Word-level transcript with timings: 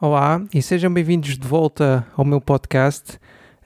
Olá 0.00 0.40
e 0.54 0.62
sejam 0.62 0.94
bem-vindos 0.94 1.36
de 1.36 1.44
volta 1.44 2.06
ao 2.16 2.24
meu 2.24 2.40
podcast. 2.40 3.18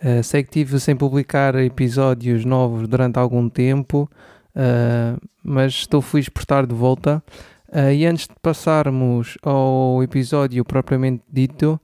Uh, 0.03 0.23
sei 0.23 0.43
que 0.43 0.49
tive 0.49 0.81
sem 0.81 0.97
publicar 0.97 1.55
episódios 1.57 2.47
novos 2.47 2.89
durante 2.89 3.19
algum 3.19 3.51
tempo, 3.51 4.11
uh, 4.57 5.21
mas 5.45 5.75
estou 5.75 6.01
feliz 6.01 6.31
por 6.31 6.41
estar 6.41 6.67
de 6.67 6.75
volta. 6.75 7.23
Uh, 7.69 7.93
e 7.93 8.07
antes 8.07 8.27
de 8.27 8.35
passarmos 8.41 9.37
ao 9.43 10.03
episódio 10.03 10.65
propriamente 10.65 11.23
dito, 11.31 11.79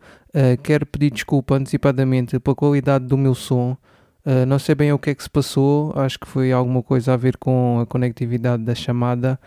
quero 0.62 0.86
pedir 0.86 1.10
desculpa 1.10 1.56
antecipadamente 1.56 2.40
pela 2.40 2.56
qualidade 2.56 3.04
do 3.04 3.18
meu 3.18 3.34
som. 3.34 3.76
não 4.46 4.58
sei 4.58 4.74
bem 4.74 4.92
o 4.92 4.98
que 4.98 5.10
é 5.10 5.14
que 5.14 5.22
se 5.22 5.28
passou, 5.28 5.92
acho 5.96 6.18
que 6.20 6.28
foi 6.28 6.52
alguma 6.52 6.82
coisa 6.82 7.12
a 7.14 7.16
ver 7.16 7.36
com 7.36 7.80
a 7.80 7.86
conectividade 7.86 8.62
da 8.62 8.74
chamada 8.74 9.38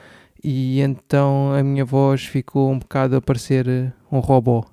e 0.44 0.82
então 0.82 1.54
a 1.54 1.64
minha 1.64 1.86
voz 1.86 2.26
ficou 2.26 2.72
um 2.72 2.80
bocado 2.80 3.16
a 3.16 3.22
parecer 3.22 3.94
um 4.12 4.20
robô. 4.20 4.71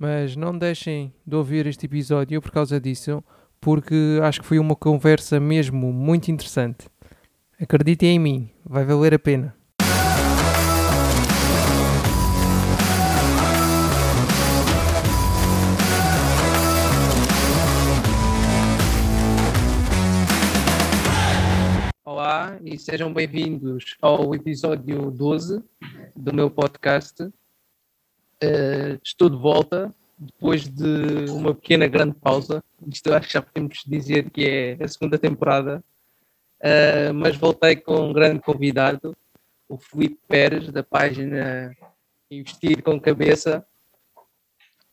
Mas 0.00 0.36
não 0.36 0.56
deixem 0.56 1.12
de 1.26 1.34
ouvir 1.34 1.66
este 1.66 1.86
episódio 1.86 2.40
por 2.40 2.52
causa 2.52 2.80
disso, 2.80 3.20
porque 3.60 4.20
acho 4.22 4.40
que 4.40 4.46
foi 4.46 4.60
uma 4.60 4.76
conversa 4.76 5.40
mesmo 5.40 5.92
muito 5.92 6.30
interessante. 6.30 6.86
Acreditem 7.60 8.10
em 8.10 8.18
mim, 8.20 8.50
vai 8.64 8.84
valer 8.84 9.12
a 9.12 9.18
pena. 9.18 9.56
Olá 22.04 22.56
e 22.64 22.78
sejam 22.78 23.12
bem-vindos 23.12 23.96
ao 24.00 24.32
episódio 24.32 25.10
12 25.10 25.60
do 26.14 26.32
meu 26.32 26.48
podcast 26.48 27.28
Uh, 28.42 29.00
estou 29.02 29.28
de 29.28 29.36
volta 29.36 29.92
depois 30.16 30.68
de 30.68 31.30
uma 31.30 31.54
pequena 31.54 31.86
grande 31.86 32.14
pausa. 32.14 32.62
Isto 32.86 33.12
acho 33.12 33.26
que 33.28 33.34
já 33.34 33.42
podemos 33.42 33.82
dizer 33.86 34.30
que 34.30 34.44
é 34.44 34.84
a 34.84 34.88
segunda 34.88 35.18
temporada, 35.18 35.82
uh, 36.60 37.14
mas 37.14 37.36
voltei 37.36 37.76
com 37.76 38.10
um 38.10 38.12
grande 38.12 38.40
convidado, 38.40 39.16
o 39.68 39.76
Felipe 39.76 40.20
Pérez, 40.26 40.70
da 40.70 40.82
página 40.82 41.76
Investir 42.30 42.82
com 42.82 43.00
Cabeça. 43.00 43.66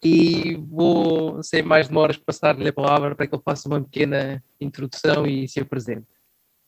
E 0.04 0.56
vou, 0.56 1.42
sem 1.42 1.64
mais 1.64 1.88
demoras, 1.88 2.18
passar-lhe 2.18 2.68
a 2.68 2.74
palavra 2.74 3.16
para 3.16 3.26
que 3.26 3.34
ele 3.34 3.42
faça 3.44 3.68
uma 3.68 3.82
pequena 3.82 4.44
introdução 4.62 5.26
e 5.26 5.48
se 5.48 5.60
apresente. 5.60 6.08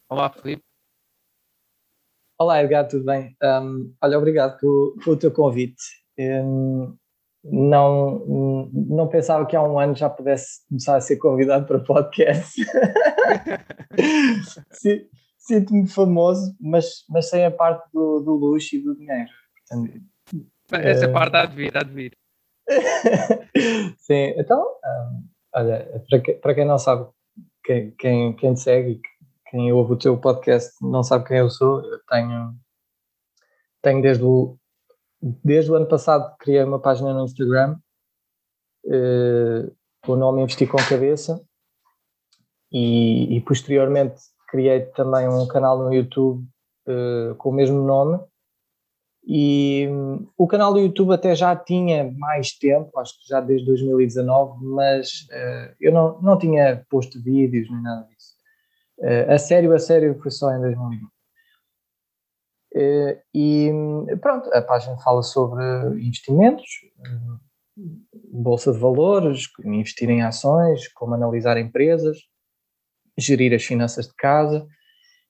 Olá, 0.10 0.30
Felipe. 0.30 0.64
Olá, 2.40 2.64
Edgar, 2.64 2.88
tudo 2.88 3.04
bem? 3.04 3.36
Um, 3.44 3.94
olha, 4.02 4.18
obrigado 4.18 4.60
pelo, 4.60 4.96
pelo 5.04 5.18
teu 5.18 5.32
convite. 5.32 6.07
Hum, 6.20 6.96
não, 7.44 8.70
não 8.74 9.08
pensava 9.08 9.46
que 9.46 9.56
há 9.56 9.64
um 9.64 9.80
ano 9.80 9.96
já 9.96 10.10
pudesse 10.10 10.68
começar 10.68 10.98
a 10.98 11.02
ser 11.02 11.16
convidado 11.18 11.66
para 11.66 11.80
podcast. 11.80 12.62
Sinto-me 15.38 15.88
famoso, 15.88 16.54
mas, 16.60 17.06
mas 17.10 17.30
sem 17.30 17.46
a 17.46 17.52
parte 17.52 17.90
do, 17.94 18.20
do 18.20 18.34
luxo 18.34 18.76
e 18.76 18.84
do 18.84 18.98
dinheiro. 18.98 19.30
Essa 20.72 21.06
é... 21.06 21.08
parte 21.08 21.38
há 21.38 21.46
de 21.46 21.56
vir, 21.56 21.78
há 21.78 21.84
de 21.84 21.94
vir. 21.94 22.12
Sim, 24.00 24.34
então, 24.38 24.62
um, 24.62 25.24
olha, 25.56 26.04
para, 26.10 26.20
que, 26.20 26.34
para 26.34 26.54
quem 26.54 26.66
não 26.66 26.78
sabe, 26.78 27.08
quem, 27.64 27.92
quem, 27.92 28.36
quem 28.36 28.54
te 28.56 28.60
segue, 28.60 29.00
quem 29.50 29.72
ouve 29.72 29.94
o 29.94 29.98
teu 29.98 30.18
podcast 30.18 30.74
não 30.82 31.02
sabe 31.02 31.26
quem 31.26 31.38
eu 31.38 31.50
sou, 31.50 31.80
eu 31.80 32.00
tenho, 32.10 32.54
tenho 33.82 34.02
desde 34.02 34.26
o 34.26 34.58
desde 35.22 35.72
o 35.72 35.76
ano 35.76 35.88
passado 35.88 36.36
criei 36.38 36.64
uma 36.64 36.80
página 36.80 37.14
no 37.14 37.26
Instagram 37.26 37.78
uh, 38.86 39.76
o 40.08 40.16
nome 40.16 40.42
Investir 40.42 40.70
com 40.70 40.78
Cabeça 40.78 41.42
e, 42.72 43.36
e, 43.36 43.42
posteriormente 43.42 44.16
criei 44.50 44.82
também 44.82 45.28
um 45.28 45.48
canal 45.48 45.80
no 45.80 45.94
YouTube 45.94 46.46
uh, 46.88 47.36
com 47.36 47.50
o 47.50 47.54
mesmo 47.54 47.82
nome 47.84 48.20
e 49.26 49.88
um, 49.90 50.28
o 50.38 50.48
canal 50.48 50.74
do 50.74 50.80
YouTube 50.80 51.14
até 51.14 51.36
já 51.36 51.54
tinha 51.56 52.10
mais 52.18 52.54
tempo, 52.58 52.98
acho 52.98 53.14
que 53.20 53.28
já 53.28 53.42
desde 53.42 53.66
2019, 53.66 54.66
mas 54.66 55.28
uh, 55.32 55.76
eu 55.82 55.92
não, 55.92 56.22
não 56.22 56.38
tinha 56.38 56.86
posto 56.90 57.22
vídeos 57.22 57.70
nem 57.70 57.82
nada 57.82 58.08
disso. 58.08 58.38
A 59.30 59.38
sério, 59.38 59.76
a 59.76 59.80
sério 59.80 60.18
foi 60.20 60.32
só 60.32 60.52
em 60.52 60.60
2020. 60.60 61.17
Eh, 62.76 63.22
e 63.34 63.72
pronto, 64.22 64.54
a 64.54 64.62
página 64.62 64.98
fala 64.98 65.24
sobre 65.24 65.64
investimentos, 66.02 66.66
bolsa 68.32 68.72
de 68.72 68.80
valores, 68.80 69.44
investir 69.64 70.10
em 70.10 70.24
ações, 70.24 70.88
como 70.94 71.14
analisar 71.14 71.58
empresas, 71.58 72.18
gerir 73.18 73.54
as 73.54 73.64
finanças 73.64 74.08
de 74.08 74.14
casa. 74.16 74.68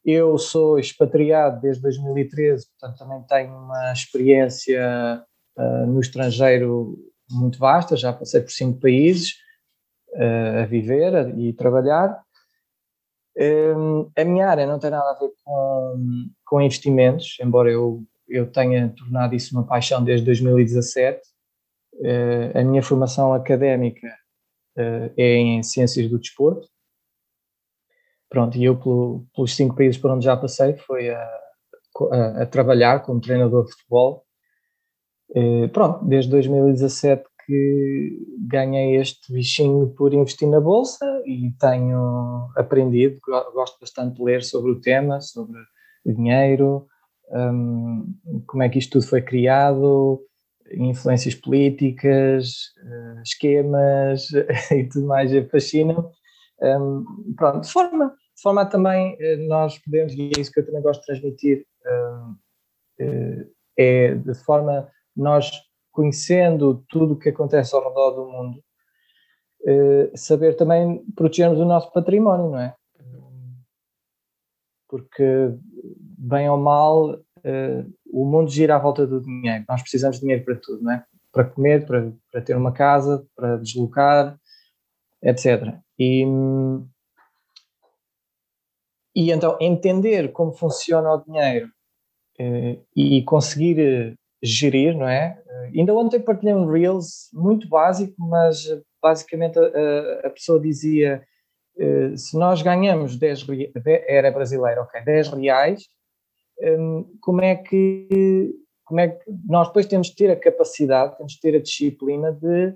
Eu 0.05 0.37
sou 0.37 0.79
expatriado 0.79 1.61
desde 1.61 1.81
2013, 1.81 2.67
portanto 2.69 2.97
também 2.97 3.21
tenho 3.23 3.57
uma 3.57 3.91
experiência 3.91 5.23
uh, 5.57 5.85
no 5.85 5.99
estrangeiro 5.99 6.97
muito 7.29 7.59
vasta, 7.59 7.97
já 7.97 8.13
passei 8.13 8.41
por 8.41 8.51
cinco 8.51 8.79
países 8.79 9.33
uh, 10.13 10.63
a 10.63 10.65
viver 10.65 11.37
e 11.37 11.53
trabalhar. 11.53 12.21
Um, 13.39 14.09
a 14.17 14.23
minha 14.23 14.47
área 14.47 14.65
não 14.65 14.79
tem 14.79 14.89
nada 14.89 15.11
a 15.11 15.13
ver 15.13 15.29
com, 15.43 16.29
com 16.43 16.61
investimentos, 16.61 17.37
embora 17.39 17.69
eu, 17.69 18.03
eu 18.27 18.51
tenha 18.51 18.89
tornado 18.97 19.35
isso 19.35 19.55
uma 19.55 19.65
paixão 19.65 20.03
desde 20.03 20.25
2017. 20.25 21.21
Uh, 21.93 22.57
a 22.57 22.63
minha 22.63 22.81
formação 22.81 23.33
académica 23.33 24.07
uh, 24.77 25.13
é 25.15 25.35
em 25.35 25.61
Ciências 25.61 26.09
do 26.09 26.17
Desporto. 26.17 26.67
Pronto, 28.29 28.57
e 28.57 28.65
eu, 28.65 28.77
pelo, 28.77 29.25
pelos 29.35 29.55
cinco 29.55 29.75
países 29.75 29.99
por 29.99 30.11
onde 30.11 30.25
já 30.25 30.35
passei, 30.35 30.75
foi 30.75 31.09
a, 31.09 31.21
a, 32.11 32.43
a 32.43 32.45
trabalhar 32.45 33.03
como 33.03 33.21
treinador 33.21 33.65
de 33.65 33.71
futebol. 33.71 34.25
Uh, 35.29 35.69
pronto, 35.69 36.03
desde 36.05 36.31
2017 36.31 37.23
que 37.47 38.27
ganhei 38.39 38.97
este 38.97 39.31
bichinho 39.31 39.87
por 39.97 40.13
investir 40.13 40.49
na 40.49 40.59
bolsa 40.59 41.05
e 41.25 41.49
tenho 41.57 42.49
aprendido, 42.57 43.19
gosto 43.53 43.79
bastante 43.79 44.17
de 44.17 44.23
ler 44.23 44.43
sobre 44.43 44.71
o 44.71 44.81
tema, 44.81 45.21
sobre 45.21 45.57
dinheiro, 46.05 46.85
um, 47.31 48.13
como 48.45 48.63
é 48.63 48.69
que 48.69 48.79
isto 48.79 48.99
tudo 48.99 49.07
foi 49.07 49.21
criado, 49.21 50.21
influências 50.73 51.35
políticas, 51.35 52.51
uh, 52.83 53.21
esquemas 53.23 54.27
e 54.71 54.83
tudo 54.83 55.07
mais, 55.07 55.31
fascina 55.49 55.95
um, 56.61 57.05
Pronto, 57.37 57.61
de 57.61 57.71
forma, 57.71 58.09
de 58.09 58.41
forma 58.41 58.65
também 58.65 59.15
eh, 59.19 59.37
nós 59.47 59.77
podemos, 59.79 60.13
e 60.13 60.31
é 60.35 60.41
isso 60.41 60.51
que 60.51 60.59
eu 60.59 60.65
também 60.65 60.81
gosto 60.81 60.99
de 60.99 61.05
transmitir, 61.05 61.65
um, 61.85 62.35
uh, 63.01 63.51
é 63.77 64.15
de 64.15 64.33
forma 64.33 64.89
nós 65.15 65.49
conhecendo 65.97 66.85
tudo 66.87 67.15
o 67.15 67.17
que 67.17 67.29
acontece 67.29 67.73
ao 67.73 67.83
redor 67.89 68.11
do 68.11 68.25
mundo, 68.27 68.63
uh, 69.61 70.15
saber 70.15 70.55
também 70.55 71.03
protegermos 71.15 71.59
o 71.59 71.65
nosso 71.65 71.91
património, 71.91 72.51
não 72.51 72.59
é? 72.59 72.75
Porque, 74.87 75.23
bem 76.19 76.47
ou 76.51 76.57
mal, 76.57 77.15
uh, 77.15 77.93
o 78.13 78.25
mundo 78.27 78.51
gira 78.51 78.75
à 78.75 78.79
volta 78.79 79.07
do 79.07 79.19
dinheiro. 79.19 79.65
Nós 79.67 79.81
precisamos 79.81 80.17
de 80.17 80.21
dinheiro 80.21 80.45
para 80.45 80.55
tudo, 80.57 80.83
não 80.83 80.91
é? 80.91 81.03
Para 81.31 81.45
comer, 81.45 81.83
para, 81.87 82.13
para 82.31 82.41
ter 82.43 82.55
uma 82.55 82.71
casa, 82.71 83.25
para 83.35 83.57
deslocar, 83.57 84.39
etc. 85.23 85.79
E, 85.97 86.23
e 89.15 89.31
então 89.31 89.57
entender 89.59 90.31
como 90.31 90.51
funciona 90.51 91.11
o 91.11 91.23
dinheiro 91.23 91.71
uh, 92.39 92.85
e 92.95 93.23
conseguir 93.23 94.15
gerir, 94.41 94.95
não 94.95 95.07
é? 95.07 95.41
Ainda 95.75 95.93
ontem 95.93 96.19
partilhei 96.19 96.53
um 96.53 96.69
Reels 96.69 97.29
muito 97.33 97.67
básico, 97.67 98.15
mas 98.17 98.65
basicamente 99.01 99.57
a, 99.59 100.27
a 100.27 100.29
pessoa 100.29 100.59
dizia 100.59 101.23
eh, 101.79 102.15
se 102.15 102.37
nós 102.37 102.61
ganhamos 102.61 103.17
10 103.17 103.45
era 104.07 104.31
brasileiro, 104.31 104.81
ok, 104.81 105.01
10 105.03 105.29
reais, 105.29 105.83
hum, 106.61 107.05
como 107.21 107.41
é 107.41 107.55
que 107.55 108.53
como 108.85 109.01
é 109.01 109.09
que 109.09 109.25
nós 109.45 109.67
depois 109.67 109.85
temos 109.85 110.07
de 110.07 110.15
ter 110.15 110.31
a 110.31 110.35
capacidade, 110.39 111.17
temos 111.17 111.33
de 111.33 111.41
ter 111.41 111.55
a 111.57 111.61
disciplina 111.61 112.31
de 112.31 112.73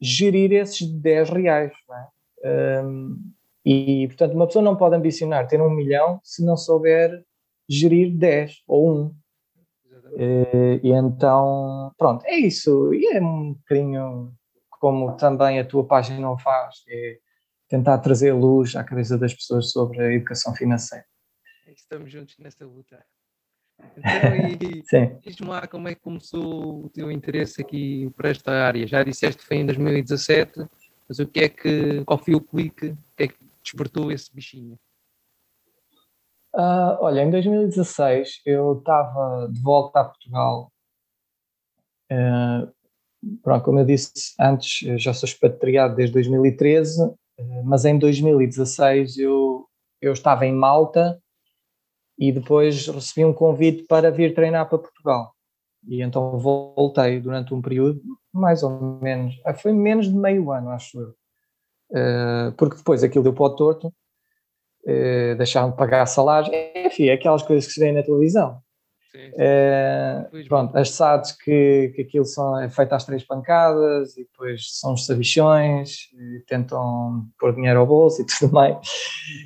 gerir 0.00 0.52
esses 0.52 0.86
10 0.86 1.30
reais, 1.30 1.72
não 1.88 1.96
é? 1.96 2.82
Hum, 2.84 3.32
e, 3.64 4.06
portanto, 4.08 4.34
uma 4.34 4.46
pessoa 4.46 4.64
não 4.64 4.76
pode 4.76 4.96
ambicionar 4.96 5.46
ter 5.46 5.60
um 5.60 5.70
milhão 5.70 6.20
se 6.22 6.44
não 6.44 6.56
souber 6.56 7.22
gerir 7.68 8.16
10 8.16 8.62
ou 8.66 8.90
1. 9.06 9.14
Eh, 10.16 10.80
e 10.82 10.90
então, 10.92 11.92
pronto, 11.96 12.24
é 12.26 12.36
isso. 12.36 12.92
E 12.94 13.06
é 13.06 13.20
um 13.20 13.54
bocadinho 13.54 14.32
como 14.80 15.14
também 15.16 15.60
a 15.60 15.64
tua 15.64 15.84
página 15.84 16.30
o 16.30 16.38
faz, 16.38 16.82
é 16.88 17.18
tentar 17.68 17.98
trazer 17.98 18.32
luz 18.32 18.74
à 18.74 18.82
cabeça 18.82 19.16
das 19.18 19.34
pessoas 19.34 19.70
sobre 19.70 20.00
a 20.00 20.12
educação 20.12 20.54
financeira. 20.54 21.04
Estamos 21.68 22.10
juntos 22.10 22.36
nessa 22.38 22.66
luta. 22.66 23.04
Então, 23.96 24.00
diz-me 25.22 25.48
lá 25.48 25.66
como 25.66 25.88
é 25.88 25.94
que 25.94 26.00
começou 26.00 26.84
o 26.84 26.88
teu 26.88 27.12
interesse 27.12 27.60
aqui 27.60 28.10
por 28.16 28.24
esta 28.24 28.50
área. 28.50 28.86
Já 28.86 29.02
disseste 29.02 29.42
que 29.42 29.46
foi 29.46 29.58
em 29.58 29.66
2017, 29.66 30.66
mas 31.08 31.18
o 31.18 31.26
que 31.26 31.40
é 31.40 31.48
que, 31.48 32.04
qual 32.04 32.18
foi 32.18 32.34
o 32.34 32.40
clique, 32.40 32.88
o 32.88 32.98
que 33.16 33.22
é 33.24 33.28
que 33.28 33.36
despertou 33.62 34.10
esse 34.10 34.34
bichinho? 34.34 34.78
Uh, 36.54 36.98
olha, 36.98 37.22
em 37.22 37.30
2016 37.30 38.40
eu 38.44 38.78
estava 38.78 39.48
de 39.48 39.60
volta 39.62 40.00
a 40.00 40.04
Portugal. 40.04 40.72
Uh, 42.10 42.72
pronto, 43.40 43.64
como 43.64 43.78
eu 43.78 43.84
disse 43.84 44.34
antes, 44.38 44.82
eu 44.86 44.98
já 44.98 45.14
sou 45.14 45.28
expatriado 45.28 45.94
desde 45.94 46.12
2013, 46.14 47.04
uh, 47.04 47.14
mas 47.64 47.84
em 47.84 47.96
2016 47.98 49.18
eu, 49.18 49.68
eu 50.00 50.12
estava 50.12 50.44
em 50.44 50.52
Malta 50.52 51.22
e 52.18 52.32
depois 52.32 52.86
recebi 52.88 53.24
um 53.24 53.32
convite 53.32 53.84
para 53.86 54.10
vir 54.10 54.34
treinar 54.34 54.68
para 54.68 54.78
Portugal. 54.78 55.32
E 55.86 56.02
então 56.02 56.36
voltei 56.38 57.20
durante 57.20 57.54
um 57.54 57.62
período, 57.62 58.02
mais 58.32 58.62
ou 58.62 58.98
menos, 59.00 59.40
ah, 59.46 59.54
foi 59.54 59.72
menos 59.72 60.08
de 60.08 60.14
meio 60.14 60.50
ano, 60.50 60.70
acho 60.70 61.00
eu. 61.00 61.14
Porque 62.58 62.76
depois 62.76 63.02
aquilo 63.02 63.24
deu 63.24 63.32
para 63.32 63.44
o 63.44 63.56
torto, 63.56 63.90
uh, 64.84 65.36
deixaram 65.36 65.70
de 65.70 65.76
pagar 65.76 66.06
salários, 66.06 66.50
enfim, 66.74 67.10
aquelas 67.10 67.42
coisas 67.42 67.66
que 67.66 67.72
se 67.72 67.80
vêem 67.80 67.92
na 67.92 68.02
televisão. 68.02 68.62
Uh, 69.12 70.46
pronto, 70.46 70.76
as 70.76 70.90
SADs 70.90 71.32
que, 71.32 71.92
que 71.96 72.02
aquilo 72.02 72.24
são, 72.24 72.60
é 72.60 72.70
feito 72.70 72.92
às 72.92 73.04
três 73.04 73.24
pancadas 73.24 74.16
e 74.16 74.22
depois 74.22 74.78
são 74.78 74.94
os 74.94 75.04
sabichões, 75.04 76.08
tentam 76.46 77.26
pôr 77.38 77.54
dinheiro 77.54 77.80
ao 77.80 77.86
bolso 77.86 78.22
e 78.22 78.26
tudo 78.38 78.52
mais. 78.52 78.78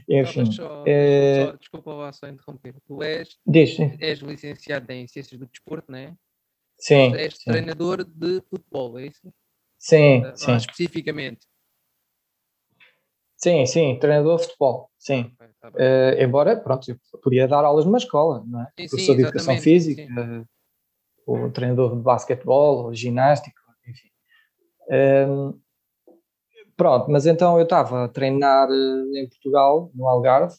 Enfim. 0.08 0.52
Só, 0.52 0.82
uh, 0.82 1.46
só, 1.46 1.56
desculpa 1.56 1.94
lá 1.94 2.12
só 2.12 2.28
interromper. 2.28 2.74
Tu 2.86 3.02
és, 3.02 3.28
diz, 3.46 3.78
és 4.00 4.18
licenciado 4.18 4.92
em 4.92 5.08
Ciências 5.08 5.38
do 5.38 5.46
Desporto, 5.46 5.90
não 5.90 5.98
é? 5.98 6.14
Sim. 6.78 7.14
És 7.14 7.34
sim. 7.38 7.50
treinador 7.50 8.04
de 8.04 8.42
futebol, 8.50 8.98
é 8.98 9.06
isso? 9.06 9.32
Sim, 9.78 10.26
uh, 10.26 10.32
sim. 10.36 10.56
Especificamente. 10.56 11.46
Sim, 13.44 13.66
sim, 13.66 13.98
treinador 13.98 14.38
de 14.38 14.44
futebol, 14.44 14.88
sim. 14.98 15.30
Tá 15.60 15.68
uh, 15.68 16.22
embora, 16.22 16.56
pronto, 16.56 16.90
eu 16.90 16.96
podia 17.22 17.46
dar 17.46 17.62
aulas 17.62 17.84
numa 17.84 17.98
escola, 17.98 18.42
não 18.46 18.62
é? 18.62 18.64
Sim, 18.64 18.88
Professor 18.88 19.12
sim, 19.12 19.16
de 19.18 19.22
Educação 19.22 19.58
Física, 19.58 20.02
uh, 20.02 20.46
ou 21.26 21.50
treinador 21.50 21.94
de 21.94 22.00
basquetebol, 22.00 22.86
ou 22.86 22.94
ginástica, 22.94 23.60
enfim. 23.86 24.08
Um, 25.28 25.60
pronto, 26.74 27.10
mas 27.10 27.26
então 27.26 27.58
eu 27.58 27.64
estava 27.64 28.04
a 28.06 28.08
treinar 28.08 28.70
uh, 28.70 29.14
em 29.14 29.28
Portugal, 29.28 29.90
no 29.94 30.08
Algarve, 30.08 30.56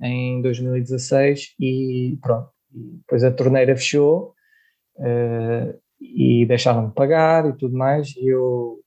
em 0.00 0.40
2016, 0.40 1.56
e 1.58 2.16
pronto. 2.22 2.48
Depois 2.70 3.24
a 3.24 3.32
torneira 3.32 3.74
fechou 3.74 4.36
e 6.00 6.46
deixaram-me 6.46 6.92
pagar 6.92 7.48
e 7.48 7.56
tudo 7.56 7.76
mais, 7.76 8.14
e 8.16 8.28
eu 8.28 8.78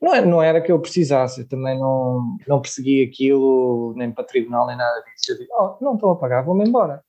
não, 0.00 0.14
é, 0.14 0.24
não 0.24 0.42
era 0.42 0.60
que 0.60 0.70
eu 0.70 0.80
precisasse, 0.80 1.40
eu 1.40 1.48
também 1.48 1.78
não, 1.78 2.36
não 2.46 2.62
persegui 2.62 3.02
aquilo, 3.02 3.94
nem 3.96 4.12
para 4.12 4.24
tribunal, 4.24 4.66
nem 4.66 4.76
nada 4.76 5.02
disso. 5.02 5.32
Eu 5.32 5.38
disse, 5.38 5.52
oh, 5.52 5.76
não 5.80 5.94
estou 5.94 6.12
a 6.12 6.16
pagar, 6.16 6.44
vou-me 6.44 6.68
embora. 6.68 7.02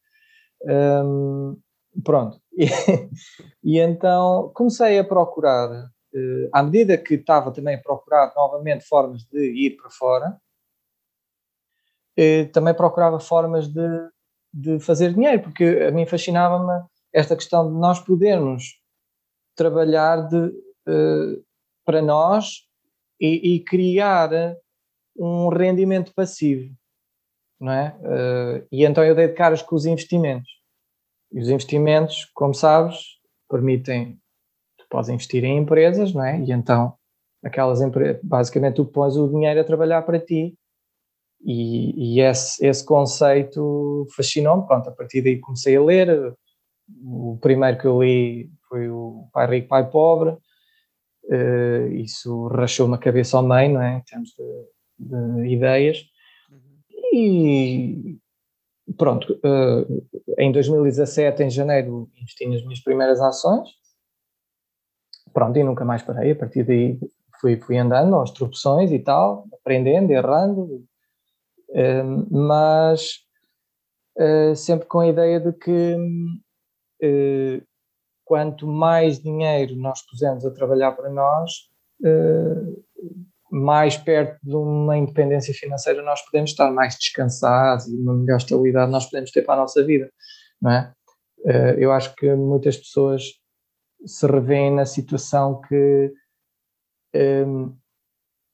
Um, 0.63 1.56
pronto. 2.03 2.41
E, 2.57 2.65
e, 3.63 3.80
então 3.80 4.51
comecei 4.56 4.97
a 4.97 5.03
procurar, 5.03 5.69
uh, 5.69 6.50
à 6.51 6.63
medida 6.63 6.97
que 6.97 7.13
estava 7.13 7.51
também 7.51 7.75
a 7.75 7.81
procurar 7.81 8.33
novamente 8.36 8.83
formas 8.86 9.24
de 9.25 9.39
ir 9.39 9.77
para 9.77 9.92
fora, 9.92 10.42
uh, 12.19 12.51
também 12.51 12.74
procurava 12.74 13.19
formas 13.19 13.68
de, 13.68 14.09
de 14.51 14.80
fazer 14.80 15.13
dinheiro, 15.13 15.44
porque 15.44 15.63
a 15.63 15.92
mim 15.92 16.07
fascinava-me 16.07 16.85
esta 17.13 17.35
questão 17.35 17.71
de 17.71 17.80
nós 17.80 18.00
podermos 18.00 18.80
trabalhar 19.56 20.27
de, 20.27 20.38
uh, 20.38 21.44
para 21.85 22.01
nós 22.01 22.69
e, 23.19 23.56
e 23.56 23.60
criar 23.63 24.30
um 25.18 25.50
rendimento 25.50 26.13
passivo, 26.13 26.74
não 27.60 27.71
é? 27.71 27.95
Uh, 28.00 28.68
e 28.71 28.86
então 28.86 29.04
eu 29.04 29.16
dei 29.16 29.27
de 29.27 29.33
caras 29.33 29.62
com 29.62 29.75
os 29.75 29.86
investimentos. 29.86 30.50
E 31.31 31.39
os 31.39 31.50
investimentos, 31.50 32.25
como 32.33 32.54
sabes, 32.54 33.19
permitem, 33.50 34.19
tu 34.77 34.86
podes 34.89 35.10
investir 35.10 35.44
em 35.44 35.57
empresas, 35.57 36.13
não 36.13 36.24
é? 36.24 36.39
E 36.39 36.51
então 36.51 36.94
aquelas 37.44 37.81
empresas, 37.81 38.19
basicamente 38.24 38.75
tu 38.75 38.86
pões 38.86 39.16
o 39.16 39.27
dinheiro 39.27 39.60
a 39.60 39.63
trabalhar 39.63 40.01
para 40.04 40.19
ti 40.19 40.57
e, 41.42 42.16
e 42.18 42.21
esse, 42.21 42.66
esse 42.66 42.86
conceito 42.86 44.06
fascinou-me, 44.16 44.66
pronto, 44.68 44.89
a 44.89 44.92
partir 44.92 45.21
daí 45.21 45.39
comecei 45.39 45.75
a 45.75 45.81
ler, 45.81 46.33
o 47.04 47.38
primeiro 47.42 47.77
que 47.77 47.86
eu 47.86 48.01
li 48.01 48.50
foi 48.68 48.89
o 48.89 49.30
Pai 49.31 49.48
Rico, 49.48 49.68
Pai 49.68 49.89
Pobre, 49.89 50.38
uh, 51.30 51.88
isso 51.94 52.48
rachou-me 52.48 52.96
a 52.96 52.98
cabeça 52.98 53.38
ao 53.38 53.44
meio, 53.44 53.74
não 53.74 53.81
é? 53.81 53.98
Em 53.98 54.02
termos 54.02 54.30
de, 54.30 55.44
de 55.44 55.54
ideias. 55.54 56.04
Uhum. 56.52 56.80
E 57.14 58.18
pronto, 58.98 59.34
uh, 59.34 60.08
em 60.38 60.52
2017, 60.52 61.44
em 61.44 61.50
janeiro, 61.50 62.10
investi 62.16 62.48
nas 62.48 62.64
minhas 62.64 62.81
primeiras 62.81 63.22
ações. 63.22 63.70
Pronto, 65.31 65.58
e 65.58 65.64
nunca 65.64 65.86
mais 65.86 66.02
parei. 66.02 66.31
A 66.31 66.36
partir 66.36 66.64
daí 66.64 67.00
fui, 67.40 67.58
fui 67.58 67.78
andando 67.78 68.16
aos 68.16 68.31
tropeções 68.31 68.92
e 68.92 69.00
tal, 69.00 69.48
aprendendo, 69.54 70.12
errando, 70.12 70.84
uh, 71.70 72.28
mas 72.30 73.28
sempre 74.58 74.86
com 74.86 75.00
a 75.00 75.08
ideia 75.08 75.40
de 75.40 75.54
que 75.54 75.96
quanto 78.30 78.68
mais 78.68 79.20
dinheiro 79.20 79.76
nós 79.76 80.06
pusermos 80.06 80.46
a 80.46 80.52
trabalhar 80.52 80.92
para 80.92 81.10
nós, 81.10 81.52
uh, 82.06 82.86
mais 83.52 83.98
perto 83.98 84.38
de 84.44 84.56
uma 84.56 84.96
independência 84.96 85.52
financeira 85.52 86.04
nós 86.04 86.24
podemos 86.24 86.52
estar, 86.52 86.70
mais 86.70 86.96
descansados 86.96 87.88
e 87.88 87.98
uma 87.98 88.14
melhor 88.14 88.38
estabilidade 88.38 88.92
nós 88.92 89.06
podemos 89.06 89.31
ter 89.31 89.42
para 89.42 89.56
a 89.56 89.62
nossa 89.62 89.84
vida, 89.84 90.12
não 90.62 90.72
é? 90.72 90.94
Uh, 91.40 91.80
eu 91.80 91.92
acho 91.92 92.14
que 92.16 92.31
muitas 92.36 92.78
pessoas 92.78 93.24
se 94.06 94.28
revêem 94.28 94.76
na 94.76 94.86
situação 94.86 95.60
que 95.62 96.14
um, 97.16 97.20
ehm, 97.20 97.74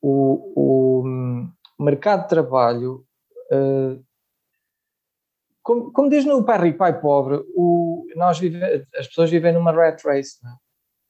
o, 0.01 1.01
o, 1.01 1.83
mercado 1.83 2.24
de 2.24 2.30
trabalho 2.30 3.06
uh, 3.51 4.01
como, 5.65 5.91
como 5.91 6.09
diz 6.12 6.23
no 6.25 6.45
Pai 6.45 6.59
Rico, 6.59 6.77
Pai 6.77 7.01
Pobre, 7.01 7.44
o, 7.56 8.06
nós 8.15 8.38
vive, 8.38 8.63
as 8.95 9.07
pessoas 9.07 9.31
vivem 9.31 9.51
numa 9.51 9.71
rat 9.71 10.00
race. 10.06 10.38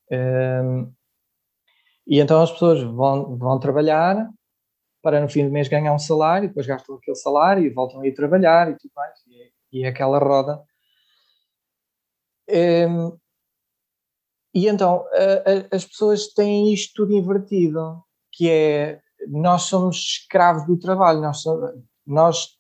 É? 0.10 0.62
Um, 0.62 0.94
e 2.08 2.22
então 2.22 2.42
as 2.42 2.54
pessoas 2.54 2.82
vão, 2.82 3.38
vão 3.38 3.60
trabalhar 3.60 4.30
para 5.04 5.20
no 5.20 5.28
fim 5.28 5.46
do 5.46 5.52
mês 5.52 5.68
ganhar 5.68 5.94
um 5.94 6.00
salário, 6.00 6.48
depois 6.48 6.66
gastam 6.66 6.96
aquele 6.96 7.18
salário 7.18 7.66
e 7.66 7.70
voltam 7.70 8.00
a 8.00 8.08
ir 8.08 8.14
trabalhar 8.14 8.72
e 8.72 8.78
tudo 8.78 8.92
mais. 8.96 9.20
E, 9.28 9.80
e 9.80 9.84
é 9.84 9.90
aquela 9.90 10.20
roda. 10.20 10.64
Um, 12.50 13.20
e 14.54 14.68
então 14.70 15.06
a, 15.12 15.74
a, 15.74 15.76
as 15.76 15.84
pessoas 15.84 16.28
têm 16.28 16.74
isto 16.74 16.94
tudo 16.96 17.14
invertido, 17.14 18.02
que 18.32 18.50
é 18.50 19.02
nós 19.28 19.64
somos 19.64 19.98
escravos 19.98 20.66
do 20.66 20.80
trabalho, 20.80 21.20
nós, 21.20 21.42
somos, 21.42 21.72
nós 22.08 22.58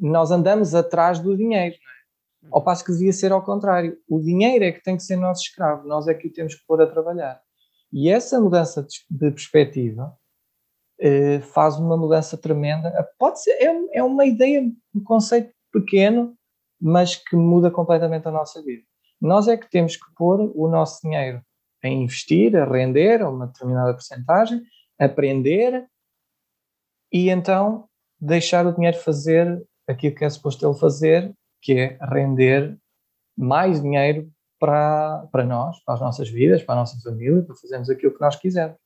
nós 0.00 0.30
andamos 0.30 0.74
atrás 0.74 1.18
do 1.18 1.36
dinheiro, 1.36 1.74
é? 1.74 2.48
ao 2.50 2.62
passo 2.62 2.84
que 2.84 2.92
devia 2.92 3.12
ser 3.12 3.32
ao 3.32 3.44
contrário. 3.44 3.96
O 4.08 4.20
dinheiro 4.20 4.64
é 4.64 4.72
que 4.72 4.82
tem 4.82 4.96
que 4.96 5.02
ser 5.02 5.16
nosso 5.16 5.42
escravo, 5.42 5.86
nós 5.86 6.08
é 6.08 6.14
que 6.14 6.28
o 6.28 6.32
temos 6.32 6.54
que 6.54 6.66
pôr 6.66 6.80
a 6.82 6.86
trabalhar. 6.86 7.40
E 7.92 8.08
essa 8.08 8.40
mudança 8.40 8.86
de 9.10 9.30
perspectiva 9.30 10.16
eh, 10.98 11.40
faz 11.40 11.78
uma 11.78 11.96
mudança 11.96 12.38
tremenda. 12.38 12.90
Pode 13.18 13.42
ser, 13.42 13.50
é, 13.52 13.98
é 13.98 14.02
uma 14.02 14.24
ideia, 14.24 14.62
um 14.94 15.02
conceito 15.02 15.52
pequeno, 15.72 16.34
mas 16.80 17.16
que 17.16 17.36
muda 17.36 17.70
completamente 17.70 18.26
a 18.28 18.30
nossa 18.30 18.62
vida. 18.62 18.82
Nós 19.20 19.46
é 19.46 19.56
que 19.56 19.70
temos 19.70 19.96
que 19.96 20.14
pôr 20.16 20.40
o 20.54 20.68
nosso 20.68 21.00
dinheiro 21.02 21.42
a 21.82 21.88
investir, 21.88 22.56
a 22.56 22.64
render 22.64 23.20
a 23.20 23.28
uma 23.28 23.46
determinada 23.46 23.92
porcentagem, 23.92 24.62
aprender 24.98 25.86
e 27.12 27.28
então 27.28 27.88
deixar 28.20 28.66
o 28.66 28.72
dinheiro 28.72 28.96
fazer 28.98 29.60
aquilo 29.88 30.14
que 30.14 30.24
é 30.24 30.30
suposto 30.30 30.66
ele 30.66 30.78
fazer, 30.78 31.34
que 31.60 31.72
é 31.78 31.98
render 32.02 32.76
mais 33.36 33.80
dinheiro 33.80 34.30
para, 34.58 35.26
para 35.32 35.44
nós, 35.44 35.82
para 35.84 35.94
as 35.94 36.00
nossas 36.00 36.28
vidas, 36.28 36.62
para 36.62 36.74
a 36.74 36.78
nossa 36.78 36.98
família, 37.02 37.42
para 37.42 37.56
fazermos 37.56 37.90
aquilo 37.90 38.14
que 38.14 38.20
nós 38.20 38.36
quisermos. 38.36 38.78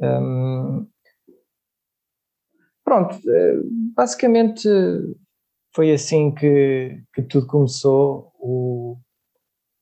Hum, 0.00 0.88
pronto, 2.84 3.16
eh, 3.28 3.60
basicamente 3.94 4.68
foi 5.74 5.92
assim 5.92 6.32
que, 6.34 7.02
que 7.12 7.22
tudo 7.22 7.46
começou. 7.46 8.32
O, 8.38 8.96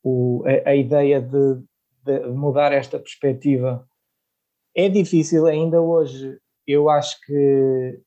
o, 0.02 0.44
a, 0.46 0.70
a 0.70 0.74
ideia 0.74 1.20
de, 1.20 1.62
de 2.04 2.26
mudar 2.30 2.72
esta 2.72 2.98
perspectiva 2.98 3.86
é 4.74 4.88
difícil 4.88 5.46
ainda 5.46 5.80
hoje. 5.80 6.38
Eu 6.66 6.88
acho 6.88 7.20
que 7.26 8.00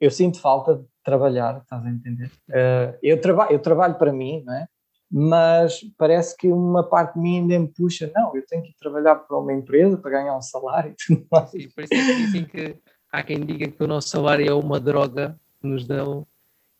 eu 0.00 0.10
sinto 0.10 0.40
falta 0.40 0.84
trabalhar, 1.06 1.58
estás 1.58 1.86
a 1.86 1.88
entender? 1.88 2.30
Uh, 2.48 2.98
eu, 3.00 3.20
traba 3.20 3.46
eu 3.50 3.60
trabalho 3.60 3.94
para 3.94 4.12
mim, 4.12 4.42
não 4.44 4.52
é? 4.52 4.66
mas 5.08 5.80
parece 5.96 6.36
que 6.36 6.48
uma 6.48 6.82
parte 6.82 7.14
de 7.14 7.20
mim 7.20 7.38
ainda 7.38 7.58
me 7.60 7.68
puxa, 7.68 8.10
não, 8.12 8.34
eu 8.34 8.44
tenho 8.44 8.64
que 8.64 8.76
trabalhar 8.76 9.14
para 9.14 9.38
uma 9.38 9.52
empresa 9.52 9.96
para 9.96 10.10
ganhar 10.10 10.36
um 10.36 10.42
salário 10.42 10.90
e 10.90 10.96
tudo 10.96 11.26
mais. 11.30 11.50
Sim, 11.50 11.68
por 11.70 11.84
isso 11.84 11.94
é 11.94 12.32
que 12.32 12.46
que 12.46 12.80
há 13.12 13.22
quem 13.22 13.40
diga 13.40 13.70
que 13.70 13.82
o 13.82 13.86
nosso 13.86 14.08
salário 14.08 14.48
é 14.48 14.52
uma 14.52 14.80
droga 14.80 15.38
que 15.60 15.66
nos 15.68 15.86
dão, 15.86 16.26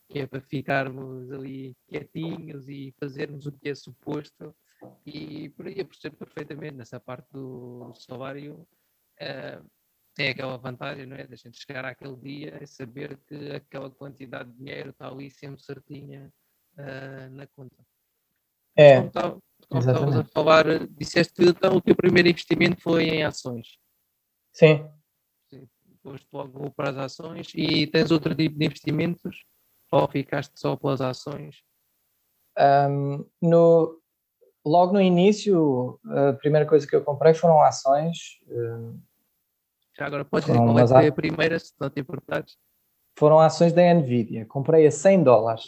que 0.08 0.18
é 0.18 0.26
para 0.26 0.40
ficarmos 0.40 1.30
ali 1.30 1.76
quietinhos 1.86 2.68
e 2.68 2.92
fazermos 2.98 3.46
o 3.46 3.52
que 3.52 3.68
é 3.68 3.74
suposto. 3.76 4.52
E 5.06 5.48
por 5.50 5.66
aí 5.68 5.78
eu 5.78 5.86
percebo 5.86 6.16
perfeitamente 6.16 6.74
nessa 6.74 6.98
parte 6.98 7.28
do 7.32 7.92
salário. 7.94 8.66
Uh, 9.20 9.64
tem 10.16 10.30
aquela 10.30 10.56
vantagem, 10.56 11.04
não 11.06 11.16
é? 11.16 11.26
Da 11.26 11.36
gente 11.36 11.62
chegar 11.62 11.84
àquele 11.84 12.16
dia 12.16 12.58
e 12.62 12.66
saber 12.66 13.18
que 13.28 13.52
aquela 13.52 13.90
quantidade 13.90 14.50
de 14.50 14.56
dinheiro 14.56 14.90
está 14.90 15.08
ali 15.08 15.30
sempre 15.30 15.62
certinha 15.62 16.32
uh, 16.78 17.30
na 17.30 17.46
conta. 17.46 17.76
É. 18.74 19.02
Como 19.68 19.80
estavas 19.80 20.16
a 20.16 20.24
falar, 20.24 20.86
disseste 20.88 21.34
que 21.34 21.44
então, 21.44 21.76
o 21.76 21.80
teu 21.82 21.94
primeiro 21.94 22.28
investimento 22.28 22.80
foi 22.80 23.04
em 23.04 23.24
ações. 23.24 23.78
Sim. 24.52 24.88
Sim. 25.50 25.68
Foste 26.02 26.26
logo 26.32 26.70
para 26.70 26.90
as 26.90 26.96
ações 26.96 27.52
e 27.54 27.86
tens 27.86 28.10
outro 28.10 28.34
tipo 28.34 28.58
de 28.58 28.64
investimentos 28.64 29.44
ou 29.92 30.08
ficaste 30.08 30.58
só 30.58 30.76
pelas 30.76 31.02
ações? 31.02 31.62
Um, 32.58 33.26
no, 33.42 34.00
logo 34.64 34.94
no 34.94 35.00
início, 35.00 36.00
a 36.06 36.32
primeira 36.32 36.66
coisa 36.66 36.86
que 36.86 36.96
eu 36.96 37.04
comprei 37.04 37.34
foram 37.34 37.60
ações. 37.60 38.38
Um, 38.48 38.98
Já 39.98 40.06
agora 40.06 40.24
podes 40.24 40.46
dizer 40.46 40.58
qual 40.58 40.78
é 40.78 40.86
foi 40.86 41.06
a 41.06 41.12
primeira, 41.12 41.58
se 41.58 41.72
não 41.80 41.88
te 41.88 42.00
importares? 42.00 42.56
Foram 43.18 43.38
ações 43.38 43.72
da 43.72 43.82
Nvidia. 43.94 44.44
Comprei 44.46 44.86
a 44.86 44.90
100 44.90 45.22
dólares. 45.22 45.64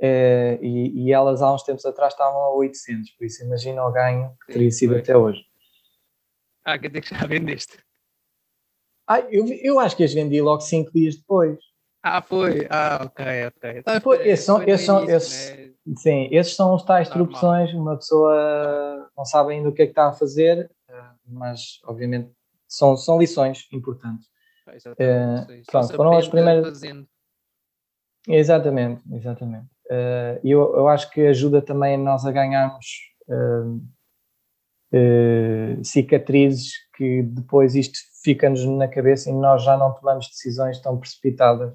Uh, 0.00 0.58
e, 0.60 1.04
e, 1.04 1.12
elas 1.12 1.42
há 1.42 1.52
uns 1.52 1.62
tempos 1.62 1.84
atrás 1.84 2.12
estavam 2.12 2.40
a 2.40 2.54
800, 2.54 3.12
por 3.12 3.24
isso 3.24 3.44
imagina 3.44 3.86
o 3.86 3.92
ganho 3.92 4.36
que 4.44 4.52
teria 4.52 4.70
sido 4.70 4.96
até 4.96 5.16
hoje. 5.16 5.44
Ah, 6.64 6.76
quer 6.76 6.88
dizer 6.88 7.02
que 7.02 7.14
já 7.14 7.24
vendeste? 7.24 7.78
Ah, 9.06 9.20
eu, 9.20 9.46
eu 9.62 9.78
acho 9.78 9.96
que 9.96 10.02
as 10.02 10.12
vendi 10.12 10.40
logo 10.40 10.60
5 10.60 10.92
dias 10.92 11.16
depois. 11.16 11.56
Ah, 12.02 12.20
foi? 12.20 12.66
Ah, 12.68 13.00
ok, 13.04 13.46
ok. 13.46 13.78
Então, 13.78 14.00
Pô, 14.00 14.14
esses 14.14 14.44
são, 14.44 14.62
esses 14.64 14.86
são, 14.86 15.04
esses, 15.08 15.56
né? 15.56 15.72
Sim, 15.96 16.28
esses 16.32 16.56
são 16.56 16.74
os 16.74 16.82
tais 16.82 17.08
Normal. 17.08 17.66
uma 17.74 17.96
pessoa 17.96 19.08
não 19.16 19.24
sabe 19.24 19.52
ainda 19.52 19.68
o 19.68 19.72
que 19.72 19.82
é 19.82 19.86
que 19.86 19.92
está 19.92 20.08
a 20.08 20.12
fazer, 20.12 20.68
eh, 20.88 21.10
mas 21.26 21.80
obviamente 21.84 22.32
são, 22.72 22.96
são 22.96 23.18
lições 23.18 23.68
importantes. 23.72 24.28
Ah, 24.66 24.74
exatamente. 24.74 25.60
Uh, 25.60 25.62
pronto, 25.70 25.94
foram 25.94 26.16
as 26.16 26.28
primeiras. 26.28 26.64
Fazendo. 26.64 27.06
Exatamente, 28.28 29.02
exatamente. 29.12 29.66
Uh, 29.90 30.40
eu, 30.42 30.74
eu 30.76 30.88
acho 30.88 31.10
que 31.10 31.20
ajuda 31.20 31.60
também 31.60 31.96
a 31.96 31.98
nós 31.98 32.24
a 32.24 32.32
ganharmos 32.32 32.86
uh, 33.28 33.76
uh, 34.94 35.84
cicatrizes 35.84 36.72
que 36.96 37.22
depois 37.22 37.74
isto 37.74 37.98
fica-nos 38.22 38.64
na 38.64 38.88
cabeça 38.88 39.28
e 39.28 39.32
nós 39.32 39.64
já 39.64 39.76
não 39.76 39.92
tomamos 39.92 40.28
decisões 40.28 40.80
tão 40.80 40.98
precipitadas 40.98 41.74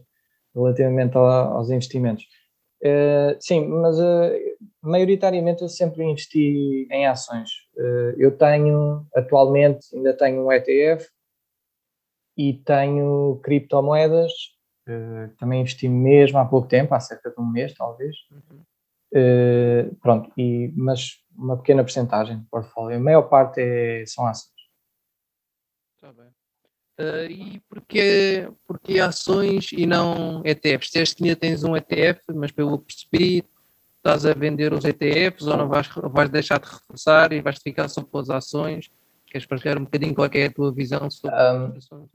relativamente 0.55 1.15
aos 1.15 1.69
investimentos. 1.69 2.25
Sim, 3.39 3.67
mas 3.67 3.97
maioritariamente 4.81 5.61
eu 5.61 5.69
sempre 5.69 6.03
investi 6.03 6.87
em 6.91 7.07
ações. 7.07 7.49
eu 8.17 8.37
tenho, 8.37 9.05
atualmente, 9.15 9.87
ainda 9.95 10.13
tenho 10.13 10.45
um 10.45 10.51
ETF 10.51 11.07
e 12.37 12.53
tenho 12.53 13.39
criptomoedas 13.43 14.31
Uh, 14.87 15.27
também 15.37 15.59
investi 15.59 15.89
mesmo 15.89 16.39
há 16.39 16.45
pouco 16.45 16.69
tempo, 16.69 16.95
há 16.95 16.99
cerca 16.99 17.29
de 17.29 17.39
um 17.41 17.45
mês, 17.45 17.73
talvez. 17.73 18.15
Uhum. 18.31 18.61
Uh, 19.13 19.95
pronto, 19.97 20.31
e, 20.37 20.71
mas 20.77 21.17
uma 21.35 21.57
pequena 21.57 21.83
porcentagem 21.83 22.37
do 22.37 22.45
portfólio. 22.49 22.97
A 22.97 22.99
maior 22.99 23.23
parte 23.23 23.59
é, 23.59 24.05
são 24.05 24.25
ações. 24.25 24.56
Uh, 26.99 27.29
e 27.29 27.59
porquê, 27.69 28.49
porquê 28.67 28.99
ações 28.99 29.71
e 29.71 29.85
não 29.85 30.41
ETFs? 30.43 30.87
Dizeste 30.87 31.15
que 31.15 31.23
ainda 31.23 31.35
tens 31.35 31.63
um 31.63 31.75
ETF, 31.75 32.21
mas 32.33 32.51
pelo 32.51 32.79
que 32.79 32.85
percebi, 32.85 33.45
estás 33.97 34.25
a 34.25 34.33
vender 34.33 34.73
os 34.73 34.83
ETFs 34.83 35.45
ou 35.45 35.57
não 35.57 35.67
vais, 35.67 35.87
vais 35.87 36.29
deixar 36.29 36.59
de 36.59 36.67
reforçar 36.67 37.31
e 37.31 37.41
vais 37.41 37.59
ficar 37.59 37.87
só 37.87 38.03
com 38.03 38.17
as 38.17 38.29
ações? 38.29 38.89
Queres 39.27 39.45
partilhar 39.45 39.77
um 39.77 39.83
bocadinho 39.83 40.15
qual 40.15 40.29
é 40.33 40.45
a 40.45 40.51
tua 40.51 40.73
visão 40.73 41.09
sobre 41.11 41.35
um, 41.35 41.65
as 41.65 41.77
ações? 41.77 42.09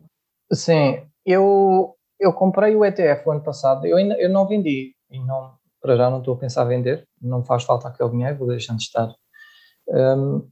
Sim, 0.53 1.07
eu 1.25 1.97
eu 2.23 2.33
comprei 2.33 2.77
o 2.77 2.85
ETF 2.85 3.27
o 3.27 3.33
ano 3.33 3.43
passado, 3.43 3.85
eu, 3.85 3.97
ainda, 3.97 4.15
eu 4.15 4.31
não 4.31 4.47
vendi, 4.47 4.95
e 5.11 5.19
não, 5.19 5.55
para 5.81 5.97
já 5.97 6.09
não 6.09 6.21
estou 6.21 6.35
a 6.35 6.39
pensar 6.39 6.65
vender, 6.65 7.07
não 7.21 7.45
faz 7.45 7.65
falta 7.65 7.89
aquele 7.89 8.11
dinheiro, 8.11 8.39
vou 8.39 8.47
deixando 8.47 8.79
de 8.79 8.85
estar. 8.85 9.13
Um, 9.89 10.49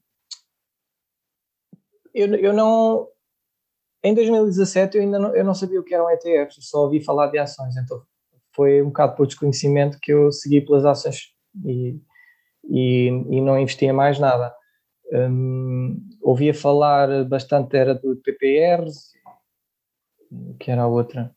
eu, 2.12 2.34
eu 2.34 2.52
não. 2.52 3.06
Em 4.02 4.14
2017 4.14 4.96
eu 4.96 5.02
ainda 5.02 5.18
não, 5.18 5.36
eu 5.36 5.44
não 5.44 5.54
sabia 5.54 5.80
o 5.80 5.84
que 5.84 5.94
eram 5.94 6.10
ETFs, 6.10 6.56
só 6.68 6.84
ouvi 6.84 7.02
falar 7.02 7.28
de 7.28 7.38
ações, 7.38 7.76
então 7.76 8.02
foi 8.54 8.82
um 8.82 8.86
bocado 8.86 9.14
por 9.16 9.26
desconhecimento 9.26 9.98
que 10.00 10.12
eu 10.12 10.32
segui 10.32 10.60
pelas 10.60 10.84
ações 10.84 11.34
e, 11.64 12.00
e, 12.64 13.06
e 13.08 13.40
não 13.40 13.58
investia 13.58 13.92
mais 13.92 14.18
nada. 14.18 14.54
Um, 15.12 16.00
ouvia 16.22 16.54
falar 16.54 17.24
bastante, 17.24 17.76
era 17.76 17.94
do 17.94 18.16
PPRs, 18.16 19.12
que 20.58 20.70
era 20.70 20.82
a 20.82 20.86
outra 20.86 21.34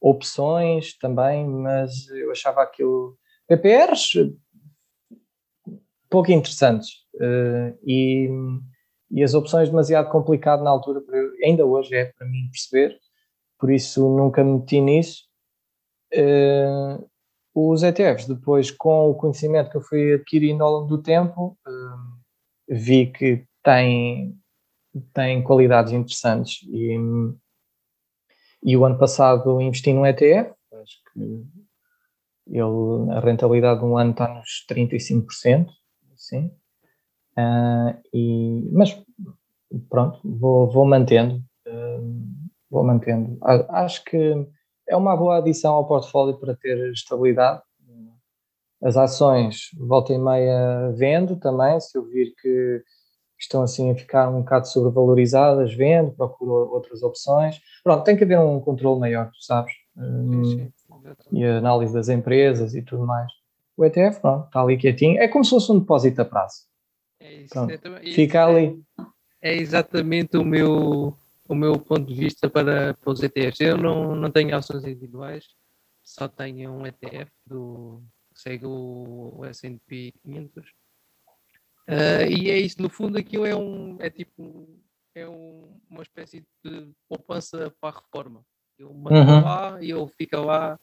opções 0.00 0.96
também, 0.98 1.46
mas 1.46 2.08
eu 2.08 2.30
achava 2.30 2.62
aquilo. 2.62 3.18
PPRs 3.46 4.32
pouco 6.10 6.32
interessantes 6.32 6.90
uh, 7.14 7.78
e, 7.86 8.28
e 9.10 9.22
as 9.22 9.34
opções 9.34 9.68
demasiado 9.68 10.10
complicado 10.10 10.62
na 10.62 10.70
altura, 10.70 11.02
ainda 11.44 11.66
hoje 11.66 11.94
é 11.94 12.06
para 12.06 12.26
mim 12.26 12.48
perceber, 12.50 12.98
por 13.58 13.70
isso 13.70 14.08
nunca 14.08 14.44
me 14.44 14.58
meti 14.58 14.80
nisso. 14.80 15.24
Uh, 16.12 17.08
os 17.54 17.82
ETFs, 17.82 18.26
depois 18.26 18.70
com 18.70 19.10
o 19.10 19.14
conhecimento 19.14 19.70
que 19.70 19.76
eu 19.76 19.82
fui 19.82 20.14
adquirindo 20.14 20.64
ao 20.64 20.72
longo 20.72 20.86
do 20.86 21.02
tempo, 21.02 21.58
uh, 21.66 22.18
vi 22.68 23.06
que 23.06 23.44
têm, 23.62 24.36
têm 25.12 25.42
qualidades 25.42 25.92
interessantes 25.92 26.62
e 26.68 26.96
e 28.62 28.76
o 28.76 28.84
ano 28.84 28.98
passado 28.98 29.60
investi 29.60 29.92
num 29.92 30.04
ETF, 30.04 30.52
acho 30.74 30.96
que 31.12 31.20
ele, 32.46 33.12
a 33.12 33.20
rentabilidade 33.20 33.80
de 33.80 33.86
um 33.86 33.96
ano 33.96 34.10
está 34.10 34.28
nos 34.28 34.66
35%, 34.70 35.68
sim. 36.16 36.50
Uh, 37.38 37.98
e, 38.12 38.68
mas 38.72 39.00
pronto, 39.88 40.20
vou, 40.24 40.70
vou 40.70 40.84
mantendo, 40.84 41.36
uh, 41.66 42.22
vou 42.70 42.84
mantendo. 42.84 43.38
Acho 43.70 44.04
que 44.04 44.46
é 44.88 44.96
uma 44.96 45.16
boa 45.16 45.38
adição 45.38 45.74
ao 45.74 45.86
portfólio 45.86 46.38
para 46.38 46.56
ter 46.56 46.92
estabilidade. 46.92 47.62
As 48.82 48.96
ações, 48.96 49.68
volta 49.76 50.12
e 50.12 50.18
meia, 50.18 50.90
vendo 50.96 51.36
também, 51.36 51.78
se 51.80 51.98
eu 51.98 52.02
vir 52.02 52.32
que 52.40 52.82
estão 53.38 53.62
assim 53.62 53.90
a 53.90 53.94
ficar 53.94 54.28
um 54.30 54.40
bocado 54.40 54.68
sobrevalorizadas, 54.68 55.74
vendo, 55.74 56.12
procuro 56.12 56.72
outras 56.72 57.02
opções. 57.02 57.60
Pronto, 57.84 58.04
tem 58.04 58.16
que 58.16 58.24
haver 58.24 58.38
um 58.38 58.58
controle 58.60 58.98
maior, 59.00 59.26
tu 59.26 59.42
sabes, 59.44 59.72
um, 59.96 60.44
sim, 60.44 60.72
e 61.32 61.44
a 61.44 61.58
análise 61.58 61.92
das 61.92 62.08
empresas 62.08 62.74
e 62.74 62.82
tudo 62.82 63.06
mais. 63.06 63.30
O 63.76 63.84
ETF, 63.84 64.20
pronto, 64.20 64.46
está 64.46 64.62
ali 64.62 64.76
quietinho, 64.76 65.20
é 65.20 65.28
como 65.28 65.44
se 65.44 65.50
fosse 65.50 65.72
um 65.72 65.78
depósito 65.78 66.20
a 66.20 66.24
prazo. 66.24 66.69
É 67.30 67.42
isso, 67.42 67.54
pronto, 67.54 67.70
é, 67.72 68.12
fica 68.12 68.44
ali. 68.44 68.82
É 69.40 69.54
exatamente 69.54 70.36
o 70.36 70.44
meu, 70.44 71.16
o 71.48 71.54
meu 71.54 71.78
ponto 71.78 72.06
de 72.06 72.14
vista 72.14 72.48
para, 72.50 72.94
para 72.94 73.10
os 73.10 73.22
ETFs. 73.22 73.60
Eu 73.60 73.78
não, 73.78 74.16
não 74.16 74.30
tenho 74.30 74.56
ações 74.56 74.84
individuais, 74.84 75.46
só 76.02 76.28
tenho 76.28 76.72
um 76.72 76.86
ETF 76.86 77.30
do 77.46 78.02
segue 78.34 78.66
o, 78.66 79.34
o 79.38 79.44
S&P 79.44 80.12
500 80.22 80.80
Uh, 81.90 82.22
e 82.30 82.50
é 82.50 82.56
isso, 82.56 82.80
no 82.80 82.88
fundo 82.88 83.18
aquilo 83.18 83.44
é 83.44 83.56
um 83.56 83.96
é 83.98 84.08
tipo 84.08 84.68
é 85.12 85.28
um, 85.28 85.76
uma 85.90 86.02
espécie 86.02 86.46
de 86.64 86.88
poupança 87.08 87.74
para 87.80 87.96
a 87.96 88.00
reforma. 88.00 88.44
Eu 88.78 88.94
mando 88.94 89.16
uhum. 89.16 89.42
lá 89.42 89.82
e 89.82 89.90
ele 89.90 90.06
fica 90.16 90.38
lá. 90.40 90.78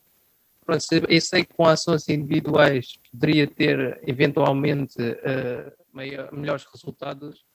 Pronto, 0.65 0.83
eu 1.07 1.21
sei 1.21 1.45
que 1.45 1.53
com 1.53 1.65
ações 1.65 2.09
individuais 2.09 2.97
poderia 3.09 3.47
ter 3.47 4.01
eventualmente 4.05 5.01
uh, 5.01 5.71
maior, 5.97 6.31
melhores 6.31 6.65
resultados, 6.65 7.45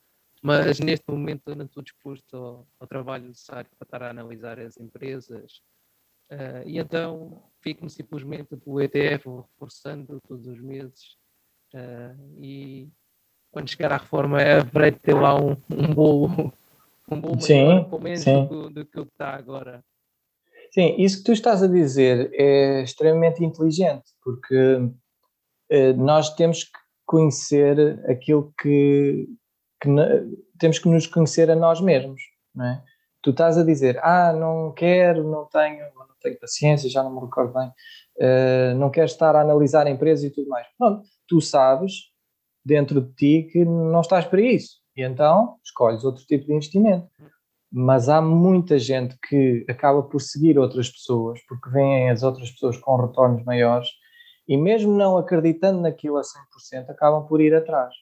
mas 0.42 0.80
neste 0.80 1.04
momento 1.08 1.42
eu 1.46 1.56
não 1.56 1.64
estou 1.64 1.82
disposto 1.82 2.36
ao, 2.36 2.68
ao 2.80 2.86
trabalho 2.86 3.28
necessário 3.28 3.70
para 3.78 3.86
estar 3.86 4.02
a 4.02 4.10
analisar 4.10 4.58
as 4.58 4.76
empresas. 4.76 5.62
Uh, 6.30 6.66
e 6.66 6.78
então 6.78 7.42
fico-me 7.60 7.90
simplesmente 7.90 8.56
pelo 8.56 8.80
ETF 8.80 9.28
reforçando 9.28 10.20
todos 10.26 10.46
os 10.46 10.60
meses 10.60 11.16
e 12.38 12.88
quando 13.50 13.70
chegar 13.70 13.92
à 13.92 13.96
reforma, 13.98 14.38
haverei 14.40 14.90
de 14.90 14.98
ter 14.98 15.14
lá 15.14 15.38
um, 15.38 15.56
um 15.70 15.94
bolo, 15.94 16.52
um 17.10 17.20
bolo 17.20 17.40
sim, 17.40 17.66
maior, 17.66 17.84
pelo 17.88 18.02
menos 18.02 18.20
sim. 18.20 18.46
Do, 18.46 18.70
do 18.70 18.84
que 18.84 18.98
o 18.98 19.06
que 19.06 19.12
está 19.12 19.34
agora. 19.34 19.84
Sim, 20.70 20.96
isso 20.98 21.18
que 21.18 21.24
tu 21.24 21.32
estás 21.32 21.62
a 21.62 21.66
dizer 21.66 22.30
é 22.32 22.82
extremamente 22.82 23.44
inteligente, 23.44 24.10
porque 24.22 24.76
uh, 24.76 25.96
nós 25.96 26.34
temos 26.34 26.64
que 26.64 26.78
conhecer 27.12 28.02
aquilo 28.08 28.54
que, 28.58 29.28
que 29.78 29.88
temos 30.58 30.78
que 30.78 30.88
nos 30.88 31.06
conhecer 31.06 31.50
a 31.50 31.54
nós 31.54 31.78
mesmos, 31.78 32.22
não 32.54 32.64
é? 32.64 32.82
Tu 33.22 33.30
estás 33.30 33.58
a 33.58 33.62
dizer, 33.62 34.00
ah, 34.02 34.32
não 34.32 34.72
quero, 34.72 35.22
não 35.30 35.44
tenho, 35.44 35.84
não 35.94 36.06
tenho 36.22 36.40
paciência, 36.40 36.88
já 36.88 37.02
não 37.02 37.14
me 37.14 37.20
recordo 37.20 37.52
bem, 37.52 37.68
uh, 37.68 38.74
não 38.78 38.90
quero 38.90 39.04
estar 39.04 39.36
a 39.36 39.42
analisar 39.42 39.86
a 39.86 39.90
empresa 39.90 40.26
e 40.26 40.30
tudo 40.30 40.48
mais. 40.48 40.66
Pronto, 40.78 41.02
tu 41.28 41.40
sabes 41.40 41.92
dentro 42.64 43.02
de 43.02 43.12
ti 43.14 43.48
que 43.52 43.62
não 43.62 44.00
estás 44.00 44.24
para 44.24 44.40
isso 44.40 44.78
e 44.96 45.02
então 45.02 45.56
escolhes 45.62 46.02
outro 46.02 46.24
tipo 46.24 46.46
de 46.46 46.54
investimento. 46.54 47.06
Mas 47.70 48.08
há 48.08 48.22
muita 48.22 48.78
gente 48.78 49.16
que 49.28 49.64
acaba 49.68 50.02
por 50.02 50.20
seguir 50.20 50.58
outras 50.58 50.90
pessoas 50.90 51.38
porque 51.46 51.70
veem 51.70 52.10
as 52.10 52.22
outras 52.22 52.50
pessoas 52.50 52.78
com 52.78 52.96
retornos 52.96 53.44
maiores 53.44 53.88
e 54.52 54.56
mesmo 54.58 54.92
não 54.92 55.16
acreditando 55.16 55.80
naquilo 55.80 56.18
a 56.18 56.20
100%, 56.20 56.90
acabam 56.90 57.26
por 57.26 57.40
ir 57.40 57.54
atrás. 57.54 57.94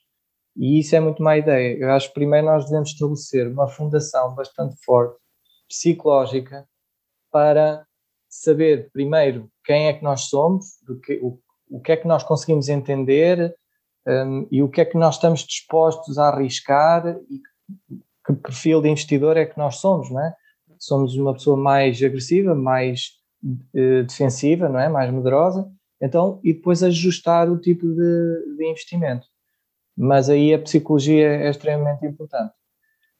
E 0.57 0.81
isso 0.81 0.97
é 0.97 1.01
muito 1.01 1.23
má 1.23 1.39
ideia. 1.39 1.79
Eu 1.79 1.93
acho 1.93 2.09
que 2.09 2.15
primeiro 2.15 2.49
nós 2.49 2.65
devemos 2.65 2.91
estabelecer 2.91 3.47
uma 3.47 3.69
fundação 3.69 4.35
bastante 4.35 4.75
forte, 4.85 5.17
psicológica, 5.69 6.67
para 7.31 7.87
saber 8.29 8.91
primeiro 8.93 9.49
quem 9.65 9.87
é 9.87 9.93
que 9.93 10.03
nós 10.03 10.23
somos, 10.23 10.67
que, 11.05 11.21
o, 11.23 11.39
o 11.71 11.81
que 11.81 11.93
é 11.93 11.97
que 11.97 12.09
nós 12.09 12.25
conseguimos 12.25 12.69
entender 12.69 13.55
um, 14.05 14.49
e 14.51 14.61
o 14.61 14.69
que 14.69 14.81
é 14.81 14.85
que 14.85 14.99
nós 14.99 15.15
estamos 15.15 15.45
dispostos 15.45 16.19
a 16.19 16.31
arriscar 16.31 17.17
e 17.31 17.41
que 18.27 18.33
perfil 18.33 18.83
de 18.83 18.89
investidor 18.89 19.37
é 19.37 19.47
que 19.47 19.57
nós 19.57 19.77
somos, 19.77 20.11
não 20.11 20.21
é? 20.21 20.35
Somos 20.81 21.15
uma 21.15 21.33
pessoa 21.33 21.57
mais 21.57 22.03
agressiva, 22.03 22.57
mais 22.57 23.11
uh, 23.45 24.03
defensiva, 24.03 24.69
não 24.69 24.81
é? 24.81 24.89
Mais 24.89 25.13
medrosa, 25.13 25.71
então, 26.01 26.41
e 26.43 26.55
depois 26.55 26.83
ajustar 26.83 27.51
o 27.51 27.59
tipo 27.59 27.87
de, 27.87 28.57
de 28.57 28.67
investimento. 28.67 29.27
Mas 29.97 30.31
aí 30.31 30.55
a 30.55 30.59
psicologia 30.59 31.29
é 31.29 31.51
extremamente 31.51 32.07
importante. 32.07 32.55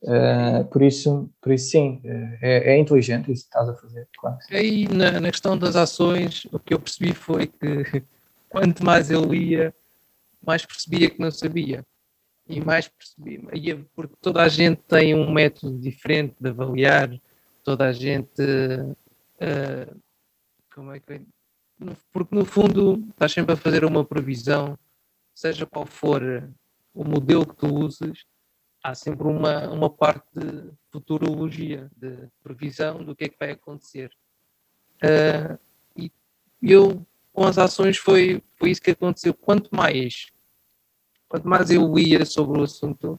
Uh, 0.03 0.65
por, 0.71 0.81
isso, 0.81 1.31
por 1.43 1.53
isso, 1.53 1.73
sim, 1.73 2.01
é, 2.41 2.73
é, 2.73 2.79
inteligente 2.79 3.31
isso 3.31 3.43
que 3.43 3.49
estás 3.49 3.69
a 3.69 3.75
fazer. 3.75 4.09
Claro. 4.19 4.39
Aí, 4.51 4.89
na, 4.89 5.21
na, 5.21 5.31
questão 5.31 5.59
das 5.59 5.77
ações, 5.77 6.47
o 6.51 6.59
que 6.59 6.73
eu 6.73 6.81
percebi 6.81 7.13
foi 7.13 7.47
que 7.47 8.03
quanto 8.49 8.83
mais 8.83 9.11
eu 9.11 9.23
lia, 9.23 9.75
mais 10.45 10.65
percebia 10.65 11.11
que 11.11 11.21
não 11.21 11.31
sabia. 11.31 11.85
E 12.49 12.61
mais 12.61 12.89
percebia, 12.89 13.87
porque 13.95 14.15
toda 14.23 14.43
a 14.43 14.49
gente 14.49 14.81
tem 14.89 15.15
um 15.15 15.31
método 15.31 15.79
diferente 15.79 16.35
de 16.41 16.49
avaliar, 16.49 17.11
toda 17.63 17.85
a 17.85 17.93
gente. 17.93 18.43
Uh, 18.43 20.01
como 20.75 20.93
é 20.93 20.99
que. 20.99 21.21
Porque 22.13 22.35
no 22.35 22.45
fundo 22.45 23.05
estás 23.11 23.33
sempre 23.33 23.55
a 23.55 23.57
fazer 23.57 23.85
uma 23.85 24.05
previsão, 24.05 24.79
seja 25.35 25.67
qual 25.67 25.87
for 25.87 26.23
o 26.93 27.05
modelo 27.05 27.47
que 27.47 27.57
tu 27.57 27.75
uses, 27.75 28.25
há 28.83 28.95
sempre 28.95 29.27
uma, 29.27 29.69
uma 29.71 29.89
parte 29.89 30.27
de 30.35 30.71
futurologia, 30.91 31.91
de 31.97 32.29
previsão 32.43 33.03
do 33.05 33.15
que 33.15 33.25
é 33.25 33.29
que 33.29 33.39
vai 33.39 33.53
acontecer. 33.53 34.11
Uh, 35.03 35.59
e 35.97 36.13
eu, 36.63 37.07
com 37.33 37.47
as 37.47 37.57
ações, 37.57 37.97
foi, 37.97 38.43
foi 38.57 38.71
isso 38.71 38.83
que 38.83 38.91
aconteceu. 38.91 39.33
Quanto 39.33 39.71
mais 39.75 40.31
quanto 41.31 41.49
mais 41.49 41.71
eu 41.71 41.95
lia 41.95 42.27
sobre 42.27 42.59
o 42.59 42.65
assunto, 42.65 43.19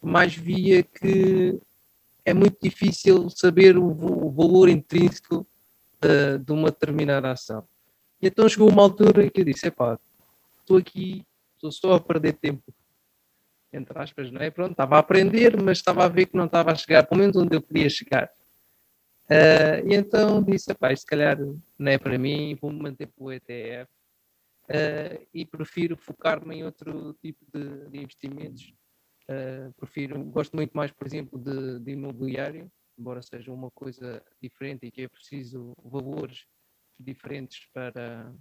mais 0.00 0.34
via 0.34 0.82
que 0.82 1.60
é 2.24 2.32
muito 2.32 2.56
difícil 2.60 3.28
saber 3.28 3.76
o, 3.76 3.84
o 3.84 4.30
valor 4.30 4.70
intrínseco 4.70 5.46
de, 6.00 6.38
de, 6.38 6.52
uma 6.52 6.70
determinada 6.70 7.30
ação. 7.30 7.68
E 8.20 8.26
então 8.28 8.48
chegou 8.48 8.68
uma 8.68 8.82
altura 8.82 9.28
que 9.30 9.40
eu 9.40 9.44
disse: 9.44 9.66
epá, 9.66 9.98
estou 10.60 10.76
aqui, 10.76 11.24
estou 11.54 11.72
só 11.72 11.94
a 11.94 12.00
perder 12.00 12.34
tempo. 12.34 12.74
Entre 13.72 13.96
aspas, 13.98 14.30
não 14.30 14.40
é? 14.40 14.50
Pronto, 14.50 14.72
estava 14.72 14.96
a 14.96 14.98
aprender, 14.98 15.60
mas 15.60 15.78
estava 15.78 16.04
a 16.04 16.08
ver 16.08 16.26
que 16.26 16.36
não 16.36 16.46
estava 16.46 16.72
a 16.72 16.74
chegar, 16.74 17.06
pelo 17.06 17.20
menos 17.20 17.36
onde 17.36 17.56
eu 17.56 17.62
queria 17.62 17.88
chegar. 17.88 18.30
Uh, 19.30 19.88
e 19.88 19.94
então 19.94 20.42
disse: 20.42 20.72
epá, 20.72 20.94
se 20.94 21.06
calhar 21.06 21.38
não 21.78 21.92
é 21.92 21.96
para 21.96 22.18
mim, 22.18 22.56
vou-me 22.60 22.82
manter 22.82 23.06
para 23.06 23.24
o 23.24 23.32
ETF 23.32 23.88
uh, 24.70 25.26
e 25.32 25.46
prefiro 25.46 25.96
focar-me 25.96 26.56
em 26.56 26.64
outro 26.64 27.14
tipo 27.22 27.44
de, 27.52 27.88
de 27.88 27.98
investimentos. 27.98 28.74
Uh, 29.28 29.72
prefiro, 29.74 30.20
gosto 30.24 30.56
muito 30.56 30.72
mais, 30.76 30.90
por 30.90 31.06
exemplo, 31.06 31.38
de, 31.38 31.78
de, 31.78 31.92
imobiliário, 31.92 32.70
embora 32.98 33.22
seja 33.22 33.52
uma 33.52 33.70
coisa 33.70 34.20
diferente 34.42 34.84
e 34.86 34.90
que 34.90 35.02
é 35.02 35.08
preciso 35.08 35.72
valores 35.84 36.44
diferentes 37.00 37.66
para, 37.72 38.32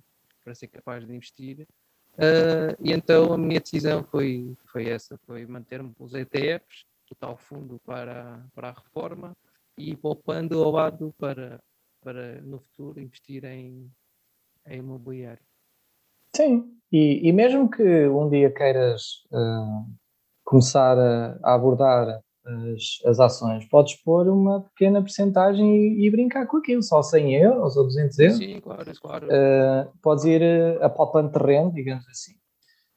para 0.43 0.55
ser 0.55 0.67
capaz 0.67 1.05
de 1.05 1.13
investir. 1.13 1.67
Uh, 2.15 2.75
e 2.83 2.91
então 2.91 3.33
a 3.33 3.37
minha 3.37 3.59
decisão 3.59 4.03
foi, 4.03 4.55
foi 4.65 4.89
essa, 4.89 5.17
foi 5.25 5.45
manter-me 5.45 5.93
com 5.93 6.03
os 6.03 6.13
ETFs, 6.13 6.85
total 7.07 7.37
fundo 7.37 7.79
para, 7.85 8.43
para 8.53 8.69
a 8.69 8.73
reforma 8.73 9.35
e 9.77 9.95
poupando 9.95 10.61
ao 10.63 10.71
lado 10.71 11.13
para, 11.17 11.61
para 12.01 12.41
no 12.41 12.59
futuro 12.59 12.99
investir 12.99 13.45
em, 13.45 13.89
em 14.67 14.79
imobiliário. 14.79 15.43
Sim, 16.35 16.77
e, 16.91 17.27
e 17.27 17.31
mesmo 17.31 17.69
que 17.69 18.07
um 18.07 18.29
dia 18.29 18.51
queiras 18.51 19.25
uh, 19.31 19.89
começar 20.43 20.97
a, 20.97 21.39
a 21.43 21.53
abordar 21.53 22.21
as, 22.45 23.05
as, 23.05 23.19
ações, 23.19 23.65
podes 23.65 23.95
pôr 23.95 24.27
uma 24.27 24.61
pequena 24.61 25.01
porcentagem 25.01 25.65
e, 25.65 26.07
e, 26.07 26.09
brincar 26.09 26.47
com 26.47 26.57
aquilo, 26.57 26.81
só 26.81 27.01
100 27.01 27.35
euros 27.35 27.77
ou 27.77 27.83
200 27.83 28.19
euros. 28.19 28.37
Sim, 28.37 28.59
claro, 28.61 28.91
claro. 29.01 29.27
Uh, 29.27 29.91
podes 30.01 30.23
ir 30.25 30.41
uh, 30.41 30.83
apalpando 30.83 31.31
terreno, 31.31 31.71
digamos 31.71 32.07
assim. 32.07 32.33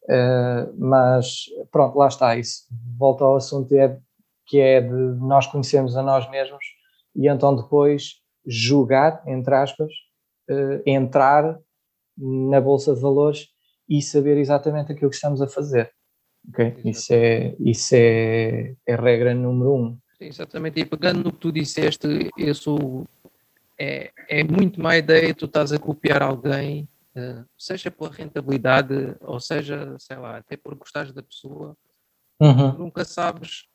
Uh, 0.05 0.73
mas 0.79 1.45
pronto, 1.71 1.97
lá 1.97 2.09
está 2.09 2.37
isso. 2.37 2.65
Volta 2.99 3.25
ao 3.25 3.37
assunto 3.37 3.73
é, 3.75 3.99
que 4.47 4.59
é 4.59 4.81
de 4.81 4.91
nós 4.91 5.47
conhecermos 5.47 5.97
a 5.97 6.03
nós 6.03 6.29
mesmos 6.31 6.65
e 7.15 7.29
então 7.29 7.55
depois 7.55 8.21
julgar, 8.47 9.23
entre 9.27 9.55
aspas, 9.55 9.93
uh, 10.51 10.83
entrar 10.87 11.59
na 12.17 12.61
Bolsa 12.61 12.95
de 12.95 13.01
Valores 13.01 13.49
e 13.89 14.01
saber 14.03 14.39
exatamente 14.39 14.93
aquilo 14.93 15.11
que 15.11 15.17
estamos 15.17 15.41
a 15.41 15.47
fazer. 15.47 15.93
Okay? 16.49 16.77
Isso, 16.85 17.13
é, 17.13 17.55
isso 17.61 17.95
é, 17.95 18.75
é 18.87 18.97
regra 18.97 19.35
número 19.35 19.75
um. 19.75 19.99
Sim, 20.19 20.27
exatamente, 20.27 20.81
e 20.81 20.85
pegando 20.85 21.25
no 21.25 21.33
que 21.33 21.39
tu 21.39 21.53
disseste, 21.53 22.31
sou, 22.55 23.07
é, 23.79 24.13
é 24.29 24.45
muito 24.45 24.81
má 24.81 24.97
ideia 24.97 25.35
tu 25.35 25.47
estás 25.47 25.73
a 25.73 25.79
copiar 25.79 26.23
alguém, 26.23 26.89
uh, 27.17 27.45
seja 27.57 27.91
pela 27.91 28.11
rentabilidade, 28.11 29.17
ou 29.21 29.41
seja, 29.41 29.97
sei 29.99 30.17
lá, 30.17 30.37
até 30.37 30.57
por 30.57 30.75
gostares 30.75 31.13
da 31.13 31.23
pessoa, 31.23 31.77
uhum. 32.41 32.79
nunca 32.79 33.05
sabes 33.05 33.67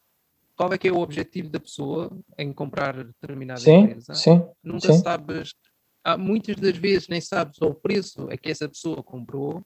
qual 0.55 0.73
é 0.73 0.77
que 0.77 0.87
é 0.87 0.91
o 0.91 0.99
objetivo 0.99 1.49
da 1.49 1.59
pessoa 1.59 2.11
em 2.37 2.51
comprar 2.51 3.03
determinada 3.03 3.59
sim, 3.59 3.81
empresa. 3.81 4.13
Sim, 4.15 4.43
nunca 4.63 4.91
sim. 4.91 4.99
sabes 4.99 5.53
há, 6.03 6.17
muitas 6.17 6.55
das 6.55 6.77
vezes 6.77 7.07
nem 7.07 7.21
sabes 7.21 7.61
o 7.61 7.73
preço 7.73 8.27
a 8.31 8.37
que 8.37 8.49
essa 8.49 8.67
pessoa 8.67 9.03
comprou, 9.03 9.63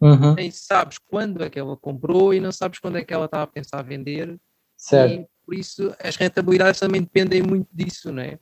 uhum. 0.00 0.34
nem 0.34 0.50
sabes 0.50 0.98
quando 0.98 1.42
é 1.42 1.50
que 1.50 1.58
ela 1.58 1.76
comprou 1.76 2.32
e 2.32 2.40
não 2.40 2.52
sabes 2.52 2.78
quando 2.78 2.98
é 2.98 3.04
que 3.04 3.12
ela 3.12 3.26
está 3.26 3.42
a 3.42 3.46
pensar 3.46 3.82
vender. 3.82 4.38
Certo. 4.76 5.12
E 5.12 5.28
por 5.44 5.54
isso 5.54 5.94
as 6.02 6.16
rentabilidades 6.16 6.80
também 6.80 7.02
dependem 7.02 7.42
muito 7.42 7.68
disso, 7.72 8.12
não 8.12 8.22
é? 8.22 8.38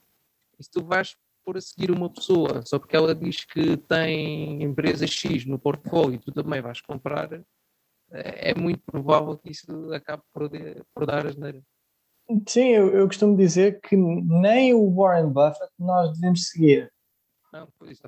E 0.58 0.64
se 0.64 0.70
tu 0.70 0.84
vais 0.84 1.16
por 1.44 1.56
a 1.56 1.60
seguir 1.60 1.90
uma 1.90 2.10
pessoa 2.10 2.62
só 2.66 2.78
porque 2.78 2.94
ela 2.94 3.14
diz 3.14 3.44
que 3.44 3.76
tem 3.76 4.62
empresa 4.62 5.06
X 5.06 5.46
no 5.46 5.58
portfólio 5.58 6.14
e 6.14 6.18
tu 6.18 6.30
também 6.30 6.60
vais 6.60 6.80
comprar, 6.80 7.30
é, 8.10 8.54
muito 8.54 8.80
provável 8.84 9.36
que 9.36 9.50
isso 9.50 9.92
acabe 9.92 10.22
por, 10.32 10.50
por 10.94 11.06
dar 11.06 11.26
asneira. 11.26 11.62
Sim, 12.46 12.68
eu, 12.68 12.88
eu 12.94 13.06
costumo 13.06 13.36
dizer 13.36 13.80
que 13.80 13.96
nem 13.96 14.74
o 14.74 14.94
Warren 14.94 15.30
Buffett 15.30 15.72
nós 15.78 16.12
devemos 16.12 16.48
seguir. 16.48 16.92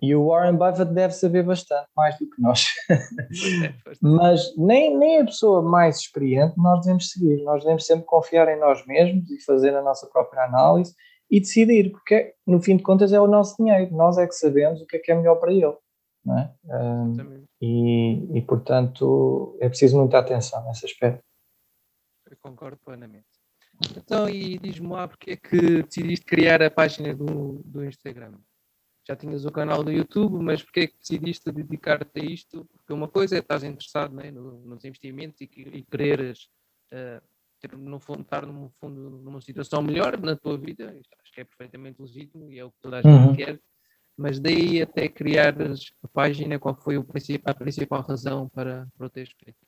E 0.02 0.14
o 0.14 0.28
Warren 0.28 0.56
Buffett 0.56 0.92
deve 0.92 1.14
saber 1.14 1.42
bastante, 1.42 1.88
mais 1.96 2.18
do 2.18 2.28
que 2.28 2.40
nós. 2.40 2.66
Mas 4.00 4.56
nem, 4.56 4.96
nem 4.96 5.20
a 5.20 5.24
pessoa 5.24 5.62
mais 5.62 5.98
experiente 5.98 6.54
nós 6.56 6.80
devemos 6.80 7.10
seguir. 7.10 7.42
Nós 7.42 7.62
devemos 7.62 7.86
sempre 7.86 8.04
confiar 8.04 8.48
em 8.48 8.58
nós 8.58 8.84
mesmos 8.86 9.30
e 9.30 9.42
fazer 9.44 9.74
a 9.74 9.82
nossa 9.82 10.06
própria 10.06 10.44
análise 10.44 10.94
e 11.30 11.40
decidir, 11.40 11.90
porque 11.90 12.34
no 12.46 12.60
fim 12.60 12.76
de 12.76 12.82
contas 12.82 13.12
é 13.12 13.20
o 13.20 13.26
nosso 13.26 13.56
dinheiro. 13.56 13.94
Nós 13.94 14.18
é 14.18 14.26
que 14.26 14.34
sabemos 14.34 14.80
o 14.80 14.86
que 14.86 14.96
é 14.96 15.00
que 15.00 15.12
é 15.12 15.14
melhor 15.14 15.36
para 15.36 15.52
ele. 15.52 15.76
Não 16.24 16.38
é? 16.38 16.52
Um, 16.64 17.46
e, 17.62 18.38
e, 18.38 18.42
portanto, 18.42 19.56
é 19.60 19.68
preciso 19.68 19.98
muita 19.98 20.18
atenção 20.18 20.64
nesse 20.66 20.84
aspecto. 20.84 21.22
Eu 22.28 22.36
concordo 22.42 22.78
plenamente. 22.84 23.26
Então, 23.96 24.28
e 24.28 24.58
diz-me 24.58 24.88
lá 24.88 25.08
porque 25.08 25.32
é 25.32 25.36
que 25.36 25.82
decidiste 25.82 26.26
criar 26.26 26.62
a 26.62 26.70
página 26.70 27.14
do, 27.14 27.62
do 27.64 27.84
Instagram? 27.84 28.34
Já 29.10 29.16
tinhas 29.16 29.44
o 29.44 29.50
canal 29.50 29.82
do 29.82 29.90
YouTube, 29.90 30.38
mas 30.42 30.62
porque 30.62 30.80
é 30.80 30.86
que 30.86 30.96
decidiste 30.98 31.50
dedicar-te 31.50 32.20
a 32.20 32.24
isto? 32.24 32.64
Porque 32.66 32.92
uma 32.92 33.08
coisa 33.08 33.36
é 33.36 33.40
estás 33.40 33.64
interessado 33.64 34.14
né, 34.14 34.30
no, 34.30 34.60
nos 34.60 34.84
investimentos 34.84 35.40
e, 35.40 35.50
e 35.56 35.82
quereres 35.82 36.48
uh, 36.92 37.20
ter, 37.60 37.76
no 37.76 37.98
fundo, 37.98 38.22
estar 38.22 38.46
no 38.46 38.70
fundo, 38.80 39.10
numa 39.10 39.40
situação 39.40 39.82
melhor 39.82 40.16
na 40.20 40.36
tua 40.36 40.56
vida, 40.56 40.96
acho 41.20 41.32
que 41.32 41.40
é 41.40 41.44
perfeitamente 41.44 42.00
legítimo 42.00 42.52
e 42.52 42.58
é 42.60 42.64
o 42.64 42.70
que 42.70 42.78
toda 42.80 42.98
a 42.98 43.02
gente 43.02 43.28
uhum. 43.28 43.34
quer, 43.34 43.60
mas 44.16 44.38
daí 44.38 44.80
até 44.80 45.08
criar 45.08 45.56
a 45.60 46.08
página, 46.08 46.58
qual 46.58 46.76
foi 46.76 46.96
o 46.96 47.04
a 47.44 47.54
principal 47.54 48.02
razão 48.02 48.48
para, 48.48 48.86
para 48.96 49.06
o 49.06 49.10
ter 49.10 49.22
escrito? 49.22 49.58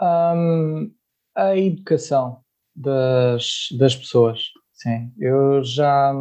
Um, 0.00 0.94
a 1.34 1.56
educação 1.56 2.44
das, 2.76 3.68
das 3.76 3.96
pessoas, 3.96 4.52
sim. 4.72 5.12
Eu 5.18 5.64
já, 5.64 6.14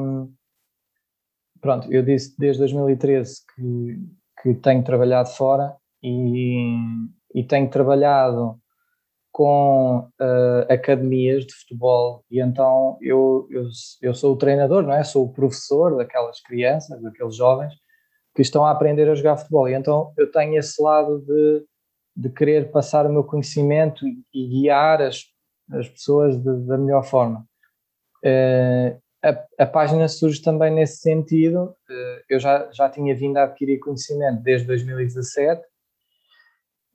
pronto, 1.61 1.91
eu 1.91 2.03
disse 2.03 2.35
desde 2.37 2.59
2013 2.59 3.41
que, 3.55 3.99
que 4.41 4.53
tenho 4.55 4.83
trabalhado 4.83 5.29
fora 5.29 5.75
e, 6.01 6.75
e 7.33 7.43
tenho 7.43 7.69
trabalhado 7.69 8.59
com 9.31 9.99
uh, 9.99 10.73
academias 10.73 11.45
de 11.45 11.53
futebol 11.53 12.23
e 12.31 12.39
então 12.41 12.97
eu, 13.01 13.47
eu, 13.51 13.65
eu 14.01 14.13
sou 14.15 14.33
o 14.33 14.37
treinador, 14.37 14.81
não 14.81 14.93
é? 14.93 15.03
Sou 15.03 15.25
o 15.25 15.31
professor 15.31 15.95
daquelas 15.95 16.41
crianças, 16.41 17.01
daqueles 17.01 17.35
jovens 17.35 17.73
que 18.35 18.41
estão 18.41 18.65
a 18.65 18.71
aprender 18.71 19.09
a 19.09 19.15
jogar 19.15 19.37
futebol 19.37 19.69
e 19.69 19.73
então 19.73 20.11
eu 20.17 20.31
tenho 20.31 20.57
esse 20.57 20.81
lado 20.81 21.19
de, 21.19 21.65
de 22.15 22.29
querer 22.29 22.71
passar 22.71 23.05
o 23.05 23.13
meu 23.13 23.23
conhecimento 23.23 24.07
e, 24.07 24.23
e 24.33 24.47
guiar 24.47 25.01
as, 25.01 25.23
as 25.71 25.87
pessoas 25.87 26.35
de, 26.37 26.65
da 26.65 26.77
melhor 26.77 27.03
forma. 27.03 27.45
Uh, 28.25 28.99
a, 29.29 29.63
a, 29.63 29.65
página 29.65 30.07
surge 30.07 30.41
também 30.41 30.73
nesse 30.73 31.01
sentido, 31.01 31.75
uh, 31.89 32.23
eu 32.29 32.39
já, 32.39 32.69
já 32.71 32.89
tinha 32.89 33.15
vindo 33.15 33.37
a 33.37 33.43
adquirir 33.43 33.79
conhecimento 33.79 34.41
desde 34.41 34.67
2017 34.67 35.61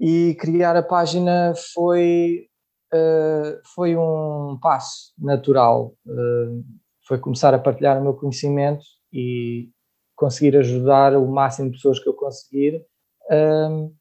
e 0.01 0.35
criar 0.35 0.77
a 0.77 0.83
página 0.83 1.55
foi, 1.75 2.49
uh, 2.93 3.61
foi 3.75 3.97
um 3.97 4.59
passo 4.61 5.13
natural. 5.17 5.95
Uh, 6.05 6.65
foi 7.07 7.19
começar 7.19 7.55
a 7.55 7.59
partilhar 7.59 8.01
o 8.01 8.03
meu 8.03 8.15
conhecimento 8.15 8.85
e 9.13 9.71
conseguir 10.17 10.57
ajudar 10.57 11.17
o 11.17 11.27
máximo 11.31 11.71
de 11.71 11.77
pessoas 11.77 12.01
que 12.01 12.09
eu 12.09 12.15
conseguir 12.15 12.85
uh, 13.31 13.95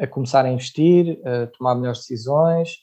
a 0.00 0.06
começar 0.08 0.44
a 0.44 0.50
investir, 0.50 1.20
a 1.24 1.46
tomar 1.46 1.76
melhores 1.76 2.00
decisões, 2.00 2.78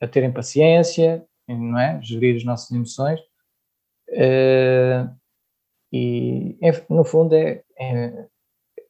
a 0.00 0.08
terem 0.08 0.32
paciência, 0.32 1.24
não 1.48 1.78
é? 1.78 2.00
Gerir 2.02 2.36
as 2.36 2.44
nossas 2.44 2.70
emoções. 2.70 3.20
e, 5.92 6.58
no 6.88 7.04
fundo, 7.04 7.34
é, 7.34 7.62
é 7.78 8.26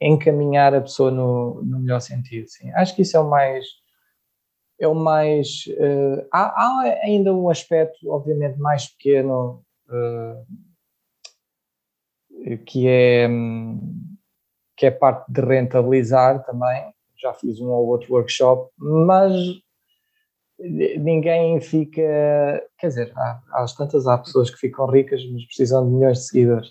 encaminhar 0.00 0.74
a 0.74 0.80
pessoa 0.80 1.10
no, 1.10 1.62
no 1.62 1.78
melhor 1.80 2.00
sentido. 2.00 2.48
Sim. 2.48 2.70
Acho 2.72 2.94
que 2.94 3.02
isso 3.02 3.16
é 3.16 3.20
o 3.20 3.28
mais. 3.28 3.66
É 4.78 4.86
o 4.86 4.94
mais 4.94 5.64
uh, 5.68 6.28
há, 6.30 6.42
há, 6.42 6.82
ainda 7.02 7.32
um 7.32 7.48
aspecto, 7.48 8.10
obviamente, 8.10 8.58
mais 8.58 8.86
pequeno 8.88 9.64
uh, 9.88 10.46
que 12.66 12.86
é 12.86 13.26
que 14.76 14.84
é 14.84 14.90
parte 14.90 15.32
de 15.32 15.40
rentabilizar 15.40 16.44
também. 16.44 16.92
Já 17.16 17.32
fiz 17.32 17.58
um 17.58 17.68
ou 17.68 17.86
outro 17.86 18.12
workshop, 18.12 18.70
mas 18.76 19.32
ninguém 20.58 21.60
fica. 21.60 22.02
Quer 22.78 22.88
dizer, 22.88 23.12
há, 23.16 23.40
às 23.52 23.74
tantas 23.74 24.06
há 24.06 24.18
pessoas 24.18 24.50
que 24.50 24.58
ficam 24.58 24.86
ricas, 24.86 25.22
mas 25.32 25.44
precisam 25.46 25.86
de 25.86 25.92
milhões 25.94 26.18
de 26.18 26.26
seguidores. 26.26 26.70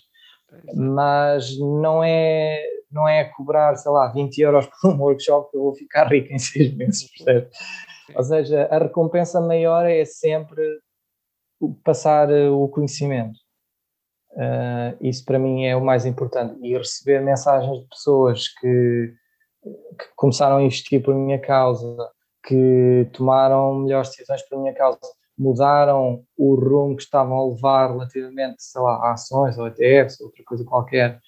Mas 0.74 1.58
não 1.58 2.02
é 2.02 2.62
não 2.90 3.06
é 3.06 3.24
cobrar, 3.24 3.76
sei 3.76 3.90
lá, 3.90 4.10
20 4.12 4.38
euros 4.38 4.66
por 4.66 4.90
um 4.90 5.00
workshop 5.00 5.50
que 5.50 5.56
eu 5.56 5.62
vou 5.62 5.74
ficar 5.74 6.06
rico 6.08 6.32
em 6.32 6.38
seis 6.38 6.74
meses, 6.74 7.10
percebe? 7.10 7.48
Ou 8.14 8.22
seja, 8.22 8.68
a 8.70 8.78
recompensa 8.78 9.40
maior 9.40 9.84
é 9.86 10.04
sempre 10.04 10.62
passar 11.82 12.30
eh, 12.30 12.48
o 12.48 12.68
conhecimento. 12.68 13.38
Uh, 14.32 14.92
isso 15.00 15.24
para 15.24 15.38
mim 15.38 15.64
é 15.64 15.74
o 15.74 15.84
mais 15.84 16.04
importante. 16.04 16.58
E 16.62 16.76
receber 16.76 17.20
mensagens 17.20 17.80
de 17.80 17.88
pessoas 17.88 18.48
que, 18.48 19.14
que 19.64 20.04
começaram 20.14 20.58
a 20.58 20.62
investir 20.62 21.02
por 21.02 21.14
minha 21.14 21.40
causa, 21.40 21.96
que 22.46 23.10
tomaram 23.12 23.80
melhores 23.80 24.10
decisões 24.10 24.40
por 24.48 24.58
minha 24.60 24.72
causa, 24.72 24.98
mudaram 25.36 26.24
o 26.36 26.54
rumo 26.54 26.96
que 26.96 27.02
estavam 27.02 27.36
a 27.36 27.48
levar 27.48 27.90
relativamente, 27.90 28.62
sei 28.62 28.80
lá, 28.80 28.94
a 29.08 29.12
ações 29.12 29.58
ou 29.58 29.66
ETFs, 29.66 30.20
outra 30.20 30.44
coisa 30.44 30.64
qualquer, 30.64 31.20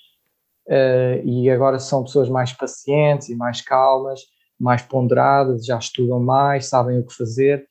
uh, 0.69 1.27
e 1.27 1.51
agora 1.51 1.79
são 1.81 2.05
pessoas 2.05 2.29
mais 2.29 2.53
pacientes 2.53 3.29
e 3.29 3.37
mais 3.37 3.61
calmas, 3.61 4.21
mais 4.59 4.81
ponderadas, 4.83 5.67
já 5.67 5.77
estudam 5.79 6.21
mais, 6.21 6.67
sabem 6.67 7.01
o 7.01 7.07
que 7.07 7.15
fazer. 7.15 7.67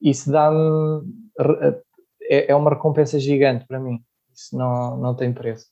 Isso 0.00 0.30
dá-me. 0.30 1.02
É, 2.22 2.50
é 2.52 2.54
uma 2.54 2.70
recompensa 2.70 3.18
gigante 3.18 3.66
para 3.66 3.78
mim. 3.78 4.00
Isso 4.32 4.56
não, 4.56 4.96
não 4.96 5.14
tem 5.14 5.32
preço. 5.32 5.66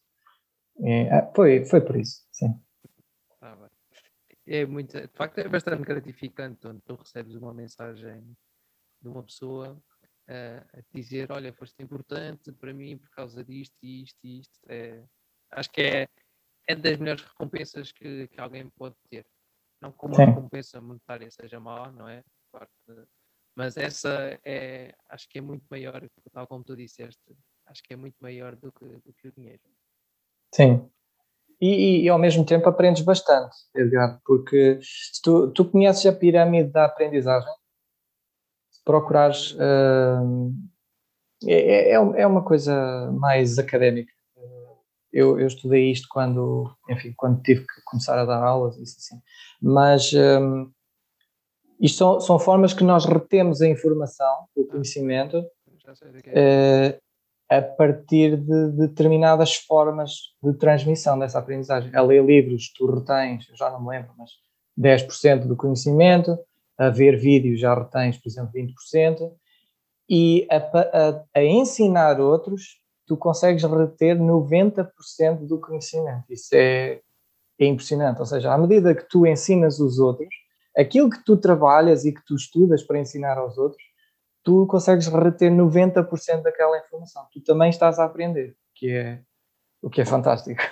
É, 0.80 1.18
é 1.18 1.30
foi, 1.34 1.64
foi 1.64 1.80
por 1.80 1.96
isso, 1.96 2.22
sim. 2.30 2.54
É 4.46 4.66
muito, 4.66 5.00
de 5.00 5.08
facto, 5.14 5.38
é 5.38 5.48
bastante 5.48 5.82
gratificante 5.82 6.60
quando 6.60 6.80
tu 6.80 6.96
recebes 6.96 7.34
uma 7.34 7.54
mensagem 7.54 8.36
de 9.00 9.08
uma 9.08 9.22
pessoa 9.22 9.80
uh, 10.28 10.78
a 10.78 10.82
dizer: 10.92 11.30
Olha, 11.30 11.52
foste 11.52 11.82
importante 11.82 12.52
para 12.52 12.74
mim 12.74 12.98
por 12.98 13.10
causa 13.10 13.44
disto, 13.44 13.76
isto 13.82 14.18
e 14.24 14.40
isto. 14.40 14.60
É, 14.68 15.04
acho 15.52 15.70
que 15.70 15.82
é, 15.82 16.08
é 16.66 16.74
das 16.74 16.98
melhores 16.98 17.22
recompensas 17.22 17.92
que, 17.92 18.26
que 18.28 18.40
alguém 18.40 18.68
pode 18.70 18.96
ter. 19.08 19.24
Não 19.80 19.92
como 19.92 20.14
uma 20.14 20.26
recompensa 20.26 20.80
monetária 20.80 21.30
seja 21.30 21.58
má, 21.58 21.90
não 21.90 22.08
é? 22.08 22.24
Mas 23.54 23.76
essa 23.76 24.40
é, 24.44 24.94
acho 25.08 25.28
que 25.28 25.38
é 25.38 25.40
muito 25.40 25.66
maior, 25.70 26.08
tal 26.32 26.46
como 26.46 26.64
tu 26.64 26.76
disseste, 26.76 27.36
acho 27.66 27.82
que 27.82 27.92
é 27.92 27.96
muito 27.96 28.16
maior 28.20 28.56
do 28.56 28.72
que, 28.72 28.84
do 28.84 29.12
que 29.12 29.28
o 29.28 29.32
dinheiro. 29.32 29.62
Sim. 30.54 30.90
E, 31.64 32.02
e, 32.02 32.08
ao 32.08 32.18
mesmo 32.18 32.44
tempo 32.44 32.68
aprendes 32.68 33.02
bastante, 33.04 33.54
Edgar, 33.72 34.20
porque 34.26 34.80
se 34.82 35.22
tu, 35.22 35.48
tu 35.52 35.64
conheces 35.64 36.04
a 36.06 36.12
pirâmide 36.12 36.72
da 36.72 36.86
aprendizagem, 36.86 37.52
se 38.68 38.82
procurares, 38.84 39.52
uh, 39.52 40.52
é, 41.46 41.90
é, 41.90 41.94
é 41.94 42.26
uma 42.26 42.42
coisa 42.42 43.12
mais 43.12 43.60
académica 43.60 44.12
eu, 45.12 45.38
eu, 45.38 45.46
estudei 45.46 45.90
isto 45.90 46.08
quando, 46.10 46.74
enfim, 46.88 47.12
quando 47.16 47.42
tive 47.42 47.60
que 47.60 47.82
começar 47.84 48.18
a 48.18 48.24
dar 48.24 48.42
aulas, 48.42 48.78
isso 48.78 48.96
assim. 48.98 49.20
Mas 49.60 50.10
um, 50.14 50.70
isto 51.78 51.98
são, 51.98 52.20
são, 52.20 52.38
formas 52.38 52.72
que 52.72 52.82
nós 52.82 53.04
retemos 53.04 53.60
a 53.60 53.68
informação, 53.68 54.46
o 54.56 54.64
conhecimento, 54.64 55.38
uh, 55.38 57.01
a 57.58 57.60
partir 57.60 58.36
de, 58.36 58.70
de 58.70 58.88
determinadas 58.88 59.54
formas 59.54 60.12
de 60.42 60.54
transmissão 60.54 61.18
dessa 61.18 61.38
aprendizagem. 61.38 61.94
A 61.94 62.00
ler 62.00 62.24
livros, 62.24 62.72
tu 62.72 62.86
retens, 62.86 63.46
já 63.54 63.70
não 63.70 63.82
me 63.82 63.90
lembro, 63.90 64.12
mas 64.16 64.30
10% 64.78 65.46
do 65.46 65.54
conhecimento, 65.54 66.38
a 66.78 66.88
ver 66.88 67.18
vídeos 67.18 67.60
já 67.60 67.74
retens, 67.74 68.16
por 68.16 68.28
exemplo, 68.28 68.52
20%, 68.54 69.30
e 70.08 70.46
a, 70.50 70.56
a, 70.56 71.24
a 71.34 71.44
ensinar 71.44 72.20
outros 72.20 72.80
tu 73.06 73.16
consegues 73.16 73.62
reter 73.64 74.16
90% 74.16 75.46
do 75.46 75.60
conhecimento. 75.60 76.24
Isso 76.30 76.54
é, 76.54 77.00
é 77.58 77.66
impressionante. 77.66 78.20
Ou 78.20 78.26
seja, 78.26 78.52
à 78.52 78.56
medida 78.56 78.94
que 78.94 79.06
tu 79.08 79.26
ensinas 79.26 79.78
os 79.78 79.98
outros, 79.98 80.34
aquilo 80.76 81.10
que 81.10 81.22
tu 81.22 81.36
trabalhas 81.36 82.06
e 82.06 82.12
que 82.12 82.24
tu 82.24 82.34
estudas 82.34 82.82
para 82.82 82.98
ensinar 82.98 83.36
aos 83.36 83.58
outros, 83.58 83.82
tu 84.42 84.66
consegues 84.66 85.06
reter 85.06 85.50
90% 85.50 86.42
daquela 86.42 86.78
informação. 86.78 87.26
Tu 87.32 87.42
também 87.42 87.70
estás 87.70 87.98
a 87.98 88.04
aprender, 88.04 88.56
que 88.74 88.90
é 88.90 89.22
o 89.80 89.90
que 89.90 90.00
é 90.00 90.04
fantástico. 90.04 90.62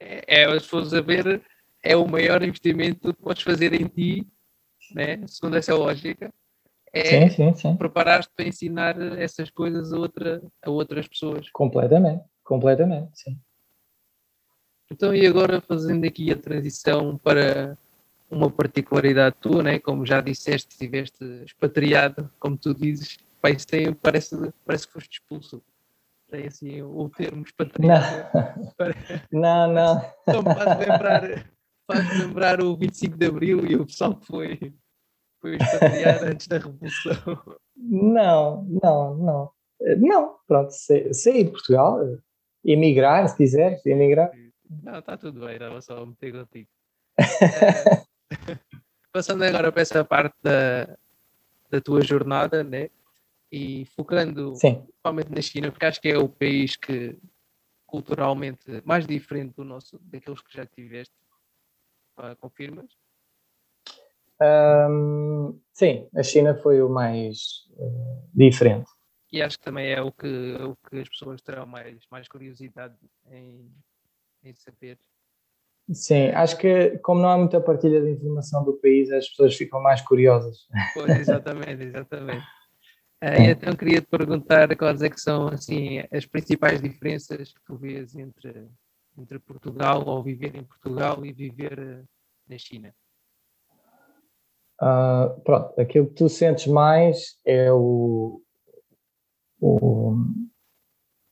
É, 0.00 0.42
é 0.42 0.60
se 0.60 0.66
fores 0.66 0.94
a 0.94 1.00
ver, 1.00 1.42
é 1.82 1.96
o 1.96 2.06
maior 2.06 2.42
investimento 2.42 3.12
que 3.12 3.22
podes 3.22 3.42
fazer 3.42 3.72
em 3.74 3.86
ti, 3.86 4.26
né? 4.94 5.26
segundo 5.26 5.56
essa 5.56 5.74
lógica, 5.74 6.32
é 6.92 7.04
sim, 7.04 7.30
sim, 7.30 7.54
sim. 7.54 7.76
preparar-te 7.76 8.30
para 8.34 8.46
ensinar 8.46 8.96
essas 9.18 9.50
coisas 9.50 9.92
a, 9.92 9.98
outra, 9.98 10.42
a 10.62 10.70
outras 10.70 11.06
pessoas. 11.08 11.50
Completamente, 11.50 12.24
completamente, 12.44 13.10
sim. 13.14 13.38
Então, 14.90 15.14
e 15.14 15.26
agora 15.26 15.60
fazendo 15.60 16.06
aqui 16.06 16.32
a 16.32 16.36
transição 16.36 17.18
para 17.18 17.76
uma 18.30 18.50
particularidade 18.50 19.36
tua, 19.40 19.62
né? 19.62 19.78
como 19.78 20.04
já 20.04 20.20
disseste, 20.20 20.72
estiveste 20.72 21.24
expatriado, 21.44 22.30
como 22.38 22.56
tu 22.56 22.74
dizes, 22.74 23.18
tem, 23.66 23.92
parece, 23.94 24.36
parece 24.64 24.86
que 24.86 24.92
foste 24.92 25.12
expulso. 25.20 25.62
Tem 26.30 26.46
assim 26.46 26.82
o 26.82 27.08
termo 27.08 27.42
expatriado. 27.42 28.28
Não, 29.32 29.72
não. 29.72 30.02
Então 30.22 30.42
faz 30.42 30.78
lembrar, 30.78 31.46
faz 31.86 32.18
lembrar 32.18 32.62
o 32.62 32.76
25 32.76 33.16
de 33.16 33.26
Abril 33.26 33.66
e 33.66 33.76
o 33.76 33.86
pessoal 33.86 34.14
que 34.14 34.26
foi 34.26 34.74
foi 35.40 35.56
expatriado 35.56 36.26
antes 36.26 36.46
da 36.48 36.58
Revolução? 36.58 37.42
Não, 37.76 38.64
não, 38.82 39.16
não. 39.16 39.50
Não, 39.98 40.36
pronto, 40.46 40.70
sair 40.70 41.44
de 41.44 41.50
Portugal, 41.50 42.00
emigrar, 42.64 43.28
se 43.28 43.36
quiser, 43.36 43.80
emigrar. 43.86 44.32
Não, 44.82 44.98
está 44.98 45.16
tudo 45.16 45.46
bem, 45.46 45.54
estava 45.54 45.80
só 45.80 46.02
a 46.02 46.06
meter 46.06 46.32
contigo. 46.32 46.68
passando 49.18 49.42
agora 49.42 49.72
para 49.72 49.82
essa 49.82 50.04
parte 50.04 50.36
da, 50.40 50.96
da 51.68 51.80
tua 51.80 52.00
jornada, 52.02 52.62
né? 52.62 52.88
E 53.50 53.84
focando 53.96 54.54
Sim. 54.54 54.82
principalmente 54.82 55.32
na 55.32 55.42
China, 55.42 55.72
porque 55.72 55.86
acho 55.86 56.00
que 56.00 56.08
é 56.08 56.16
o 56.16 56.28
país 56.28 56.76
que, 56.76 57.18
culturalmente 57.84 58.80
mais 58.84 59.08
diferente 59.08 59.54
do 59.56 59.64
nosso, 59.64 59.98
daqueles 60.02 60.40
que 60.40 60.56
já 60.56 60.64
tiveste? 60.64 61.14
Confirmas? 62.40 62.96
Um, 64.40 65.60
sim, 65.72 66.08
a 66.14 66.22
China 66.22 66.54
foi 66.54 66.80
o 66.80 66.88
mais 66.88 67.68
uh, 67.72 68.28
diferente. 68.32 68.88
E 69.32 69.42
acho 69.42 69.58
que 69.58 69.64
também 69.64 69.90
é 69.90 70.00
o 70.00 70.12
que, 70.12 70.54
o 70.62 70.76
que 70.88 71.00
as 71.00 71.08
pessoas 71.08 71.42
terão 71.42 71.66
mais, 71.66 72.06
mais 72.08 72.28
curiosidade 72.28 72.96
em, 73.26 73.68
em 74.44 74.54
saber. 74.54 74.96
Sim, 75.92 76.28
acho 76.28 76.58
que 76.58 76.98
como 76.98 77.22
não 77.22 77.30
há 77.30 77.38
muita 77.38 77.60
partilha 77.60 78.00
de 78.02 78.10
informação 78.10 78.62
do 78.62 78.74
país, 78.74 79.10
as 79.10 79.28
pessoas 79.28 79.56
ficam 79.56 79.80
mais 79.80 80.02
curiosas. 80.02 80.66
Pois, 80.94 81.18
exatamente, 81.18 81.82
exatamente. 81.84 82.44
Uh, 83.20 83.50
então 83.50 83.74
queria 83.74 84.00
te 84.00 84.06
perguntar 84.06 84.76
quais 84.76 85.02
é 85.02 85.10
que 85.10 85.20
são 85.20 85.48
assim, 85.48 85.98
as 86.12 86.24
principais 86.24 86.80
diferenças 86.80 87.52
que 87.52 87.60
tu 87.64 87.76
vês 87.76 88.14
entre, 88.14 88.68
entre 89.18 89.40
Portugal 89.40 90.04
ou 90.06 90.22
viver 90.22 90.54
em 90.54 90.62
Portugal 90.62 91.26
e 91.26 91.32
viver 91.32 91.76
uh, 91.80 92.08
na 92.48 92.56
China. 92.56 92.94
Uh, 94.80 95.40
pronto, 95.40 95.80
aquilo 95.80 96.06
que 96.06 96.14
tu 96.14 96.28
sentes 96.28 96.68
mais 96.68 97.40
é 97.44 97.72
o, 97.72 98.40
o 99.60 100.14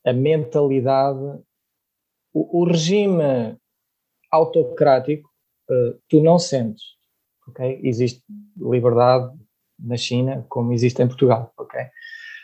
a 0.05 0.13
mentalidade, 0.13 1.41
o, 2.33 2.63
o 2.63 2.65
regime 2.65 3.57
autocrático, 4.37 5.29
uh, 5.71 5.99
tu 6.09 6.23
não 6.23 6.39
sentes, 6.39 6.83
ok? 7.49 7.81
Existe 7.83 8.23
liberdade 8.57 9.33
na 9.79 9.97
China 9.97 10.45
como 10.49 10.73
existe 10.73 11.03
em 11.03 11.09
Portugal, 11.09 11.53
ok? 11.59 11.81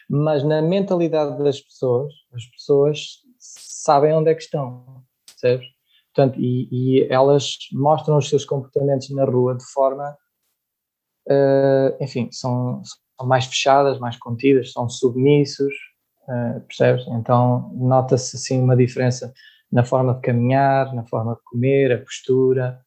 Mas 0.08 0.42
na 0.44 0.60
mentalidade 0.60 1.38
das 1.42 1.60
pessoas, 1.60 2.12
as 2.34 2.44
pessoas 2.46 3.18
sabem 3.38 4.12
onde 4.12 4.30
é 4.30 4.34
que 4.34 4.42
estão, 4.42 5.02
percebes? 5.26 5.66
Portanto, 6.14 6.38
e, 6.38 6.68
e 6.70 7.06
elas 7.10 7.56
mostram 7.72 8.18
os 8.18 8.28
seus 8.28 8.44
comportamentos 8.44 9.08
na 9.10 9.24
rua 9.24 9.56
de 9.56 9.64
forma 9.72 10.14
uh, 11.28 12.02
enfim, 12.02 12.28
são, 12.30 12.82
são, 12.84 13.26
mais 13.26 13.46
fechadas, 13.46 13.98
mais 13.98 14.16
contidas, 14.16 14.72
são 14.72 14.88
submissos, 14.88 15.72
uh, 16.28 16.60
percebes? 16.62 17.06
Então 17.08 17.70
nota-se 17.74 18.36
assim 18.36 18.60
uma 18.60 18.76
diferença 18.76 19.32
na 19.72 19.84
forma 19.84 20.14
de 20.14 20.20
caminhar, 20.20 20.94
na 20.94 21.04
forma 21.04 21.34
de 21.34 21.40
comer, 21.44 21.92
a 21.92 21.98
postura, 21.98 22.80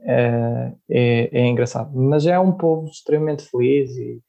uh, 0.00 0.78
é, 0.90 1.30
é, 1.32 1.46
engraçado. 1.46 1.96
Mas 1.96 2.26
é 2.26 2.38
um 2.38 2.52
povo 2.52 2.88
extremamente 2.88 3.44
feliz 3.44 3.90
e 3.96 4.22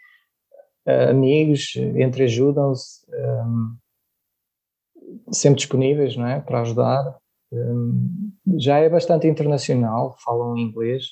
amigos, 1.10 1.76
entreajudam-se, 1.76 3.06
um, 3.12 3.78
sempre 5.32 5.58
disponíveis, 5.58 6.16
não 6.16 6.26
é, 6.26 6.40
para 6.40 6.62
ajudar. 6.62 7.16
Já 8.58 8.80
é 8.80 8.90
bastante 8.90 9.28
internacional, 9.28 10.16
falam 10.24 10.58
inglês, 10.58 11.10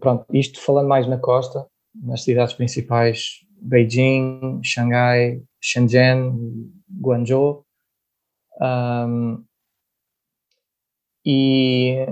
pronto, 0.00 0.24
isto 0.32 0.60
falando 0.60 0.88
mais 0.88 1.06
na 1.06 1.18
costa, 1.18 1.66
nas 1.94 2.22
cidades 2.24 2.54
principais, 2.54 3.44
Beijing, 3.60 4.60
Xangai, 4.62 5.42
Shenzhen, 5.60 6.72
Guangzhou. 7.00 7.63
Um, 8.60 9.44
e 11.26 12.06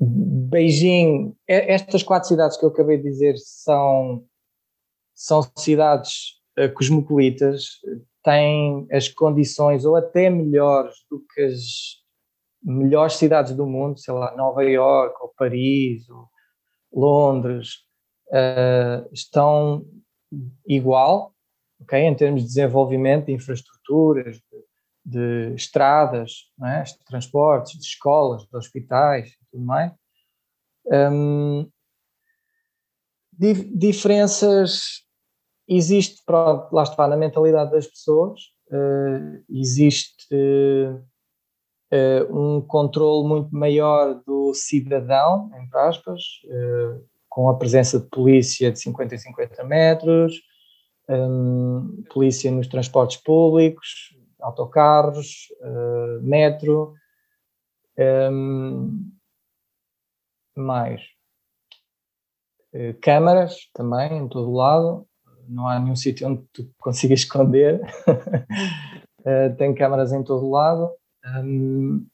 Beijing, 0.00 1.36
estas 1.46 2.02
quatro 2.02 2.28
cidades 2.28 2.56
que 2.56 2.64
eu 2.64 2.70
acabei 2.70 2.96
de 2.96 3.04
dizer 3.04 3.36
são, 3.36 4.24
são 5.14 5.42
cidades 5.56 6.40
uh, 6.58 6.72
cosmopolitas, 6.72 7.80
têm 8.24 8.86
as 8.90 9.08
condições 9.08 9.84
ou 9.84 9.96
até 9.96 10.30
melhores 10.30 10.94
do 11.10 11.24
que 11.34 11.42
as 11.42 12.00
melhores 12.62 13.14
cidades 13.14 13.54
do 13.54 13.66
mundo, 13.66 13.98
sei 13.98 14.14
lá, 14.14 14.34
Nova 14.36 14.62
York 14.64 15.14
ou 15.20 15.32
Paris 15.36 16.08
ou 16.08 16.28
Londres, 16.92 17.84
uh, 18.28 19.08
estão 19.12 19.84
igual, 20.66 21.34
ok, 21.80 21.98
em 21.98 22.14
termos 22.14 22.42
de 22.42 22.48
desenvolvimento 22.48 23.26
de 23.26 23.32
infraestruturas, 23.32 24.36
de, 24.36 24.64
de 25.04 25.54
estradas, 25.54 26.50
é? 26.62 26.82
de 26.82 27.04
transportes, 27.04 27.78
de 27.78 27.84
escolas, 27.84 28.42
de 28.42 28.56
hospitais 28.56 29.30
e 29.30 29.46
tudo 29.50 29.64
mais. 29.64 29.92
Um, 30.86 31.70
diferenças 33.74 35.02
existe, 35.66 36.22
pronto, 36.26 36.74
lá 36.74 36.82
está, 36.82 37.06
na 37.06 37.16
mentalidade 37.16 37.70
das 37.70 37.86
pessoas, 37.86 38.40
uh, 38.70 39.42
existe 39.48 40.34
uh, 41.92 42.36
um 42.36 42.60
controle 42.60 43.26
muito 43.26 43.54
maior 43.54 44.20
do 44.26 44.52
cidadão, 44.52 45.50
entre 45.62 45.78
aspas, 45.78 46.20
uh, 46.44 47.04
com 47.28 47.48
a 47.48 47.56
presença 47.56 48.00
de 48.00 48.08
polícia 48.08 48.72
de 48.72 48.80
50 48.80 49.14
em 49.14 49.18
50 49.18 49.64
metros, 49.64 50.49
um, 51.10 52.02
polícia 52.12 52.50
nos 52.50 52.68
transportes 52.68 53.16
públicos, 53.18 54.16
autocarros, 54.40 55.48
uh, 55.60 56.22
metro, 56.22 56.94
um, 57.98 59.10
mais. 60.56 61.02
Câmaras 63.02 63.68
também 63.74 64.16
em 64.16 64.28
todo 64.28 64.52
lado, 64.52 65.04
não 65.48 65.66
há 65.66 65.80
nenhum 65.80 65.96
sítio 65.96 66.28
onde 66.28 66.42
tu 66.52 66.70
consigas 66.78 67.20
esconder, 67.20 67.80
tem 69.58 69.74
câmaras 69.74 70.12
em 70.12 70.22
todo 70.22 70.48
lado, 70.48 70.88
um, 71.42 72.06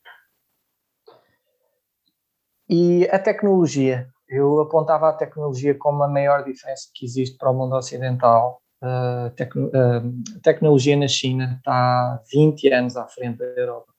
e 2.68 3.08
a 3.10 3.18
tecnologia, 3.18 4.08
eu 4.28 4.60
apontava 4.60 5.08
a 5.08 5.12
tecnologia 5.12 5.76
como 5.78 6.02
a 6.02 6.08
maior 6.08 6.42
diferença 6.42 6.90
que 6.92 7.04
existe 7.04 7.36
para 7.38 7.50
o 7.50 7.54
mundo 7.54 7.76
ocidental. 7.76 8.60
A 8.82 9.32
tecnologia 10.42 10.96
na 10.96 11.08
China 11.08 11.56
está 11.58 12.22
20 12.30 12.68
anos 12.72 12.96
à 12.96 13.06
frente 13.06 13.38
da 13.38 13.44
Europa. 13.44 13.92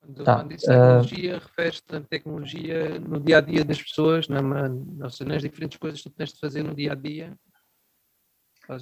Quando, 0.00 0.24
tá. 0.24 0.36
quando 0.36 0.48
diz 0.48 0.62
tecnologia, 0.62 1.36
uh, 1.36 1.38
refere-se 1.38 1.82
a 1.92 2.00
tecnologia 2.00 2.98
no 2.98 3.20
dia 3.20 3.38
a 3.38 3.40
dia 3.40 3.64
das 3.64 3.82
pessoas, 3.82 4.28
na, 4.28 4.40
nas 4.42 5.42
diferentes 5.42 5.78
coisas 5.78 6.00
que 6.00 6.10
tu 6.10 6.14
tens 6.14 6.32
de 6.32 6.40
fazer 6.40 6.62
no 6.62 6.74
dia 6.74 6.92
a 6.92 6.94
dia. 6.94 7.36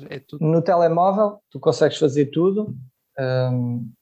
É 0.08 0.22
no 0.40 0.62
telemóvel, 0.62 1.42
tu 1.50 1.60
consegues 1.60 1.98
fazer 1.98 2.26
tudo. 2.26 2.74
Um, 3.18 3.92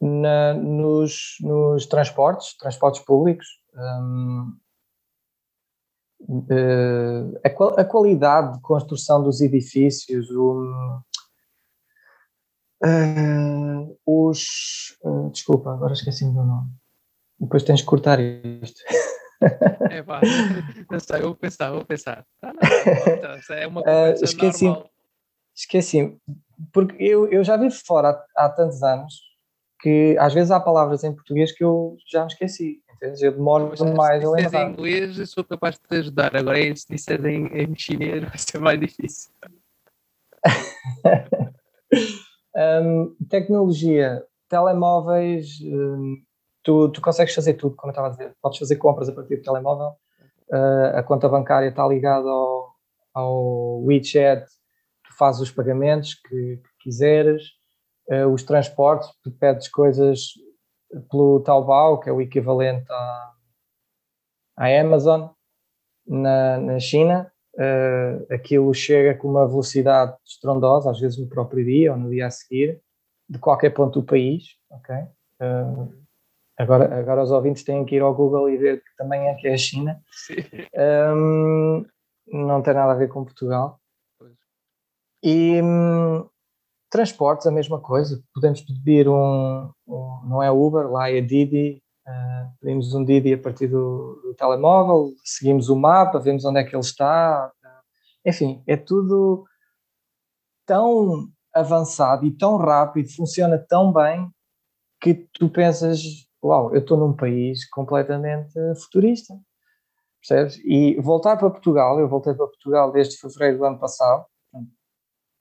na, 0.00 0.54
nos, 0.54 1.36
nos, 1.40 1.86
transportes, 1.86 2.56
transportes 2.56 3.00
públicos. 3.02 3.46
Um, 3.74 4.58
uh, 6.28 7.40
a, 7.44 7.80
a, 7.80 7.84
qualidade 7.84 8.54
de 8.54 8.60
construção 8.60 9.22
dos 9.22 9.40
edifícios, 9.40 10.30
um, 10.30 11.00
uh, 12.84 13.98
os. 14.06 14.96
Uh, 15.02 15.30
desculpa, 15.30 15.72
agora 15.72 15.92
esqueci-me 15.92 16.32
do 16.32 16.44
nome. 16.44 16.70
Depois 17.38 17.62
tens 17.62 17.80
de 17.80 17.86
cortar 17.86 18.20
isto. 18.20 18.80
É 19.90 20.02
pá, 20.02 20.20
não 20.90 21.00
sei, 21.00 21.20
vou 21.20 21.34
pensar, 21.34 21.70
vou 21.70 21.84
pensar. 21.84 22.24
Ah, 22.40 22.52
não, 22.52 23.36
então, 23.36 23.56
é 23.56 23.66
uma 23.66 23.82
esqueci, 24.22 24.66
normal. 24.66 24.90
Esqueci, 25.54 26.16
porque 26.72 26.96
eu, 27.02 27.28
eu 27.30 27.44
já 27.44 27.56
vivo 27.56 27.74
fora 27.86 28.10
há, 28.36 28.46
há 28.46 28.48
tantos 28.48 28.82
anos 28.82 29.14
que 29.80 30.16
às 30.18 30.32
vezes 30.32 30.50
há 30.50 30.58
palavras 30.58 31.04
em 31.04 31.14
português 31.14 31.52
que 31.52 31.62
eu 31.62 31.96
já 32.10 32.22
me 32.22 32.32
esqueci. 32.32 32.82
Eu 33.20 33.32
demoro 33.32 33.72
mais 33.94 34.24
a 34.24 34.30
lembrar. 34.30 34.50
Se 34.50 34.56
em 34.56 34.70
inglês, 34.70 35.18
eu 35.18 35.26
sou 35.26 35.44
capaz 35.44 35.74
de 35.74 35.80
te 35.82 35.96
ajudar. 35.96 36.34
Agora, 36.34 36.58
se 36.76 36.86
disser 36.88 37.24
em, 37.26 37.46
em 37.46 37.74
chinês, 37.76 38.22
vai 38.22 38.38
ser 38.38 38.58
mais 38.58 38.80
difícil. 38.80 39.30
um, 42.56 43.14
tecnologia, 43.28 44.22
telemóveis, 44.48 45.58
um, 45.62 46.16
tu, 46.62 46.88
tu 46.88 47.00
consegues 47.00 47.34
fazer 47.34 47.54
tudo, 47.54 47.76
como 47.76 47.90
eu 47.90 47.92
estava 47.92 48.08
a 48.08 48.10
dizer. 48.10 48.34
Podes 48.40 48.58
fazer 48.58 48.76
compras 48.76 49.08
a 49.08 49.12
partir 49.12 49.36
do 49.36 49.42
telemóvel. 49.42 49.92
Uh, 50.50 50.96
a 50.96 51.02
conta 51.02 51.28
bancária 51.28 51.68
está 51.68 51.86
ligada 51.86 52.28
ao, 52.28 52.74
ao 53.12 53.82
WeChat, 53.84 54.44
tu 55.04 55.16
fazes 55.16 55.40
os 55.40 55.50
pagamentos 55.50 56.14
que, 56.14 56.56
que 56.56 56.70
quiseres 56.80 57.42
uh, 58.10 58.28
os 58.28 58.42
transportes, 58.42 59.08
tu 59.22 59.30
pedes 59.30 59.68
coisas 59.68 60.34
pelo 61.10 61.40
Taobao, 61.40 62.00
que 62.00 62.08
é 62.08 62.12
o 62.12 62.20
equivalente 62.20 62.90
à, 62.90 63.32
à 64.56 64.80
Amazon 64.80 65.28
na, 66.06 66.58
na 66.58 66.78
China, 66.78 67.30
uh, 67.54 68.32
aquilo 68.32 68.72
chega 68.74 69.14
com 69.14 69.28
uma 69.28 69.46
velocidade 69.46 70.16
estrondosa, 70.24 70.90
às 70.90 71.00
vezes 71.00 71.18
no 71.18 71.28
próprio 71.28 71.64
dia 71.64 71.92
ou 71.92 71.98
no 71.98 72.10
dia 72.10 72.26
a 72.26 72.30
seguir, 72.30 72.80
de 73.28 73.38
qualquer 73.38 73.70
ponto 73.70 74.00
do 74.00 74.06
país, 74.06 74.56
ok? 74.70 74.94
Uh, 75.40 75.92
agora, 76.58 76.98
agora 76.98 77.22
os 77.22 77.30
ouvintes 77.30 77.64
têm 77.64 77.84
que 77.84 77.96
ir 77.96 78.02
ao 78.02 78.14
Google 78.14 78.50
e 78.50 78.56
ver 78.56 78.78
que 78.82 78.96
também 78.96 79.28
é 79.28 79.34
que 79.34 79.48
é 79.48 79.54
a 79.54 79.58
China. 79.58 80.00
Um, 81.16 81.84
não 82.26 82.62
tem 82.62 82.74
nada 82.74 82.92
a 82.92 82.96
ver 82.96 83.08
com 83.08 83.24
Portugal. 83.24 83.80
E, 85.22 85.60
hum, 85.62 86.28
transportes, 86.94 87.44
a 87.44 87.50
mesma 87.50 87.80
coisa. 87.80 88.22
Podemos 88.32 88.60
pedir 88.60 89.08
um, 89.08 89.68
um 89.84 90.20
não 90.28 90.40
é 90.40 90.48
Uber, 90.48 90.88
lá 90.88 91.10
é 91.10 91.20
Didi. 91.20 91.82
Uh, 92.06 92.54
pedimos 92.60 92.94
um 92.94 93.04
Didi 93.04 93.34
a 93.34 93.38
partir 93.38 93.66
do, 93.66 94.20
do, 94.22 94.34
telemóvel, 94.34 95.10
seguimos 95.24 95.68
o 95.68 95.74
mapa, 95.74 96.20
vemos 96.20 96.44
onde 96.44 96.60
é 96.60 96.64
que 96.64 96.74
ele 96.76 96.84
está. 96.84 97.50
Enfim, 98.24 98.62
é 98.68 98.76
tudo 98.76 99.44
tão 100.64 101.26
avançado 101.52 102.24
e 102.24 102.30
tão 102.30 102.56
rápido, 102.56 103.08
funciona 103.10 103.58
tão 103.58 103.92
bem 103.92 104.30
que 105.00 105.14
tu 105.34 105.48
pensas, 105.48 106.00
uau, 106.42 106.72
eu 106.72 106.80
estou 106.80 106.96
num 106.96 107.12
país 107.12 107.68
completamente 107.70 108.54
futurista, 108.82 109.34
percebes? 110.20 110.58
E 110.64 111.00
voltar 111.00 111.36
para 111.36 111.50
Portugal, 111.50 111.98
eu 111.98 112.08
voltei 112.08 112.34
para 112.34 112.46
Portugal 112.46 112.92
desde 112.92 113.18
fevereiro 113.18 113.58
do 113.58 113.64
ano 113.64 113.78
passado, 113.80 114.24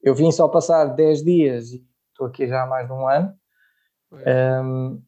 eu 0.03 0.13
vim 0.13 0.31
só 0.31 0.47
passar 0.47 0.85
10 0.85 1.23
dias 1.23 1.71
e 1.71 1.83
estou 2.11 2.27
aqui 2.27 2.47
já 2.47 2.63
há 2.63 2.67
mais 2.67 2.85
de 2.85 2.93
um 2.93 3.07
ano, 3.07 3.33
um, 4.63 5.01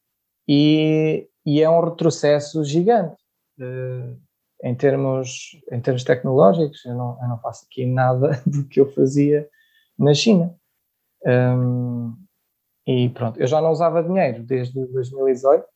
e, 0.47 1.29
e, 1.45 1.61
é 1.61 1.69
um 1.69 1.83
retrocesso 1.83 2.63
gigante. 2.63 3.21
Uh, 3.59 4.19
em 4.63 4.73
termos, 4.73 5.61
em 5.71 5.79
termos 5.79 6.03
tecnológicos, 6.03 6.83
eu 6.85 6.95
não, 6.95 7.17
eu 7.21 7.27
não 7.27 7.39
faço 7.39 7.65
aqui 7.65 7.85
nada 7.85 8.41
do 8.47 8.65
que 8.65 8.79
eu 8.79 8.91
fazia 8.91 9.47
na 9.97 10.13
China. 10.13 10.55
Um, 11.25 12.15
e 12.87 13.09
pronto, 13.09 13.39
eu 13.39 13.47
já 13.47 13.61
não 13.61 13.71
usava 13.71 14.03
dinheiro 14.03 14.43
desde 14.43 14.73
2018, 14.87 15.63
uh, 15.63 15.67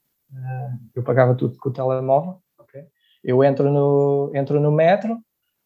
eu 0.95 1.03
pagava 1.03 1.35
tudo 1.35 1.57
com 1.57 1.69
o 1.69 1.73
telemóvel. 1.73 2.41
Okay? 2.59 2.87
Eu 3.23 3.43
entro 3.43 3.71
no, 3.71 4.31
entro 4.33 4.59
no 4.59 4.71
metro, 4.71 5.19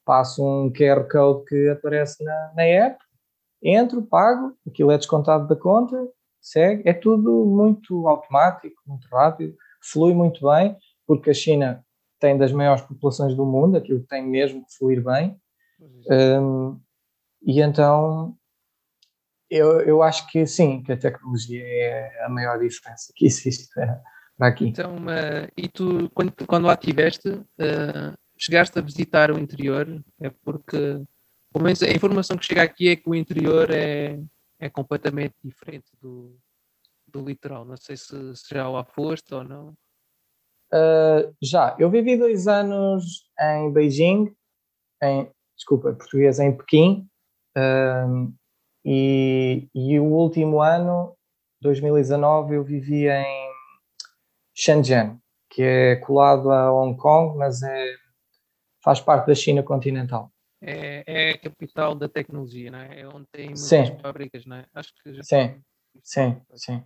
passo 0.05 0.43
um 0.43 0.71
QR 0.71 1.07
Code 1.09 1.45
que 1.45 1.69
aparece 1.69 2.23
na, 2.23 2.53
na 2.55 2.63
app, 2.63 3.02
entro, 3.63 4.01
pago, 4.01 4.55
aquilo 4.67 4.91
é 4.91 4.97
descontado 4.97 5.47
da 5.47 5.55
conta, 5.55 5.95
segue, 6.41 6.87
é 6.87 6.93
tudo 6.93 7.45
muito 7.45 8.07
automático, 8.07 8.75
muito 8.85 9.07
rápido, 9.07 9.55
flui 9.81 10.13
muito 10.13 10.45
bem, 10.47 10.75
porque 11.07 11.29
a 11.29 11.33
China 11.33 11.85
tem 12.19 12.37
das 12.37 12.51
maiores 12.51 12.81
populações 12.83 13.35
do 13.35 13.45
mundo, 13.45 13.77
aquilo 13.77 14.03
tem 14.07 14.25
mesmo 14.25 14.65
que 14.65 14.77
fluir 14.77 15.03
bem. 15.03 15.37
Um, 16.09 16.79
e 17.41 17.61
então 17.61 18.35
eu, 19.49 19.81
eu 19.81 20.01
acho 20.01 20.27
que 20.29 20.45
sim, 20.47 20.81
que 20.81 20.91
a 20.91 20.97
tecnologia 20.97 21.63
é 21.63 22.23
a 22.25 22.29
maior 22.29 22.57
diferença 22.59 23.13
que 23.15 23.25
existe 23.25 23.67
para, 23.73 24.01
aqui. 24.39 24.67
Então, 24.67 24.95
uh, 24.95 25.51
e 25.55 25.67
tu, 25.67 26.09
quando, 26.13 26.33
quando 26.47 26.65
lá 26.65 26.73
estiveste, 26.73 27.29
uh, 27.29 28.17
chegaste 28.37 28.77
a 28.79 28.81
visitar 28.81 29.31
o 29.31 29.37
interior? 29.37 29.87
É 30.19 30.29
porque, 30.43 31.03
pelo 31.53 31.65
menos 31.65 31.83
a 31.83 31.91
informação 31.91 32.35
que 32.35 32.45
chega 32.45 32.63
aqui 32.63 32.89
é 32.89 32.95
que 32.95 33.07
o 33.07 33.13
interior 33.13 33.69
é, 33.69 34.19
é 34.59 34.69
completamente 34.69 35.35
diferente 35.43 35.91
do, 36.01 36.35
do 37.07 37.23
litoral. 37.23 37.63
Não 37.63 37.77
sei 37.77 37.95
se, 37.95 38.35
se 38.35 38.49
já 38.49 38.67
lá 38.67 38.83
foste 38.83 39.33
ou 39.35 39.43
não. 39.43 39.69
Uh, 40.73 41.31
já, 41.39 41.75
eu 41.77 41.91
vivi 41.91 42.17
dois 42.17 42.47
anos 42.47 43.29
em 43.39 43.71
Beijing, 43.71 44.35
em, 45.03 45.29
desculpa, 45.55 45.93
português, 45.93 46.39
em 46.39 46.57
Pequim. 46.57 47.07
Uh, 47.55 48.33
e, 48.83 49.69
e 49.75 49.99
o 49.99 50.05
último 50.05 50.59
ano, 50.59 51.15
2019, 51.61 52.55
eu 52.55 52.63
vivi 52.63 53.07
em 53.07 53.53
Shenzhen, 54.55 55.19
que 55.51 55.61
é 55.61 55.95
colado 55.97 56.51
a 56.51 56.73
Hong 56.73 56.97
Kong, 56.97 57.37
mas 57.37 57.61
é, 57.61 57.95
faz 58.83 58.99
parte 58.99 59.27
da 59.27 59.35
China 59.35 59.61
continental. 59.61 60.32
É, 60.65 61.03
é 61.05 61.31
a 61.31 61.37
capital 61.37 61.93
da 61.93 62.07
tecnologia, 62.07 62.71
não 62.71 62.79
é? 62.79 63.01
É 63.01 63.07
onde 63.07 63.25
tem 63.31 63.47
muitas 63.47 63.61
sim. 63.61 63.97
fábricas, 64.01 64.45
não 64.45 64.55
é? 64.55 64.65
Acho 64.73 64.93
que 65.03 65.13
já 65.13 65.23
sim, 65.23 65.61
sim, 66.01 66.41
sim. 66.55 66.83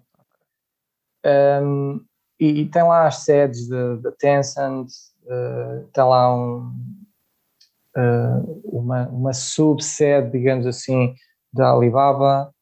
Um, 1.24 2.04
e, 2.40 2.62
e, 2.62 2.70
tem 2.70 2.84
lá 2.84 3.06
as 3.06 3.18
sedes 3.18 3.68
da 3.68 4.12
Tencent, 4.18 4.88
uh, 5.24 5.88
tem 5.94 6.04
lá 6.04 6.36
um, 6.36 6.72
uh, 7.96 8.62
uma, 8.64 9.08
uma 9.10 9.34
subsede, 9.34 10.32
digamos 10.32 10.66
assim, 10.66 11.14
da 11.54 11.72
Alibaba, 11.72 12.54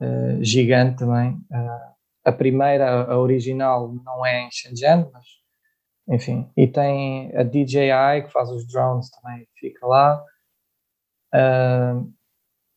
uh, 0.00 0.44
gigante 0.44 0.98
também. 0.98 1.38
A 2.24 2.32
primeira, 2.32 3.04
a 3.04 3.18
original, 3.18 3.92
não 4.04 4.26
é 4.26 4.42
em 4.42 4.50
Shenzhen, 4.50 5.08
mas 5.12 5.24
enfim. 6.08 6.48
E 6.56 6.66
tem 6.66 7.36
a 7.36 7.42
DJI, 7.42 8.24
que 8.24 8.32
faz 8.32 8.50
os 8.50 8.66
drones 8.66 9.10
também, 9.10 9.46
fica 9.56 9.86
lá. 9.86 10.24
Uh, 11.34 12.12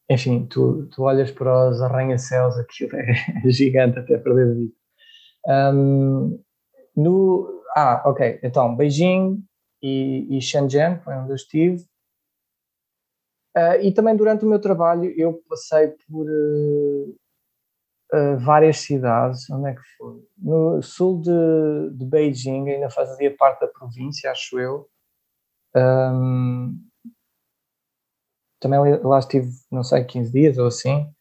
enfim, 0.10 0.46
tu, 0.48 0.88
tu 0.88 1.04
olhas 1.04 1.32
para 1.32 1.70
os 1.70 1.82
arranha-céus, 1.82 2.58
aquilo 2.58 2.96
é, 2.96 3.14
gigante 3.50 4.00
até 4.00 4.18
perder 4.18 4.54
de 4.54 4.62
vista. 4.62 4.80
Um, 5.48 6.44
no, 6.96 7.64
ah, 7.76 8.02
ok, 8.06 8.40
então 8.44 8.76
Beijing 8.76 9.44
e, 9.82 10.38
e 10.38 10.42
Shenzhen 10.42 11.00
foi 11.00 11.14
onde 11.14 11.32
eu 11.32 11.36
estive. 11.36 11.86
Uh, 13.56 13.82
e 13.82 13.94
também 13.94 14.16
durante 14.16 14.46
o 14.46 14.50
meu 14.50 14.60
trabalho 14.60 15.12
eu 15.18 15.42
passei 15.48 15.90
por 16.08 16.26
uh, 16.26 17.16
uh, 18.14 18.38
várias 18.38 18.80
cidades. 18.80 19.50
Onde 19.50 19.70
é 19.70 19.76
que 19.76 19.82
foi? 19.98 20.24
No 20.38 20.82
sul 20.82 21.22
de, 21.22 21.98
de 21.98 22.06
Beijing, 22.06 22.70
ainda 22.70 22.90
fazia 22.90 23.36
parte 23.36 23.62
da 23.62 23.68
província, 23.68 24.32
acho 24.32 24.60
eu. 24.60 24.90
Um, 25.76 26.89
também 28.60 28.80
lá 29.04 29.20
estive, 29.20 29.50
não 29.72 29.84
sei, 29.84 30.04
15 30.04 30.32
dias 30.32 30.58
ou 30.58 30.68
assim. 30.68 31.12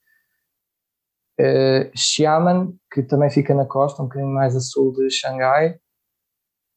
Uh, 1.41 1.91
Xiamen, 1.97 2.77
que 2.93 3.03
também 3.03 3.31
fica 3.31 3.55
na 3.55 3.65
costa, 3.65 4.03
um 4.03 4.07
bocadinho 4.07 4.33
mais 4.33 4.57
a 4.57 4.61
sul 4.61 4.93
de 4.93 5.11
Xangai. 5.11 5.79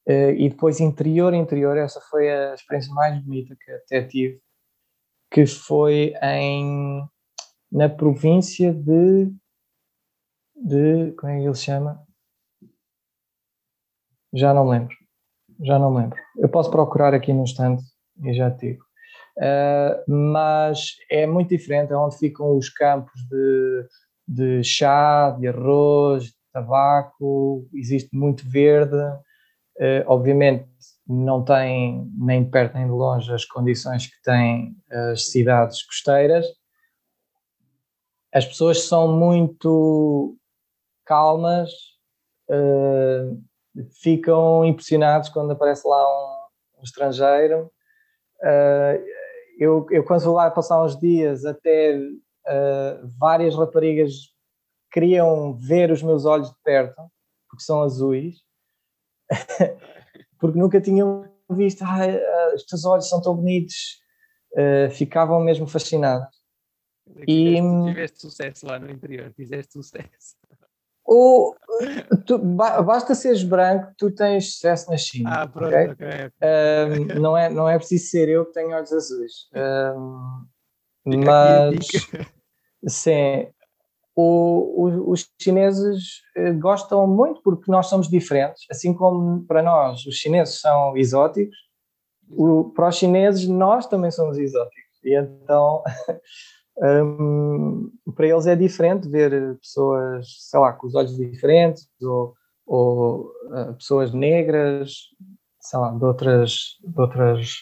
Uh, 0.07 0.31
e 0.37 0.49
depois 0.49 0.79
interior, 0.79 1.33
interior, 1.33 1.77
essa 1.77 1.99
foi 2.09 2.29
a 2.29 2.53
experiência 2.53 2.93
mais 2.93 3.19
bonita 3.23 3.55
que 3.59 3.71
até 3.71 4.03
tive 4.03 4.41
que 5.31 5.47
foi 5.47 6.13
em, 6.21 7.07
na 7.71 7.87
província 7.87 8.73
de, 8.73 9.33
de. 10.55 11.13
Como 11.13 11.31
é 11.31 11.39
que 11.39 11.45
ele 11.45 11.55
se 11.55 11.63
chama? 11.63 12.05
Já 14.33 14.53
não 14.53 14.67
lembro. 14.67 14.95
Já 15.61 15.79
não 15.79 15.95
lembro. 15.95 16.19
Eu 16.37 16.49
posso 16.49 16.69
procurar 16.69 17.13
aqui 17.13 17.31
no 17.31 17.43
instante 17.43 17.83
e 18.23 18.33
já 18.33 18.51
te 18.51 18.73
digo. 18.73 18.83
Uh, 19.37 20.11
mas 20.11 20.95
é 21.09 21.25
muito 21.25 21.49
diferente, 21.49 21.93
é 21.93 21.97
onde 21.97 22.17
ficam 22.17 22.57
os 22.57 22.69
campos 22.69 23.21
de, 23.29 23.87
de 24.27 24.63
chá, 24.63 25.31
de 25.31 25.47
arroz, 25.47 26.25
de 26.25 26.33
tabaco, 26.53 27.67
existe 27.73 28.15
muito 28.15 28.47
verde. 28.49 28.97
Uh, 29.77 30.03
obviamente 30.05 30.67
não 31.07 31.43
tem 31.43 32.09
nem 32.17 32.43
de 32.43 32.49
perto 32.49 32.75
nem 32.75 32.85
de 32.85 32.91
longe 32.91 33.33
as 33.33 33.45
condições 33.45 34.07
que 34.07 34.21
têm 34.21 34.75
as 34.89 35.31
cidades 35.31 35.81
costeiras. 35.83 36.45
As 38.33 38.45
pessoas 38.45 38.83
são 38.83 39.11
muito 39.17 40.37
calmas, 41.05 41.69
uh, 42.49 43.41
ficam 44.01 44.63
impressionados 44.63 45.29
quando 45.29 45.51
aparece 45.51 45.85
lá 45.87 46.01
um, 46.05 46.79
um 46.79 46.83
estrangeiro. 46.83 47.69
Uh, 48.41 49.20
eu, 49.61 49.85
eu, 49.91 50.03
quando 50.03 50.23
vou 50.23 50.33
lá 50.33 50.49
passar 50.49 50.83
uns 50.83 50.99
dias, 50.99 51.45
até 51.45 51.95
uh, 51.95 53.07
várias 53.19 53.55
raparigas 53.55 54.11
queriam 54.91 55.53
ver 55.53 55.91
os 55.91 56.01
meus 56.01 56.25
olhos 56.25 56.49
de 56.49 56.55
perto, 56.63 56.99
porque 57.47 57.63
são 57.63 57.83
azuis. 57.83 58.37
porque 60.39 60.57
nunca 60.57 60.81
tinham 60.81 61.31
visto, 61.51 61.83
ah, 61.83 62.55
os 62.55 62.65
teus 62.65 62.85
olhos 62.85 63.07
são 63.07 63.21
tão 63.21 63.35
bonitos, 63.35 64.01
uh, 64.53 64.89
ficavam 64.89 65.39
mesmo 65.39 65.67
fascinados. 65.67 66.41
E 67.27 67.53
tiveste 67.85 68.19
sucesso 68.19 68.65
lá 68.65 68.79
no 68.79 68.89
interior, 68.89 69.31
fizeste 69.35 69.73
sucesso. 69.73 70.40
Tu, 72.25 72.37
basta 72.37 73.13
seres 73.13 73.43
branco, 73.43 73.91
tu 73.97 74.11
tens 74.11 74.53
sucesso 74.53 74.89
na 74.89 74.97
China. 74.97 75.41
Ah, 75.41 75.47
pronto, 75.47 75.67
okay? 75.67 75.91
Okay, 75.91 76.07
okay. 76.27 77.15
Um, 77.15 77.19
não, 77.19 77.37
é, 77.37 77.49
não 77.49 77.67
é 77.67 77.77
preciso 77.77 78.09
ser 78.09 78.29
eu 78.29 78.45
que 78.45 78.53
tenho 78.53 78.73
olhos 78.73 78.93
azuis. 78.93 79.49
Um, 79.53 80.45
mas, 81.05 81.75
sim, 82.87 83.47
o, 84.15 84.85
o, 84.85 85.11
os 85.11 85.27
chineses 85.41 86.21
eh, 86.35 86.53
gostam 86.53 87.07
muito 87.07 87.41
porque 87.41 87.71
nós 87.71 87.87
somos 87.87 88.07
diferentes, 88.07 88.65
assim 88.69 88.93
como 88.93 89.43
para 89.45 89.61
nós 89.61 90.05
os 90.05 90.15
chineses 90.15 90.59
são 90.59 90.95
exóticos, 90.95 91.57
o, 92.29 92.71
para 92.73 92.89
os 92.89 92.95
chineses 92.95 93.47
nós 93.47 93.87
também 93.87 94.11
somos 94.11 94.37
exóticos. 94.37 94.99
E 95.03 95.17
então, 95.17 95.83
um, 96.77 97.91
para 98.15 98.27
eles 98.27 98.47
é 98.47 98.55
diferente 98.55 99.09
ver 99.09 99.57
pessoas, 99.57 100.27
sei 100.39 100.59
lá, 100.59 100.73
com 100.73 100.87
os 100.87 100.95
olhos 100.95 101.15
diferentes 101.15 101.87
ou, 102.01 102.33
ou 102.65 103.31
uh, 103.47 103.73
pessoas 103.75 104.13
negras, 104.13 104.93
sei 105.59 105.79
lá, 105.79 105.91
de 105.91 106.03
outras, 106.03 106.77
de 106.83 107.01
outras 107.01 107.55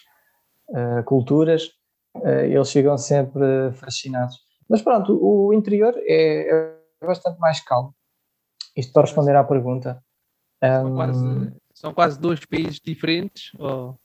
uh, 0.69 1.03
culturas. 1.05 1.67
Uh, 2.15 2.45
eles 2.45 2.71
ficam 2.71 2.97
sempre 2.97 3.71
fascinados. 3.73 4.35
Mas 4.69 4.81
pronto, 4.81 5.17
o 5.21 5.53
interior 5.53 5.93
é, 5.97 6.73
é 7.01 7.05
bastante 7.05 7.39
mais 7.39 7.59
calmo. 7.59 7.93
Isto 8.75 8.93
para 8.93 9.03
responder 9.03 9.35
à 9.35 9.43
pergunta. 9.43 10.01
São, 10.63 10.91
um, 10.91 10.95
quase, 10.95 11.53
são 11.73 11.93
quase 11.93 12.19
dois 12.19 12.45
países 12.45 12.79
diferentes? 12.79 13.51
Ou, 13.57 13.99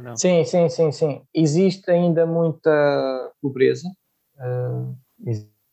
não? 0.00 0.16
Sim, 0.16 0.44
sim, 0.44 0.68
sim, 0.68 0.92
sim. 0.92 1.22
Existe 1.34 1.90
ainda 1.90 2.26
muita 2.26 3.32
pobreza, 3.40 3.88
uh, 4.36 4.96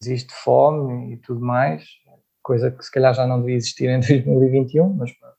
existe 0.01 0.34
fome 0.34 1.13
e 1.13 1.17
tudo 1.17 1.41
mais, 1.41 1.84
coisa 2.41 2.72
que 2.72 2.84
se 2.84 2.91
calhar 2.91 3.13
já 3.13 3.26
não 3.26 3.39
devia 3.39 3.55
existir 3.55 3.89
em 3.89 3.99
2021, 4.01 4.93
mas 4.93 5.11
pronto. 5.11 5.36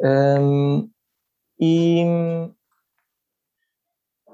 Um, 0.00 0.90
e, 1.60 2.04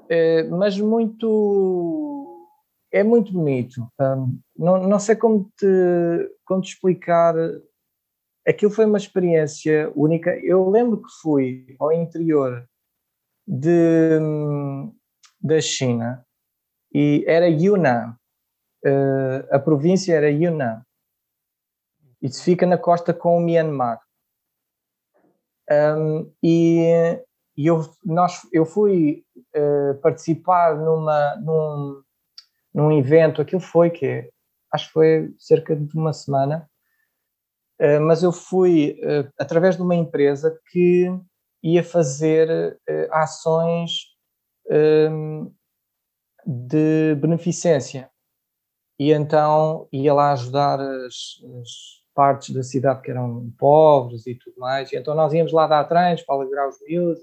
é, 0.09 0.43
mas 0.43 0.77
muito 0.79 2.47
é 2.91 3.03
muito 3.03 3.31
bonito. 3.31 3.87
Um, 3.99 4.39
não, 4.57 4.87
não 4.87 4.99
sei 4.99 5.15
como 5.15 5.49
te, 5.57 5.65
como 6.45 6.61
te 6.61 6.73
explicar. 6.73 7.33
Aquilo 8.45 8.71
foi 8.71 8.85
uma 8.85 8.97
experiência 8.97 9.91
única. 9.95 10.35
Eu 10.43 10.69
lembro 10.69 11.01
que 11.01 11.09
fui 11.21 11.75
ao 11.79 11.93
interior 11.93 12.67
de, 13.47 14.19
da 15.41 15.59
China 15.61 16.25
e 16.93 17.23
era 17.27 17.47
Yunnan. 17.47 18.15
Uh, 18.85 19.47
a 19.51 19.59
província 19.59 20.13
era 20.13 20.29
Yunnan. 20.29 20.83
Isso 22.21 22.43
fica 22.43 22.65
na 22.65 22.77
costa 22.77 23.13
com 23.13 23.37
o 23.37 23.39
Myanmar. 23.39 23.99
Um, 25.69 26.31
e, 26.43 27.19
eu, 27.57 27.81
nós, 28.03 28.41
eu 28.51 28.65
fui 28.65 29.23
uh, 29.55 29.95
participar 30.01 30.75
numa, 30.75 31.35
num, 31.37 32.03
num 32.73 32.91
evento, 32.91 33.41
aquilo 33.41 33.61
foi 33.61 33.89
que 33.89 34.29
acho 34.73 34.87
que 34.87 34.93
foi 34.93 35.33
cerca 35.37 35.75
de 35.75 35.97
uma 35.97 36.13
semana, 36.13 36.69
uh, 37.81 38.01
mas 38.01 38.23
eu 38.23 38.31
fui 38.31 38.99
através 39.39 39.75
de 39.77 39.81
uma 39.81 39.95
empresa 39.95 40.57
que 40.71 41.07
ia 41.63 41.83
fazer 41.83 42.79
ações 43.11 44.07
um, 44.69 45.53
de 46.45 47.15
beneficência 47.15 48.09
e 49.01 49.11
então 49.11 49.87
ia 49.91 50.13
lá 50.13 50.31
ajudar 50.33 50.79
as, 50.79 51.41
as 51.59 52.01
partes 52.13 52.53
da 52.53 52.61
cidade 52.61 53.01
que 53.01 53.09
eram 53.09 53.51
pobres 53.57 54.27
e 54.27 54.35
tudo 54.35 54.59
mais. 54.59 54.91
E 54.91 54.95
então 54.95 55.15
nós 55.15 55.33
íamos 55.33 55.51
lá 55.51 55.65
dar 55.65 55.85
treinos 55.85 56.21
para 56.21 56.35
alegrar 56.35 56.69
os 56.69 56.79
miúdos 56.81 57.19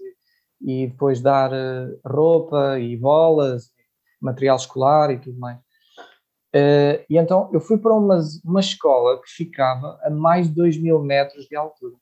e, 0.60 0.82
e 0.84 0.86
depois 0.88 1.20
dar 1.20 1.52
uh, 1.52 2.00
roupa 2.04 2.80
e 2.80 2.96
bolas, 2.96 3.70
material 4.20 4.56
escolar 4.56 5.12
e 5.12 5.20
tudo 5.20 5.38
mais. 5.38 5.58
Uh, 6.48 6.98
e 7.08 7.16
então 7.16 7.48
eu 7.52 7.60
fui 7.60 7.78
para 7.78 7.94
uma, 7.94 8.18
uma 8.44 8.58
escola 8.58 9.20
que 9.22 9.30
ficava 9.30 10.00
a 10.02 10.10
mais 10.10 10.48
de 10.48 10.54
2 10.56 10.82
mil 10.82 11.00
metros 11.00 11.46
de 11.46 11.54
altura. 11.54 11.94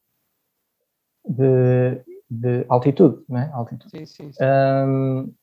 De, 1.23 2.03
de 2.29 2.65
altitude, 2.69 3.25
não 3.29 3.39
é? 3.39 3.51
Altitude. 3.53 3.91
Sim, 3.91 4.07
sim, 4.07 4.33
sim. 4.33 4.45
Um, 4.45 5.35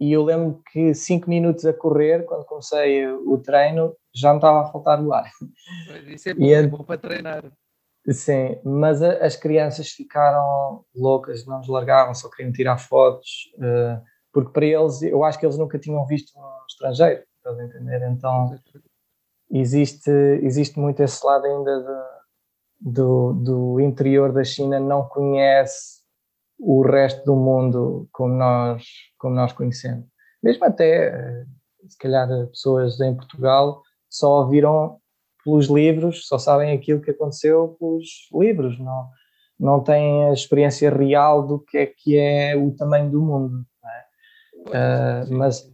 e 0.00 0.12
eu 0.12 0.24
lembro 0.24 0.60
que 0.72 0.94
cinco 0.94 1.28
minutos 1.30 1.64
a 1.64 1.72
correr, 1.72 2.24
quando 2.24 2.44
comecei 2.44 3.06
o 3.06 3.38
treino, 3.38 3.94
já 4.14 4.30
me 4.30 4.38
estava 4.38 4.62
a 4.62 4.72
faltar 4.72 5.00
o 5.00 5.12
ar. 5.12 5.30
Isso 6.06 6.28
é 6.28 6.34
bom, 6.34 6.44
é 6.44 6.66
bom 6.66 6.84
para 6.84 6.98
treinar. 6.98 7.44
Sim, 8.10 8.58
mas 8.64 9.00
a, 9.00 9.24
as 9.24 9.36
crianças 9.36 9.90
ficaram 9.90 10.84
loucas, 10.94 11.46
não 11.46 11.58
nos 11.58 11.68
largavam, 11.68 12.14
só 12.14 12.28
queriam 12.28 12.52
tirar 12.52 12.78
fotos, 12.78 13.52
uh, 13.58 14.02
porque 14.32 14.52
para 14.52 14.66
eles, 14.66 15.02
eu 15.02 15.22
acho 15.22 15.38
que 15.38 15.46
eles 15.46 15.56
nunca 15.56 15.78
tinham 15.78 16.04
visto 16.04 16.36
um 16.36 16.66
estrangeiro, 16.66 17.22
estás 17.36 17.58
a 17.58 17.64
entender? 17.64 18.02
Então 18.10 18.58
existe, 19.48 20.10
existe 20.42 20.80
muito 20.80 21.00
esse 21.00 21.24
lado 21.24 21.44
ainda 21.44 21.80
de, 21.80 22.11
do, 22.84 23.32
do 23.32 23.80
interior 23.80 24.32
da 24.32 24.42
China, 24.42 24.80
não 24.80 25.08
conhece 25.08 26.02
o 26.58 26.82
resto 26.82 27.24
do 27.24 27.36
mundo 27.36 28.08
como 28.12 28.34
nós, 28.34 28.84
como 29.18 29.34
nós 29.34 29.52
conhecemos. 29.52 30.06
Mesmo 30.42 30.64
até, 30.64 31.08
eh, 31.08 31.44
se 31.88 31.96
calhar, 31.98 32.28
pessoas 32.48 33.00
em 33.00 33.14
Portugal 33.14 33.82
só 34.10 34.42
ouviram 34.42 34.98
pelos 35.44 35.66
livros, 35.66 36.26
só 36.26 36.38
sabem 36.38 36.72
aquilo 36.72 37.00
que 37.00 37.10
aconteceu 37.10 37.76
pelos 37.78 38.28
livros, 38.32 38.78
não, 38.78 39.08
não 39.58 39.82
têm 39.82 40.26
a 40.26 40.32
experiência 40.32 40.90
real 40.90 41.46
do 41.46 41.58
que 41.58 41.78
é 41.78 41.86
que 41.86 42.16
é 42.16 42.56
o 42.56 42.74
tamanho 42.76 43.10
do 43.10 43.22
mundo. 43.22 43.64
É? 43.84 45.28
Uh, 45.28 45.34
mas 45.34 45.72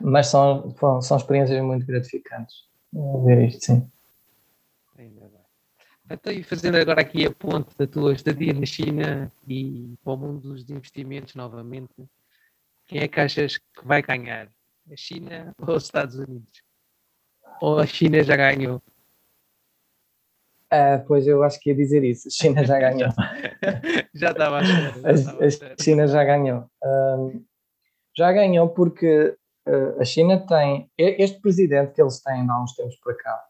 mas 0.00 0.26
são, 0.26 0.74
são 1.00 1.16
experiências 1.16 1.62
muito 1.64 1.86
gratificantes 1.86 2.54
ver 3.24 3.48
isto, 3.48 3.64
sim. 3.64 3.90
Então, 6.08 6.32
e 6.32 6.42
fazendo 6.42 6.76
agora 6.76 7.00
aqui 7.00 7.26
a 7.26 7.30
ponte 7.32 7.76
da 7.76 7.86
tua 7.86 8.12
estadia 8.12 8.52
na 8.52 8.64
China 8.64 9.32
e 9.48 9.94
para 10.04 10.12
o 10.12 10.16
mundo 10.16 10.40
dos 10.40 10.68
investimentos 10.70 11.34
novamente, 11.34 11.92
quem 12.86 13.00
é 13.00 13.08
que 13.08 13.18
achas 13.18 13.58
que 13.58 13.84
vai 13.84 14.02
ganhar? 14.02 14.48
A 14.90 14.96
China 14.96 15.52
ou 15.58 15.74
os 15.74 15.84
Estados 15.84 16.16
Unidos? 16.16 16.62
Ou 17.60 17.80
a 17.80 17.86
China 17.86 18.22
já 18.22 18.36
ganhou? 18.36 18.80
Ah, 20.70 21.02
pois 21.06 21.26
eu 21.26 21.42
acho 21.42 21.58
que 21.60 21.70
ia 21.70 21.76
dizer 21.76 22.04
isso. 22.04 22.28
A 22.28 22.30
China 22.30 22.64
já 22.64 22.78
ganhou. 22.78 23.10
já 24.14 24.30
estava 24.30 24.58
a, 24.58 24.60
a, 24.60 25.72
a 25.72 25.82
China 25.82 26.06
já 26.06 26.24
ganhou. 26.24 26.70
Um, 26.84 27.44
já 28.16 28.32
ganhou 28.32 28.68
porque 28.68 29.36
uh, 29.66 30.00
a 30.00 30.04
China 30.04 30.44
tem. 30.46 30.90
Este 30.96 31.40
presidente 31.40 31.94
que 31.94 32.02
eles 32.02 32.20
têm 32.22 32.48
há 32.48 32.62
uns 32.62 32.74
tempos 32.74 32.96
para 32.96 33.14
cá, 33.16 33.44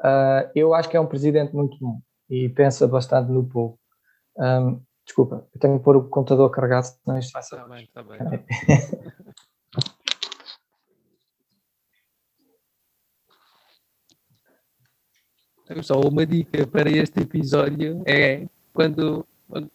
uh, 0.00 0.50
eu 0.54 0.74
acho 0.74 0.88
que 0.88 0.96
é 0.96 1.00
um 1.00 1.06
presidente 1.06 1.54
muito 1.54 1.78
bom 1.78 2.00
e 2.28 2.48
pensa 2.48 2.86
bastante 2.86 3.30
no 3.30 3.44
povo. 3.44 3.78
Um, 4.36 4.80
desculpa, 5.04 5.46
eu 5.54 5.60
tenho 5.60 5.78
que 5.78 5.84
pôr 5.84 5.96
o 5.96 6.08
computador 6.08 6.50
carregado, 6.50 6.84
senão 6.84 7.18
isto 7.18 7.32
vai 7.32 7.42
ser. 7.42 7.56
Está 7.56 7.68
bem, 7.68 7.84
está 7.84 8.02
bem. 8.02 8.18
Só 15.82 16.00
uma 16.00 16.26
dica 16.26 16.66
para 16.66 16.90
este 16.90 17.20
episódio 17.20 18.02
é 18.04 18.48
quando, 18.72 19.24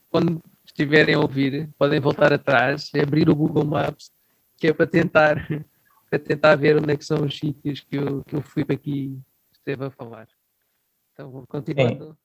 quando 0.09 0.43
estiverem 0.65 1.15
a 1.15 1.19
ouvir, 1.19 1.69
podem 1.77 2.01
voltar 2.01 2.33
atrás, 2.33 2.91
abrir 3.01 3.29
o 3.29 3.35
Google 3.35 3.63
Maps, 3.63 4.11
que 4.57 4.67
é 4.67 4.73
para 4.73 4.85
tentar, 4.85 5.35
para 6.09 6.19
tentar 6.19 6.55
ver 6.57 6.75
onde 6.75 6.91
é 6.91 6.97
que 6.97 7.05
são 7.05 7.23
os 7.23 7.37
sítios 7.37 7.79
que 7.79 7.95
eu, 7.95 8.21
que 8.25 8.35
eu 8.35 8.41
fui 8.41 8.65
para 8.65 8.75
aqui 8.75 9.17
esteve 9.65 9.85
a 9.85 9.89
falar. 9.89 10.27
Então, 11.11 11.43
continuando. 11.47 12.15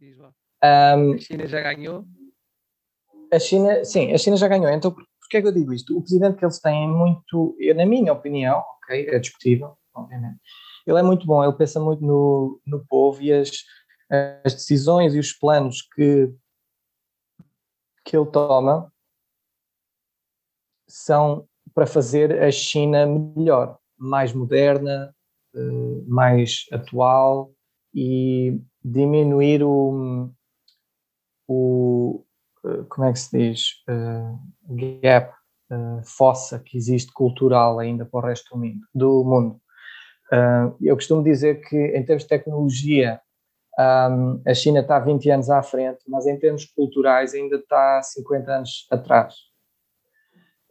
Diz 0.00 0.16
lá. 0.16 0.32
Um, 0.96 1.14
a 1.14 1.18
China 1.18 1.46
já 1.46 1.60
ganhou? 1.60 2.06
A 3.30 3.38
China, 3.38 3.84
sim, 3.84 4.12
a 4.12 4.18
China 4.18 4.36
já 4.36 4.48
ganhou. 4.48 4.70
Então, 4.70 4.90
porquê 4.90 5.36
é 5.36 5.42
que 5.42 5.48
eu 5.48 5.52
digo 5.52 5.74
isto? 5.74 5.96
O 5.96 6.00
presidente 6.00 6.38
que 6.38 6.44
eles 6.44 6.58
têm 6.58 6.84
é 6.84 6.88
muito, 6.88 7.56
na 7.76 7.84
minha 7.84 8.12
opinião, 8.12 8.64
ok, 8.82 9.06
é 9.08 9.18
discutível, 9.18 9.76
obviamente, 9.94 10.40
ele 10.86 10.98
é 10.98 11.02
muito 11.02 11.26
bom, 11.26 11.44
ele 11.44 11.52
pensa 11.52 11.78
muito 11.78 12.02
no, 12.02 12.60
no 12.66 12.84
povo 12.86 13.22
e 13.22 13.32
as, 13.32 13.50
as 14.44 14.54
decisões 14.54 15.14
e 15.14 15.18
os 15.18 15.32
planos 15.32 15.82
que, 15.94 16.34
que 18.04 18.16
ele 18.16 18.30
toma 18.30 18.92
são 20.88 21.46
para 21.74 21.86
fazer 21.86 22.42
a 22.42 22.50
China 22.50 23.06
melhor, 23.06 23.78
mais 23.96 24.32
moderna, 24.32 25.14
mais 26.06 26.66
atual 26.72 27.50
e 27.94 28.60
diminuir 28.84 29.62
o, 29.62 30.30
o 31.48 32.24
eh, 32.64 32.84
como 32.88 33.06
é 33.06 33.12
que 33.12 33.18
se 33.18 33.36
diz, 33.36 33.68
uh, 33.88 34.38
gap, 35.02 35.32
uh, 35.70 36.02
fossa 36.04 36.58
que 36.58 36.76
existe 36.76 37.12
cultural 37.12 37.78
ainda 37.78 38.04
para 38.04 38.20
o 38.20 38.28
resto 38.28 38.54
do 38.54 38.60
mundo. 38.60 38.80
Do 38.94 39.24
mundo. 39.24 39.60
Uh, 40.32 40.76
eu 40.80 40.94
costumo 40.94 41.22
dizer 41.24 41.60
que, 41.62 41.76
em 41.76 42.04
termos 42.04 42.22
de 42.22 42.28
tecnologia, 42.28 43.20
um, 43.78 44.42
a 44.46 44.54
China 44.54 44.80
está 44.80 44.98
20 44.98 45.30
anos 45.30 45.50
à 45.50 45.62
frente, 45.62 46.00
mas 46.06 46.26
em 46.26 46.38
termos 46.38 46.64
culturais 46.66 47.34
ainda 47.34 47.56
está 47.56 48.02
50 48.02 48.52
anos 48.52 48.86
atrás. 48.90 49.34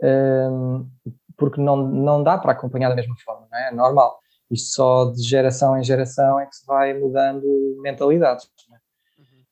Um, 0.02 0.88
porque 1.36 1.60
não, 1.60 1.76
não 1.76 2.24
dá 2.24 2.38
para 2.38 2.52
acompanhar 2.52 2.90
da 2.90 2.96
mesma 2.96 3.16
forma, 3.24 3.48
não 3.52 3.58
é? 3.58 3.70
é 3.70 3.72
normal. 3.72 4.20
Isto 4.52 4.74
só 4.74 5.06
de 5.12 5.22
geração 5.22 5.78
em 5.78 5.84
geração 5.84 6.40
é 6.40 6.46
que 6.46 6.56
se 6.56 6.66
vai 6.66 6.94
mudando 6.94 7.46
mentalidades. 7.82 8.50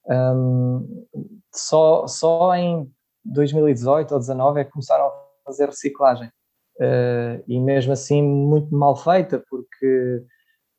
É? 0.10 0.16
Um, 0.16 1.06
só, 1.54 2.08
só 2.08 2.56
em 2.56 2.92
2018 3.26 4.12
ou 4.12 4.18
2019 4.18 4.60
é 4.60 4.64
que 4.64 4.72
começaram 4.72 5.06
a 5.06 5.12
fazer 5.46 5.68
reciclagem 5.68 6.28
uh, 6.80 7.44
e 7.48 7.60
mesmo 7.60 7.94
assim 7.94 8.22
muito 8.22 8.74
mal 8.74 8.96
feita, 8.96 9.44
porque 9.50 10.24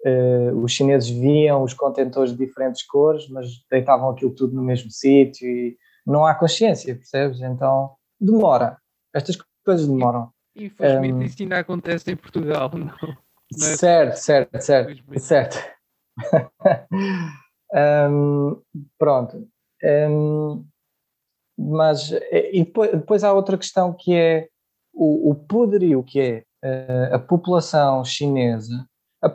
uh, 0.06 0.56
os 0.62 0.72
chineses 0.72 1.08
viam 1.08 1.62
os 1.62 1.74
contentores 1.74 2.32
de 2.32 2.38
diferentes 2.44 2.84
cores, 2.86 3.28
mas 3.28 3.46
deitavam 3.70 4.10
aquilo 4.10 4.34
tudo 4.34 4.54
no 4.54 4.62
mesmo 4.62 4.90
sítio 4.90 5.46
e 5.46 5.76
não 6.06 6.24
há 6.24 6.34
consciência, 6.34 6.94
percebes? 6.94 7.40
Então 7.40 7.94
demora. 8.20 8.78
Estas 9.14 9.38
coisas 9.64 9.86
demoram. 9.86 10.30
Infelizmente 10.56 11.14
um, 11.14 11.22
isso 11.22 11.42
ainda 11.42 11.58
acontece 11.58 12.10
em 12.10 12.16
Portugal, 12.16 12.70
não? 12.74 13.16
Não 13.56 13.66
é 13.66 13.76
certo, 13.76 14.16
certo, 14.16 14.60
certo, 14.60 15.20
certo. 15.20 15.56
um, 18.10 18.60
pronto. 18.98 19.48
Um, 19.82 20.66
mas 21.58 22.10
e 22.30 22.64
depois, 22.64 22.90
depois, 22.92 23.24
há 23.24 23.32
outra 23.32 23.58
questão 23.58 23.92
que 23.92 24.14
é 24.14 24.48
o, 24.92 25.30
o 25.30 25.34
poderio 25.34 26.04
que 26.04 26.20
é 26.20 26.44
uh, 26.64 27.14
a 27.14 27.18
população 27.18 28.04
chinesa. 28.04 28.86
A, 29.22 29.32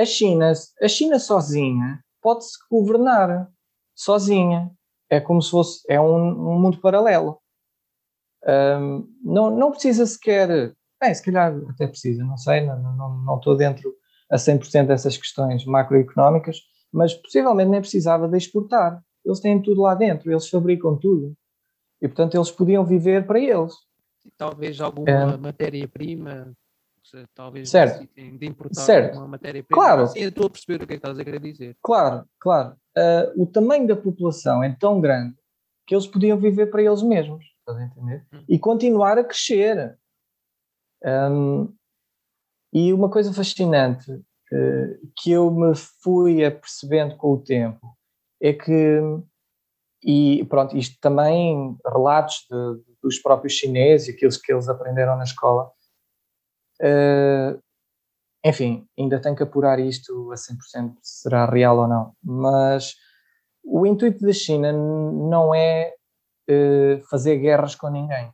a, 0.00 0.04
China, 0.04 0.52
a 0.80 0.88
China 0.88 1.18
sozinha 1.18 2.00
pode-se 2.22 2.56
governar 2.70 3.50
sozinha. 3.96 4.70
É 5.10 5.20
como 5.20 5.40
se 5.40 5.50
fosse 5.50 5.82
é 5.88 6.00
um, 6.00 6.28
um 6.28 6.60
mundo 6.60 6.80
paralelo. 6.80 7.40
Um, 8.46 9.08
não, 9.22 9.50
não 9.50 9.70
precisa 9.70 10.06
sequer, 10.06 10.74
bem, 11.00 11.14
se 11.14 11.22
calhar 11.22 11.54
até 11.70 11.86
precisa, 11.86 12.24
não 12.24 12.36
sei, 12.36 12.66
não, 12.66 12.80
não, 12.80 13.18
não 13.18 13.36
estou 13.36 13.56
dentro 13.56 13.94
a 14.30 14.36
100% 14.36 14.86
dessas 14.86 15.16
questões 15.16 15.64
macroeconómicas, 15.64 16.58
mas 16.92 17.14
possivelmente 17.14 17.70
nem 17.70 17.80
precisava 17.80 18.28
de 18.28 18.36
exportar. 18.36 19.02
Eles 19.24 19.40
têm 19.40 19.60
tudo 19.60 19.82
lá 19.82 19.94
dentro, 19.94 20.30
eles 20.30 20.48
fabricam 20.48 20.96
tudo. 20.96 21.34
E 22.00 22.06
portanto 22.06 22.36
eles 22.36 22.50
podiam 22.50 22.84
viver 22.84 23.26
para 23.26 23.40
eles. 23.40 23.74
Talvez 24.36 24.80
alguma 24.80 25.36
matéria-prima, 25.36 26.54
talvez 27.34 27.70
certo. 27.70 28.06
de 28.14 28.46
importar 28.46 28.82
certo. 28.82 29.14
alguma 29.14 29.28
matéria-prima. 29.28 29.82
Claro. 29.82 30.06
Sim, 30.08 30.20
estou 30.20 30.46
a 30.46 30.50
perceber 30.50 30.82
o 30.82 30.86
que 30.86 30.94
é 30.94 30.96
que 30.96 31.00
estás 31.06 31.18
a 31.18 31.24
querer 31.24 31.40
dizer. 31.40 31.76
Claro, 31.82 32.24
claro. 32.38 32.76
Uh, 32.96 33.42
o 33.42 33.46
tamanho 33.46 33.86
da 33.86 33.96
população 33.96 34.62
é 34.62 34.74
tão 34.78 35.00
grande 35.00 35.34
que 35.86 35.94
eles 35.94 36.06
podiam 36.06 36.36
viver 36.38 36.66
para 36.66 36.82
eles 36.82 37.02
mesmos, 37.02 37.44
estás 37.60 37.78
a 37.78 37.84
entender? 37.84 38.26
Hum. 38.32 38.44
E 38.48 38.58
continuar 38.58 39.18
a 39.18 39.24
crescer. 39.24 39.98
Um, 41.04 41.74
e 42.72 42.92
uma 42.92 43.10
coisa 43.10 43.32
fascinante 43.32 44.10
uh, 44.12 45.12
que 45.16 45.30
eu 45.30 45.50
me 45.50 45.74
fui 45.74 46.44
apercebendo 46.44 47.16
com 47.16 47.32
o 47.32 47.42
tempo 47.42 47.96
é 48.40 48.52
que, 48.52 49.00
e 50.04 50.44
pronto, 50.46 50.76
isto 50.76 50.96
também, 51.00 51.76
relatos 51.86 52.46
de, 52.50 52.96
dos 53.02 53.18
próprios 53.18 53.54
chineses 53.54 54.08
e 54.08 54.10
aqueles 54.12 54.36
que 54.36 54.52
eles 54.52 54.68
aprenderam 54.68 55.16
na 55.16 55.24
escola, 55.24 55.70
uh, 56.82 57.60
enfim, 58.44 58.86
ainda 58.98 59.20
tenho 59.20 59.34
que 59.34 59.42
apurar 59.42 59.78
isto 59.80 60.30
a 60.30 60.36
100% 60.36 60.96
se 61.02 61.22
será 61.22 61.46
real 61.46 61.78
ou 61.78 61.88
não, 61.88 62.12
mas 62.22 62.94
o 63.64 63.86
intuito 63.86 64.24
da 64.24 64.32
China 64.32 64.72
não 64.72 65.54
é 65.54 65.94
uh, 66.50 67.00
fazer 67.08 67.38
guerras 67.38 67.74
com 67.74 67.88
ninguém. 67.88 68.32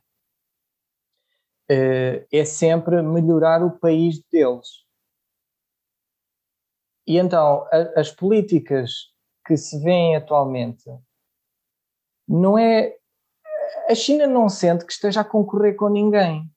Uh, 1.69 2.25
é 2.31 2.45
sempre 2.45 3.01
melhorar 3.01 3.63
o 3.63 3.79
país 3.79 4.21
deles. 4.31 4.85
E 7.07 7.17
então, 7.17 7.67
a, 7.71 7.99
as 7.99 8.11
políticas 8.11 8.91
que 9.45 9.55
se 9.57 9.79
vêem 9.81 10.15
atualmente 10.15 10.89
não 12.27 12.57
é. 12.57 12.95
A 13.89 13.95
China 13.95 14.25
não 14.25 14.49
sente 14.49 14.85
que 14.85 14.91
esteja 14.91 15.21
a 15.21 15.25
concorrer 15.25 15.75
com 15.75 15.89
ninguém. 15.89 16.49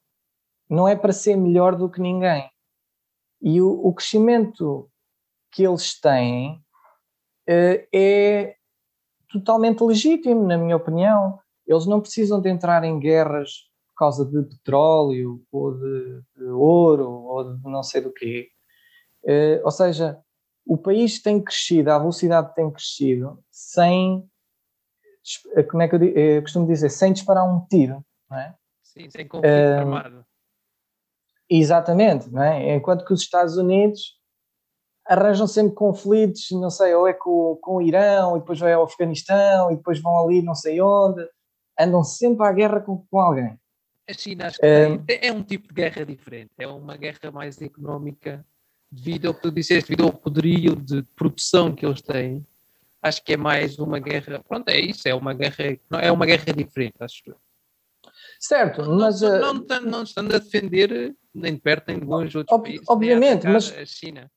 Não 0.69 0.87
é 0.87 0.97
para 0.97 1.13
ser 1.13 1.37
melhor 1.37 1.77
do 1.77 1.91
que 1.91 2.01
ninguém. 2.01 2.51
E 3.41 3.61
o, 3.61 3.87
o 3.87 3.95
crescimento 3.95 4.91
que 5.51 5.63
eles 5.67 5.99
têm 6.01 6.63
uh, 7.49 7.89
é 7.95 8.57
totalmente 9.31 9.83
legítimo, 9.83 10.47
na 10.47 10.57
minha 10.57 10.77
opinião. 10.77 11.39
Eles 11.67 11.87
não 11.87 12.01
precisam 12.01 12.41
de 12.41 12.49
entrar 12.49 12.85
em 12.85 12.99
guerras 12.99 13.68
causa 13.99 14.25
de 14.25 14.43
petróleo, 14.43 15.43
ou 15.51 15.75
de, 15.75 16.23
de 16.37 16.45
ouro, 16.45 17.11
ou 17.11 17.57
de 17.57 17.63
não 17.65 17.83
sei 17.83 18.01
do 18.01 18.13
quê. 18.13 18.49
Uh, 19.25 19.61
ou 19.65 19.71
seja, 19.71 20.19
o 20.65 20.77
país 20.77 21.21
tem 21.21 21.43
crescido, 21.43 21.91
a 21.91 21.99
velocidade 21.99 22.55
tem 22.55 22.71
crescido 22.71 23.43
sem, 23.51 24.25
como 25.71 25.83
é 25.83 25.89
que 25.89 25.97
eu, 25.97 26.05
eu 26.05 26.43
costumo 26.43 26.67
dizer, 26.67 26.91
sem 26.91 27.13
disparar 27.13 27.45
um 27.45 27.67
tiro, 27.67 28.05
não 28.31 28.39
é? 28.39 28.55
Sim, 28.83 29.11
sem 29.11 29.27
conflito 29.27 29.53
uh, 29.53 29.79
armado. 29.81 30.27
Exatamente, 31.51 32.31
não 32.31 32.43
é? 32.43 32.77
Enquanto 32.77 33.05
que 33.05 33.13
os 33.13 33.21
Estados 33.21 33.57
Unidos 33.57 34.19
arranjam 35.07 35.47
sempre 35.47 35.75
conflitos, 35.75 36.51
não 36.51 36.69
sei, 36.69 36.95
ou 36.95 37.09
é 37.09 37.15
com, 37.15 37.59
com 37.63 37.77
o 37.77 37.83
Irão, 37.83 38.37
e 38.37 38.41
depois 38.41 38.61
vai 38.61 38.75
ao 38.75 38.85
Afeganistão, 38.85 39.73
e 39.73 39.77
depois 39.77 40.01
vão 40.01 40.19
ali 40.23 40.43
não 40.43 40.55
sei 40.55 40.81
onde, 40.83 41.27
andam 41.81 42.05
sempre 42.05 42.47
à 42.47 42.53
guerra 42.53 42.81
com, 42.81 43.07
com 43.11 43.19
alguém. 43.19 43.59
A 44.09 44.13
China 44.15 44.47
acho 44.47 44.59
que 44.59 44.67
é, 44.67 45.29
é 45.29 45.33
um 45.33 45.43
tipo 45.43 45.69
de 45.69 45.75
guerra 45.75 46.05
diferente, 46.05 46.51
é 46.59 46.67
uma 46.67 46.97
guerra 46.97 47.31
mais 47.31 47.61
económica 47.61 48.45
devido 48.91 49.27
ao 49.27 49.35
que 49.35 49.43
tu 49.43 49.51
disseste, 49.51 49.91
devido 49.91 50.07
ao 50.07 50.13
poderio 50.13 50.75
de 50.75 51.03
produção 51.15 51.75
que 51.75 51.85
eles 51.85 52.01
têm, 52.01 52.47
acho 53.03 53.23
que 53.23 53.35
é 53.35 53.37
mais 53.37 53.79
uma 53.79 53.99
guerra. 53.99 54.43
Pronto, 54.49 54.69
é 54.71 54.81
isso, 54.81 55.07
é 55.07 55.15
uma 55.15 55.35
guerra, 55.35 55.79
é 56.01 56.11
uma 56.11 56.25
guerra 56.25 56.53
diferente, 56.55 56.95
acho 57.01 57.23
eu. 57.27 57.37
Certo, 58.41 58.83
não, 58.83 58.99
mas. 58.99 59.21
Não, 59.21 59.55
não, 59.55 59.65
não, 59.65 59.81
não 59.83 60.03
estando 60.03 60.35
a 60.35 60.39
defender 60.39 61.15
nem 61.35 61.55
de 61.55 61.61
perto 61.61 61.89
nem 61.89 61.99
de 61.99 62.07
longe 62.07 62.39
outros 62.39 62.57
ob, 62.57 62.65
países. 62.65 62.87
Obviamente, 62.89 63.47
mas. 63.47 63.73
A 63.77 63.85
China. 63.85 64.31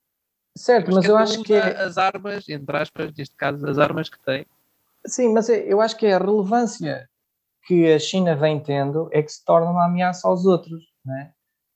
Certo, 0.55 0.87
mas, 0.87 0.95
mas 0.95 1.05
eu 1.05 1.17
acho 1.17 1.43
que. 1.43 1.53
É... 1.53 1.81
As 1.81 1.97
armas, 1.97 2.49
entre 2.49 2.77
aspas, 2.77 3.13
neste 3.17 3.35
caso, 3.35 3.65
as 3.65 3.77
armas 3.77 4.09
que 4.09 4.19
tem. 4.19 4.45
Sim, 5.05 5.33
mas 5.33 5.49
é, 5.49 5.63
eu 5.65 5.79
acho 5.79 5.95
que 5.97 6.05
é 6.05 6.13
a 6.13 6.19
relevância 6.19 7.09
que 7.65 7.91
a 7.93 7.99
China 7.99 8.35
vem 8.35 8.59
tendo 8.59 9.09
é 9.11 9.21
que 9.21 9.31
se 9.31 9.43
torna 9.43 9.69
uma 9.69 9.85
ameaça 9.85 10.27
aos 10.27 10.45
outros, 10.45 10.83
não 11.05 11.15
é? 11.15 11.31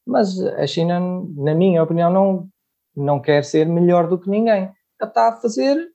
Mas 0.06 0.40
a 0.40 0.68
China, 0.68 1.00
na 1.36 1.56
minha 1.56 1.82
opinião, 1.82 2.12
não, 2.12 2.50
não 2.96 3.20
quer 3.20 3.44
ser 3.44 3.66
melhor 3.66 4.08
do 4.08 4.20
que 4.20 4.30
ninguém. 4.30 4.72
Ela 5.00 5.10
está 5.10 5.30
a 5.30 5.36
fazer 5.36 5.92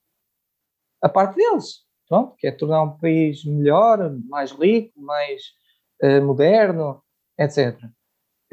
a 1.02 1.08
parte 1.08 1.36
deles, 1.36 1.84
pronto, 2.08 2.34
quer 2.36 2.52
tornar 2.52 2.82
um 2.82 2.98
país 2.98 3.44
melhor, 3.44 4.10
mais 4.28 4.50
rico, 4.52 5.00
mais 5.00 5.42
uh, 6.02 6.22
moderno, 6.22 7.02
etc. 7.38 7.82
Uh, 7.84 7.90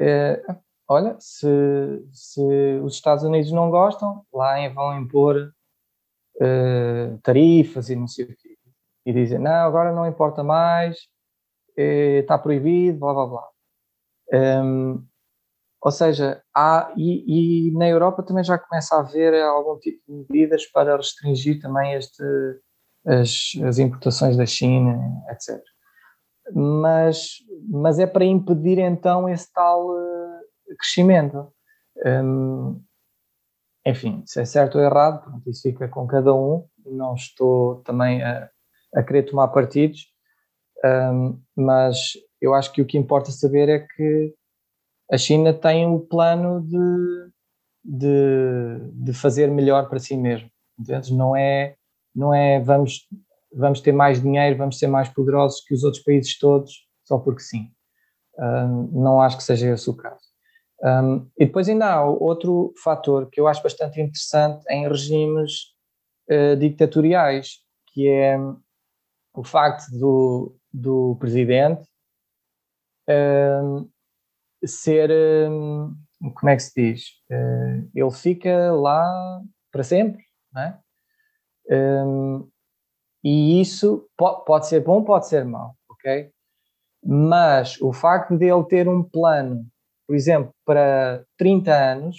eh, 0.00 0.56
olha, 0.88 1.16
se, 1.18 1.46
se 2.12 2.40
os 2.82 2.94
Estados 2.94 3.24
Unidos 3.24 3.52
não 3.52 3.68
gostam, 3.70 4.24
lá 4.32 4.66
vão 4.68 4.98
impor 4.98 5.52
uh, 6.36 7.18
tarifas 7.22 7.90
e 7.90 7.96
não 7.96 8.06
sei 8.06 8.24
o 8.24 8.28
quê. 8.28 8.56
E 9.04 9.12
dizem, 9.12 9.38
não, 9.38 9.66
agora 9.66 9.92
não 9.92 10.06
importa 10.06 10.42
mais, 10.42 11.08
está 11.80 12.38
proibido, 12.38 12.98
blá 12.98 13.14
blá 13.14 13.26
blá. 13.26 13.48
Um, 14.32 15.06
ou 15.80 15.92
seja, 15.92 16.42
há, 16.54 16.92
e, 16.96 17.68
e, 17.68 17.72
na 17.72 17.88
Europa 17.88 18.22
também 18.22 18.42
já 18.42 18.58
começa 18.58 18.96
a 18.96 19.00
haver 19.00 19.34
algum 19.42 19.78
tipo 19.78 20.02
de 20.08 20.26
medidas 20.28 20.66
para 20.66 20.96
restringir 20.96 21.60
também 21.60 21.94
este, 21.94 22.22
as, 23.06 23.52
as 23.64 23.78
importações 23.78 24.36
da 24.36 24.44
China, 24.44 24.98
etc. 25.30 25.62
Mas, 26.52 27.36
mas 27.68 27.98
é 27.98 28.06
para 28.06 28.24
impedir 28.24 28.78
então 28.78 29.28
esse 29.28 29.52
tal 29.52 29.88
uh, 29.88 30.76
crescimento. 30.78 31.52
Um, 32.04 32.82
enfim, 33.86 34.22
se 34.26 34.40
é 34.40 34.44
certo 34.44 34.78
ou 34.78 34.84
errado, 34.84 35.22
pronto, 35.22 35.48
isso 35.48 35.62
fica 35.62 35.88
com 35.88 36.06
cada 36.06 36.34
um. 36.34 36.66
Não 36.84 37.14
estou 37.14 37.76
também 37.82 38.22
a, 38.22 38.50
a 38.94 39.02
querer 39.02 39.24
tomar 39.24 39.48
partidos, 39.48 40.06
um, 40.84 41.40
mas 41.56 42.12
eu 42.40 42.54
acho 42.54 42.72
que 42.72 42.80
o 42.80 42.86
que 42.86 42.98
importa 42.98 43.30
saber 43.30 43.68
é 43.68 43.78
que 43.80 44.34
a 45.10 45.18
China 45.18 45.52
tem 45.52 45.86
o 45.86 46.00
plano 46.00 46.60
de, 46.62 47.30
de, 47.84 48.92
de 48.92 49.12
fazer 49.12 49.50
melhor 49.50 49.88
para 49.88 49.98
si 49.98 50.16
mesmo. 50.16 50.50
Entendes? 50.78 51.10
Não 51.10 51.34
é, 51.34 51.74
não 52.14 52.32
é 52.32 52.60
vamos, 52.60 53.08
vamos 53.52 53.80
ter 53.80 53.92
mais 53.92 54.22
dinheiro, 54.22 54.56
vamos 54.56 54.78
ser 54.78 54.86
mais 54.86 55.08
poderosos 55.08 55.62
que 55.62 55.74
os 55.74 55.82
outros 55.82 56.02
países 56.02 56.38
todos, 56.38 56.86
só 57.04 57.18
porque 57.18 57.40
sim. 57.40 57.70
Um, 58.38 59.02
não 59.02 59.20
acho 59.20 59.36
que 59.36 59.42
seja 59.42 59.72
esse 59.72 59.90
o 59.90 59.96
caso. 59.96 60.28
Um, 60.80 61.28
e 61.36 61.46
depois 61.46 61.68
ainda 61.68 61.86
há 61.86 62.04
outro 62.04 62.72
fator 62.84 63.28
que 63.28 63.40
eu 63.40 63.48
acho 63.48 63.62
bastante 63.62 64.00
interessante 64.00 64.64
em 64.70 64.86
regimes 64.86 65.74
uh, 66.30 66.56
ditatoriais, 66.56 67.64
que 67.92 68.08
é 68.08 68.38
o 69.34 69.42
facto 69.42 69.90
do, 69.90 70.56
do 70.78 71.16
presidente 71.18 71.88
um, 73.08 73.88
ser, 74.64 75.10
hum, 75.50 75.96
como 76.34 76.50
é 76.50 76.56
que 76.56 76.62
se 76.62 76.72
diz? 76.74 77.04
Eh, 77.30 77.82
ele 77.94 78.10
fica 78.10 78.72
lá 78.72 79.40
para 79.72 79.82
sempre, 79.82 80.22
não 80.52 80.62
é? 80.62 80.78
Hum, 81.70 82.48
e 83.22 83.60
isso 83.60 84.08
pode 84.16 84.66
ser 84.68 84.80
bom, 84.80 85.04
pode 85.04 85.28
ser 85.28 85.44
mau, 85.44 85.74
ok? 85.90 86.30
Mas 87.04 87.80
o 87.80 87.92
facto 87.92 88.36
de 88.36 88.46
ele 88.46 88.64
ter 88.64 88.88
um 88.88 89.02
plano, 89.02 89.66
por 90.06 90.16
exemplo, 90.16 90.52
para 90.64 91.24
30 91.36 91.72
anos, 91.72 92.16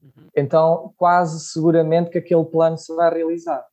uhum. 0.00 0.28
então 0.36 0.94
quase 0.96 1.40
seguramente 1.52 2.10
que 2.10 2.18
aquele 2.18 2.44
plano 2.44 2.78
se 2.78 2.94
vai 2.94 3.12
realizar. 3.12 3.64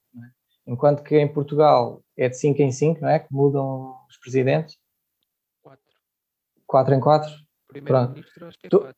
É? 0.70 0.74
Enquanto 0.74 1.04
que 1.04 1.18
em 1.18 1.28
Portugal 1.28 2.02
é 2.16 2.30
de 2.30 2.38
5 2.38 2.62
em 2.62 2.72
5, 2.72 3.02
não 3.02 3.10
é? 3.10 3.20
Que 3.20 3.28
mudam 3.32 3.96
os 4.08 4.18
presidentes. 4.18 4.78
4. 5.64 5.82
4 6.68 6.94
em 6.96 7.00
4 7.00 7.32
Primeiro-Ministro 7.68 8.48
acho 8.48 8.58
que 8.60 8.68
é 8.68 8.70
4. 8.70 8.96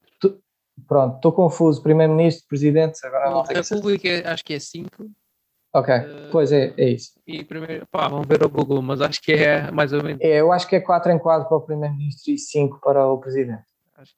Pronto, 0.88 1.16
estou 1.18 1.32
confuso. 1.32 1.84
Primeiro-Ministro, 1.84 2.48
Presidente, 2.48 3.06
agora 3.06 3.30
não, 3.30 3.42
A 3.42 3.46
República 3.46 4.32
acho 4.32 4.44
que 4.44 4.54
é 4.54 4.60
5. 4.60 5.12
Ok, 5.74 5.94
uh, 5.96 6.32
pois 6.32 6.52
é, 6.52 6.74
é 6.78 6.90
isso. 6.90 7.12
E 7.26 7.46
primeiro, 7.46 7.88
pá, 7.90 8.08
vamos 8.08 8.28
ver 8.28 8.44
o 8.44 8.50
Google, 8.50 8.82
mas 8.82 9.00
acho 9.00 9.22
que 9.22 9.32
é 9.32 9.72
mais 9.72 9.94
ou 9.94 10.04
menos. 10.04 10.22
É, 10.22 10.42
eu 10.42 10.52
acho 10.52 10.68
que 10.68 10.76
é 10.76 10.82
4 10.82 11.12
em 11.12 11.20
4 11.20 11.48
para 11.48 11.58
o 11.58 11.62
Primeiro-Ministro 11.62 12.32
e 12.34 12.38
5 12.38 12.80
para 12.82 13.06
o 13.08 13.20
Presidente. 13.20 13.64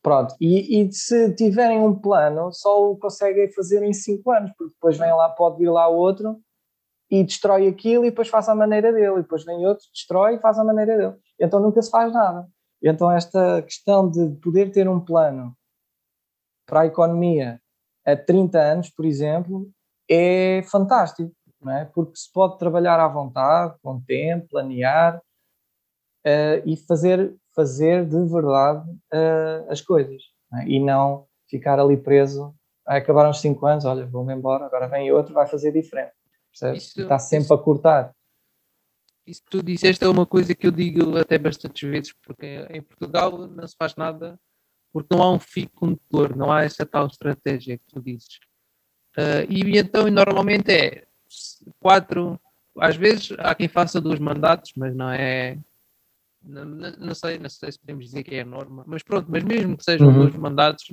Pronto, 0.01 0.33
e, 0.39 0.81
e, 0.81 0.91
se 0.93 1.35
tiverem 1.35 1.77
um 1.77 1.93
plano, 1.93 2.53
só 2.53 2.89
o 2.89 2.97
conseguem 2.97 3.51
fazer 3.51 3.83
em 3.83 3.91
5 3.91 4.31
anos, 4.31 4.51
porque 4.57 4.73
depois 4.73 4.97
vem 4.97 5.11
lá, 5.11 5.29
pode 5.29 5.57
vir 5.57 5.69
lá 5.69 5.87
outro 5.89 6.41
e 7.13 7.23
destrói 7.23 7.67
aquilo 7.67 8.05
e 8.05 8.09
depois 8.09 8.27
faz 8.27 8.49
a 8.49 8.55
maneira 8.55 8.91
dele, 8.91 9.19
e 9.19 9.21
depois 9.21 9.45
vem 9.45 9.67
outro, 9.67 9.85
destrói 9.93 10.33
e 10.33 10.39
faz 10.39 10.57
a 10.57 10.63
maneira 10.63 10.97
dele. 10.97 11.15
Então 11.39 11.59
nunca 11.59 11.79
se 11.79 11.91
faz 11.91 12.11
nada. 12.11 12.47
Então 12.81 13.11
esta 13.11 13.61
questão 13.61 14.09
de 14.09 14.29
poder 14.41 14.71
ter 14.71 14.89
um 14.89 14.99
plano 14.99 15.55
para 16.65 16.81
a 16.81 16.85
economia 16.87 17.61
a 18.03 18.17
30 18.17 18.59
anos, 18.59 18.89
por 18.89 19.05
exemplo, 19.05 19.69
é 20.09 20.63
fantástico, 20.63 21.31
não 21.61 21.71
é? 21.71 21.85
porque 21.85 22.15
se 22.15 22.33
pode 22.33 22.57
trabalhar 22.57 22.99
à 22.99 23.07
vontade, 23.07 23.75
com 23.83 24.01
tempo, 24.01 24.47
planear 24.49 25.17
uh, 25.17 26.65
e 26.65 26.75
fazer, 26.75 27.35
fazer 27.55 28.07
de 28.07 28.25
verdade 28.25 28.89
uh, 28.89 29.69
as 29.69 29.81
coisas 29.81 30.23
não 30.51 30.61
é? 30.61 30.67
e 30.67 30.79
não 30.79 31.27
ficar 31.47 31.79
ali 31.79 31.95
preso. 31.95 32.55
a 32.87 32.95
acabar 32.95 33.29
os 33.29 33.39
5 33.39 33.63
anos, 33.67 33.85
olha, 33.85 34.03
vou-me 34.07 34.33
embora, 34.33 34.65
agora 34.65 34.87
vem 34.87 35.11
outro, 35.11 35.31
vai 35.31 35.45
fazer 35.45 35.71
diferente. 35.71 36.22
Isso, 36.53 37.01
está 37.01 37.19
sempre 37.19 37.45
isso, 37.45 37.53
a 37.53 37.63
cortar. 37.63 38.15
Isso 39.25 39.41
que 39.43 39.49
tu 39.49 39.63
disseste 39.63 40.03
é 40.03 40.07
uma 40.07 40.25
coisa 40.25 40.53
que 40.53 40.67
eu 40.67 40.71
digo 40.71 41.17
até 41.17 41.37
bastantes 41.37 41.89
vezes, 41.89 42.13
porque 42.13 42.67
em 42.69 42.81
Portugal 42.81 43.47
não 43.47 43.67
se 43.67 43.75
faz 43.77 43.95
nada 43.95 44.39
porque 44.93 45.13
não 45.13 45.23
há 45.23 45.33
um 45.33 45.39
fio 45.39 45.67
condutor, 45.71 46.35
não 46.37 46.51
há 46.51 46.63
essa 46.63 46.85
tal 46.85 47.07
estratégia 47.07 47.79
que 47.79 47.85
tu 47.87 47.99
dizes. 47.99 48.39
Uh, 49.17 49.49
e 49.49 49.77
então, 49.77 50.07
normalmente 50.09 50.71
é 50.71 51.07
quatro, 51.79 52.39
às 52.77 52.95
vezes 52.95 53.31
há 53.39 53.55
quem 53.55 53.67
faça 53.67 53.99
dois 53.99 54.19
mandatos, 54.19 54.71
mas 54.77 54.95
não 54.95 55.09
é. 55.09 55.57
Não, 56.43 56.65
não, 56.65 57.15
sei, 57.15 57.39
não 57.39 57.49
sei 57.49 57.71
se 57.71 57.79
podemos 57.79 58.05
dizer 58.05 58.23
que 58.23 58.35
é 58.35 58.41
a 58.41 58.45
norma, 58.45 58.83
mas 58.85 59.01
pronto, 59.01 59.31
mas 59.31 59.43
mesmo 59.43 59.77
que 59.77 59.83
sejam 59.83 60.09
uhum. 60.09 60.19
dois 60.19 60.35
mandatos, 60.35 60.85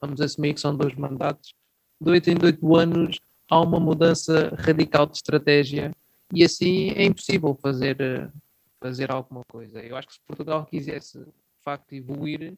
vamos 0.00 0.20
assumir 0.20 0.54
que 0.54 0.60
são 0.60 0.76
dois 0.76 0.94
mandatos, 0.94 1.54
de 2.00 2.10
oito 2.10 2.28
em 2.28 2.36
oito 2.44 2.76
anos 2.76 3.18
há 3.50 3.60
uma 3.60 3.80
mudança 3.80 4.54
radical 4.56 5.06
de 5.06 5.16
estratégia 5.16 5.92
e 6.32 6.44
assim 6.44 6.90
é 6.90 7.04
impossível 7.04 7.54
fazer, 7.60 8.32
fazer 8.80 9.10
alguma 9.10 9.42
coisa. 9.50 9.82
Eu 9.82 9.96
acho 9.96 10.06
que 10.06 10.14
se 10.14 10.20
Portugal 10.24 10.64
quisesse 10.64 11.18
de 11.18 11.64
facto 11.64 11.92
evoluir, 11.92 12.54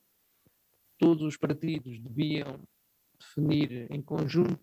todos 0.99 1.23
os 1.23 1.37
partidos 1.37 1.99
deviam 1.99 2.61
definir 3.19 3.91
em 3.91 4.03
conjunto, 4.03 4.61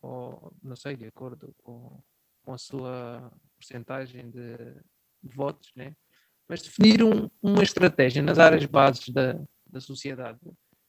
ou 0.00 0.52
não 0.62 0.74
sei, 0.74 0.96
de 0.96 1.06
acordo 1.06 1.54
com, 1.62 2.02
com 2.42 2.52
a 2.52 2.58
sua 2.58 3.32
porcentagem 3.54 4.28
de, 4.30 4.56
de 5.22 5.34
votos, 5.34 5.70
né? 5.76 5.94
mas 6.48 6.62
definir 6.62 7.02
um, 7.02 7.30
uma 7.40 7.62
estratégia 7.62 8.20
nas 8.20 8.38
áreas 8.38 8.66
bases 8.66 9.08
da, 9.08 9.40
da 9.66 9.80
sociedade, 9.80 10.40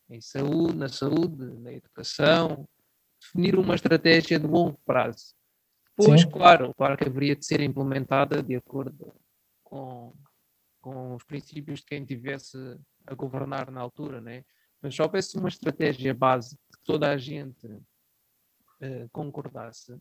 em 0.09 0.19
saúde, 0.19 0.75
na 0.75 0.89
saúde, 0.89 1.45
na 1.59 1.71
educação, 1.71 2.67
definir 3.23 3.57
uma 3.57 3.75
estratégia 3.75 4.37
de 4.37 4.45
longo 4.45 4.77
prazo. 4.85 5.33
Depois, 5.97 6.21
Sim. 6.21 6.29
claro, 6.29 6.73
claro 6.73 6.97
que 6.97 7.07
haveria 7.07 7.35
de 7.35 7.45
ser 7.45 7.61
implementada 7.61 8.41
de 8.41 8.55
acordo 8.55 9.13
com, 9.63 10.13
com 10.81 11.15
os 11.15 11.23
princípios 11.23 11.79
de 11.79 11.85
quem 11.85 12.03
tivesse 12.03 12.57
a 13.05 13.13
governar 13.13 13.71
na 13.71 13.81
altura, 13.81 14.19
né? 14.19 14.43
Mas 14.81 14.95
se 14.95 15.01
houvesse 15.01 15.37
uma 15.37 15.49
estratégia 15.49 16.13
base 16.13 16.57
que 16.57 16.83
toda 16.83 17.09
a 17.09 17.17
gente 17.17 17.67
uh, 17.67 19.09
concordasse, 19.11 19.95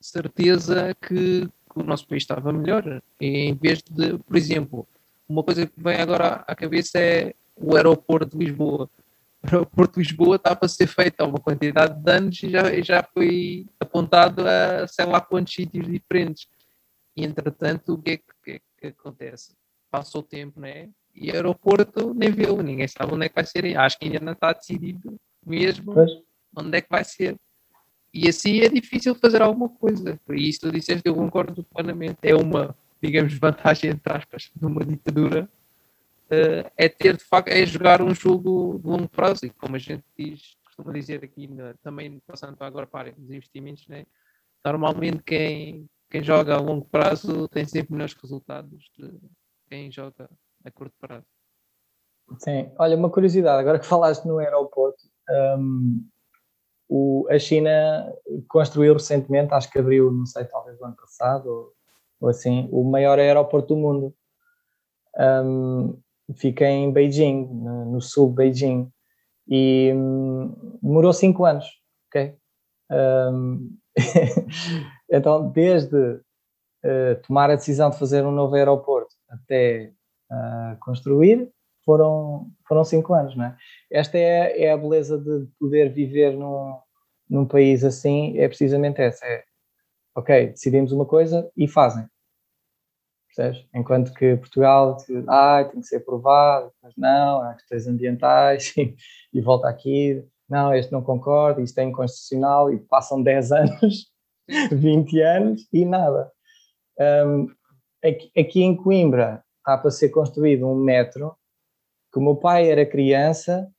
certeza 0.00 0.94
que, 0.94 1.46
que, 1.46 1.78
o 1.78 1.82
nosso 1.82 2.06
país 2.06 2.22
estava 2.22 2.52
melhor. 2.52 3.02
E 3.20 3.26
em 3.48 3.54
vez 3.54 3.82
de, 3.82 4.18
por 4.18 4.36
exemplo, 4.36 4.88
uma 5.28 5.44
coisa 5.44 5.66
que 5.66 5.82
vem 5.82 5.96
agora 5.96 6.44
à 6.46 6.54
cabeça 6.54 6.98
é 6.98 7.34
o 7.56 7.76
aeroporto 7.76 8.38
de 8.38 8.44
Lisboa. 8.44 8.88
O 9.42 9.46
aeroporto 9.46 9.94
de 9.94 10.06
Lisboa 10.06 10.36
está 10.36 10.54
para 10.54 10.68
ser 10.68 10.86
feito 10.86 11.20
há 11.20 11.26
uma 11.26 11.40
quantidade 11.40 11.98
de 11.98 12.10
anos 12.10 12.42
e 12.42 12.50
já, 12.50 12.80
já 12.82 13.02
foi 13.02 13.66
apontado 13.78 14.46
a 14.46 14.86
sei 14.86 15.06
lá 15.06 15.20
quantos 15.20 15.54
sítios 15.54 15.86
diferentes. 15.86 16.46
E 17.16 17.24
entretanto, 17.24 17.94
o 17.94 18.02
que 18.02 18.10
é 18.12 18.16
que, 18.18 18.24
que, 18.44 18.50
é 18.50 18.60
que 18.78 18.86
acontece? 18.88 19.54
Passa 19.90 20.18
o 20.18 20.22
tempo, 20.22 20.60
né? 20.60 20.88
E 21.14 21.30
aeroporto 21.30 22.14
nem 22.14 22.30
viu, 22.30 22.62
ninguém 22.62 22.86
sabe 22.86 23.14
onde 23.14 23.26
é 23.26 23.28
que 23.28 23.34
vai 23.34 23.44
ser. 23.44 23.76
Acho 23.76 23.98
que 23.98 24.04
ainda 24.06 24.20
não 24.20 24.32
está 24.32 24.52
decidido 24.52 25.16
mesmo 25.44 25.94
pois. 25.94 26.10
onde 26.56 26.78
é 26.78 26.80
que 26.80 26.88
vai 26.90 27.04
ser. 27.04 27.36
E 28.12 28.28
assim 28.28 28.60
é 28.60 28.68
difícil 28.68 29.14
fazer 29.14 29.40
alguma 29.40 29.68
coisa. 29.68 30.20
Por 30.24 30.36
isso 30.36 30.60
tu 30.60 30.72
disseste, 30.72 31.02
eu 31.04 31.14
concordo 31.14 31.64
plenamente. 31.64 32.18
É 32.22 32.34
uma, 32.34 32.76
digamos, 33.02 33.34
vantagem, 33.34 33.90
entre 33.90 34.12
aspas, 34.12 34.50
numa 34.60 34.84
ditadura, 34.84 35.48
uh, 36.30 36.70
é 36.76 36.88
ter 36.88 37.16
de 37.16 37.24
facto, 37.24 37.48
é 37.48 37.64
jogar 37.66 38.00
um 38.02 38.14
jogo 38.14 38.78
de 38.78 38.86
longo 38.86 39.08
prazo. 39.08 39.46
E 39.46 39.50
como 39.50 39.76
a 39.76 39.78
gente 39.78 40.04
diz, 40.16 40.56
costuma 40.64 40.92
dizer 40.92 41.24
aqui, 41.24 41.48
também 41.82 42.20
passando 42.26 42.56
agora 42.60 42.86
para 42.86 43.00
a 43.00 43.02
área 43.02 43.12
dos 43.12 43.30
investimentos, 43.30 43.86
né? 43.88 44.06
normalmente 44.64 45.22
quem, 45.22 45.88
quem 46.10 46.22
joga 46.22 46.54
a 46.54 46.60
longo 46.60 46.86
prazo 46.86 47.48
tem 47.48 47.64
sempre 47.64 47.92
melhores 47.92 48.14
resultados 48.14 48.90
de 48.98 49.12
quem 49.68 49.90
joga 49.90 50.28
a 50.64 50.70
curto 50.70 50.94
prazo. 50.98 51.26
Sim, 52.38 52.70
olha, 52.78 52.96
uma 52.96 53.10
curiosidade, 53.10 53.60
agora 53.60 53.78
que 53.78 53.86
falaste 53.86 54.24
no 54.24 54.38
aeroporto, 54.38 55.02
um, 55.58 56.06
o, 56.88 57.26
a 57.30 57.38
China 57.38 58.12
construiu 58.48 58.94
recentemente, 58.94 59.52
acho 59.54 59.70
que 59.70 59.78
abriu, 59.78 60.10
não 60.12 60.26
sei, 60.26 60.44
talvez 60.44 60.80
o 60.80 60.84
ano 60.84 60.96
passado, 60.96 61.46
ou, 61.46 61.72
ou 62.20 62.28
assim, 62.28 62.68
o 62.70 62.84
maior 62.84 63.18
aeroporto 63.18 63.74
do 63.74 63.80
mundo. 63.80 64.14
Um, 65.16 66.00
fica 66.34 66.66
em 66.66 66.92
Beijing, 66.92 67.46
no, 67.46 68.00
sul 68.00 68.30
de 68.30 68.36
Beijing, 68.36 68.90
e 69.48 69.92
um, 69.94 70.78
demorou 70.82 71.12
cinco 71.12 71.44
anos, 71.44 71.66
ok? 72.08 72.34
Um, 72.90 73.76
então, 75.10 75.50
desde 75.50 75.96
uh, 75.96 77.20
tomar 77.26 77.50
a 77.50 77.56
decisão 77.56 77.90
de 77.90 77.98
fazer 77.98 78.24
um 78.24 78.32
novo 78.32 78.54
aeroporto 78.54 79.14
até 79.28 79.92
uh, 80.30 80.78
construir, 80.80 81.50
foram, 81.84 82.50
foram 82.66 82.84
cinco 82.84 83.14
anos, 83.14 83.36
não 83.36 83.46
é? 83.46 83.56
Esta 83.90 84.18
é, 84.18 84.64
é 84.64 84.72
a 84.72 84.76
beleza 84.76 85.18
de 85.18 85.48
poder 85.58 85.92
viver 85.92 86.32
num, 86.32 86.78
num 87.28 87.46
país 87.46 87.82
assim, 87.84 88.38
é 88.38 88.46
precisamente 88.46 89.00
essa, 89.00 89.24
é, 89.24 89.44
ok, 90.14 90.48
decidimos 90.48 90.92
uma 90.92 91.06
coisa 91.06 91.50
e 91.56 91.66
fazem, 91.66 92.06
percebes? 93.34 93.66
Enquanto 93.74 94.12
que 94.14 94.36
Portugal, 94.36 94.96
ah, 95.28 95.64
tem 95.70 95.80
que 95.80 95.86
ser 95.86 95.96
aprovado, 95.96 96.72
mas 96.82 96.94
não, 96.96 97.42
há 97.42 97.54
questões 97.54 97.86
ambientais 97.86 98.74
e, 99.32 99.40
volta 99.40 99.68
aqui, 99.68 100.24
não, 100.48 100.74
este 100.74 100.92
não 100.92 101.02
concorda, 101.02 101.62
isto 101.62 101.78
é 101.78 101.84
inconstitucional 101.84 102.72
e 102.72 102.78
passam 102.78 103.22
10 103.22 103.52
anos, 103.52 104.10
20 104.72 105.20
anos 105.20 105.68
e 105.72 105.84
nada. 105.84 106.30
Um, 106.98 107.46
aqui, 108.04 108.30
aqui 108.36 108.62
em 108.62 108.76
Coimbra 108.76 109.44
está 109.58 109.78
para 109.78 109.90
ser 109.90 110.08
construído 110.10 110.66
um 110.66 110.74
metro 110.74 111.36
que 112.12 112.18
o 112.18 112.22
meu 112.22 112.36
pai 112.36 112.70
era 112.70 112.84
criança, 112.84 113.70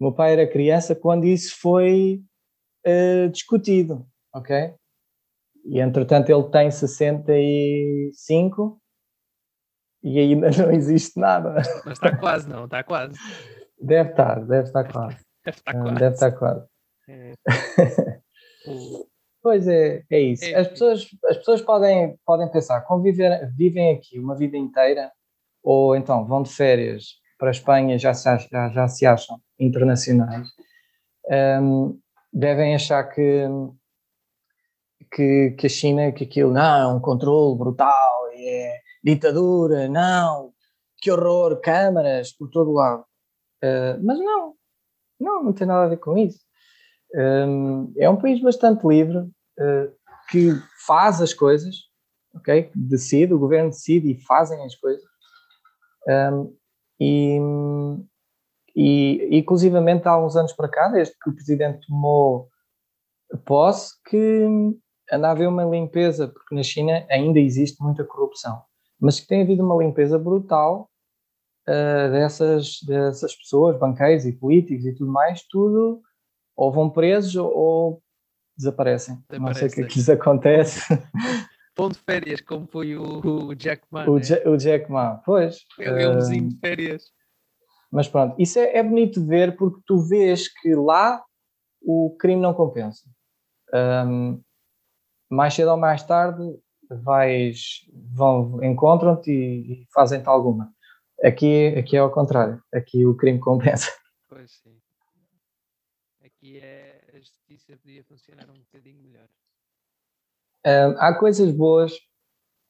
o 0.00 0.04
meu 0.04 0.12
pai 0.12 0.32
era 0.32 0.50
criança 0.50 0.94
quando 0.94 1.24
isso 1.24 1.56
foi 1.58 2.20
uh, 2.86 3.28
discutido, 3.30 4.06
ok? 4.34 4.74
E 5.68 5.80
entretanto 5.80 6.30
ele 6.30 6.48
tem 6.50 6.70
65 6.70 8.80
e 10.02 10.18
ainda 10.18 10.50
não 10.58 10.70
existe 10.70 11.18
nada. 11.18 11.54
Mas 11.84 11.94
está 11.94 12.16
quase, 12.16 12.48
não, 12.48 12.64
está 12.64 12.84
quase. 12.84 13.18
Deve 13.80 14.10
estar, 14.10 14.44
deve 14.46 14.68
estar 14.68 14.84
quase. 14.90 15.16
Deve 15.46 15.58
estar 15.58 15.74
quase. 15.74 15.94
Deve 15.94 16.14
estar 16.14 16.32
quase. 16.32 16.66
É. 17.08 17.34
Pois 19.46 19.68
é, 19.68 20.02
é 20.10 20.18
isso. 20.18 20.44
É. 20.44 20.56
As 20.56 20.66
pessoas, 20.66 21.06
as 21.26 21.36
pessoas 21.36 21.62
podem, 21.62 22.18
podem 22.26 22.50
pensar, 22.50 22.80
conviver, 22.80 23.48
vivem 23.56 23.94
aqui 23.94 24.18
uma 24.18 24.34
vida 24.34 24.56
inteira, 24.56 25.12
ou 25.62 25.94
então 25.94 26.26
vão 26.26 26.42
de 26.42 26.50
férias 26.50 27.04
para 27.38 27.46
a 27.46 27.50
Espanha 27.52 27.96
já 27.96 28.12
se, 28.12 28.24
já, 28.50 28.68
já 28.70 28.88
se 28.88 29.06
acham 29.06 29.38
internacionais, 29.56 30.48
um, 31.62 31.96
devem 32.32 32.74
achar 32.74 33.04
que, 33.04 33.46
que, 35.12 35.50
que 35.58 35.66
a 35.66 35.70
China, 35.70 36.12
que 36.12 36.24
aquilo, 36.24 36.52
não, 36.52 36.90
é 36.90 36.94
um 36.94 37.00
controle 37.00 37.58
brutal, 37.58 38.28
é 38.32 38.80
ditadura, 39.02 39.88
não, 39.88 40.52
que 40.98 41.10
horror, 41.10 41.60
câmaras 41.60 42.32
por 42.32 42.48
todo 42.50 42.72
lado. 42.72 43.04
Uh, 43.62 44.02
mas 44.04 44.18
não, 44.18 44.54
não, 45.18 45.44
não 45.44 45.52
tem 45.52 45.66
nada 45.66 45.84
a 45.84 45.88
ver 45.88 45.98
com 45.98 46.16
isso. 46.18 46.40
Um, 47.14 47.92
é 47.96 48.08
um 48.10 48.16
país 48.16 48.40
bastante 48.42 48.86
livre, 48.86 49.18
uh, 49.18 49.92
que 50.30 50.50
faz 50.86 51.22
as 51.22 51.32
coisas, 51.32 51.74
ok? 52.34 52.70
Decide, 52.74 53.32
o 53.32 53.38
governo 53.38 53.70
decide 53.70 54.10
e 54.10 54.20
fazem 54.22 54.64
as 54.64 54.74
coisas. 54.74 55.04
Um, 56.08 56.56
e, 57.00 57.38
E, 58.78 59.38
inclusivamente, 59.38 60.06
há 60.06 60.18
uns 60.18 60.36
anos 60.36 60.52
para 60.52 60.68
cá, 60.68 60.88
desde 60.88 61.14
que 61.18 61.30
o 61.30 61.34
presidente 61.34 61.86
tomou 61.86 62.50
posse, 63.46 63.94
que 64.04 64.46
anda 65.10 65.28
a 65.28 65.30
haver 65.30 65.48
uma 65.48 65.64
limpeza, 65.64 66.28
porque 66.28 66.54
na 66.54 66.62
China 66.62 67.06
ainda 67.10 67.38
existe 67.38 67.82
muita 67.82 68.04
corrupção, 68.04 68.62
mas 69.00 69.20
que 69.20 69.26
tem 69.26 69.42
havido 69.42 69.64
uma 69.64 69.82
limpeza 69.82 70.18
brutal 70.18 70.90
uh, 71.68 72.10
dessas, 72.10 72.78
dessas 72.86 73.34
pessoas, 73.34 73.78
banqueiros 73.78 74.24
e 74.24 74.32
políticos 74.32 74.84
e 74.84 74.94
tudo 74.94 75.10
mais, 75.10 75.42
tudo 75.48 76.00
ou 76.56 76.72
vão 76.72 76.88
presos 76.88 77.36
ou, 77.36 77.54
ou 77.54 78.02
desaparecem. 78.56 79.22
Não 79.30 79.54
sei 79.54 79.68
o 79.68 79.70
que 79.70 79.80
é 79.82 79.86
que 79.86 79.98
lhes 79.98 80.08
acontece. 80.08 80.80
Vão 81.76 81.90
de 81.90 81.98
férias, 81.98 82.40
como 82.40 82.66
foi 82.66 82.96
o, 82.96 83.48
o 83.48 83.54
Jack 83.54 83.82
Ma. 83.90 84.08
O, 84.08 84.16
né? 84.16 84.22
o 84.46 84.56
Jack 84.56 84.90
Ma, 84.90 85.20
pois. 85.26 85.58
É 85.78 86.08
um 86.08 86.14
vizinho 86.14 86.48
de 86.48 86.58
férias. 86.58 87.04
Mas 87.92 88.08
pronto, 88.08 88.34
isso 88.38 88.58
é, 88.58 88.78
é 88.78 88.82
bonito 88.82 89.20
de 89.20 89.26
ver 89.26 89.56
porque 89.56 89.80
tu 89.86 89.98
vês 89.98 90.48
que 90.48 90.74
lá 90.74 91.22
o 91.82 92.16
crime 92.18 92.40
não 92.40 92.54
compensa. 92.54 93.02
Um, 93.74 94.40
mais 95.28 95.54
cedo 95.54 95.70
ou 95.70 95.76
mais 95.76 96.02
tarde 96.02 96.42
vais, 96.88 97.84
vão, 98.12 98.62
encontram-te 98.62 99.30
e, 99.30 99.82
e 99.82 99.86
fazem-te 99.92 100.28
alguma. 100.28 100.72
Aqui, 101.22 101.68
aqui 101.78 101.96
é 101.96 102.00
ao 102.00 102.10
contrário, 102.10 102.62
aqui 102.72 103.06
o 103.06 103.16
crime 103.16 103.38
compensa. 103.38 103.90
Pois 104.28 104.50
sim. 104.50 104.76
Aqui 106.22 106.58
é, 106.58 107.00
a 107.14 107.18
justiça 107.18 107.76
podia 107.76 108.04
funcionar 108.04 108.50
um 108.50 108.58
bocadinho 108.58 109.00
melhor. 109.00 109.28
Um, 110.66 110.98
há 110.98 111.16
coisas 111.16 111.52
boas, 111.52 111.92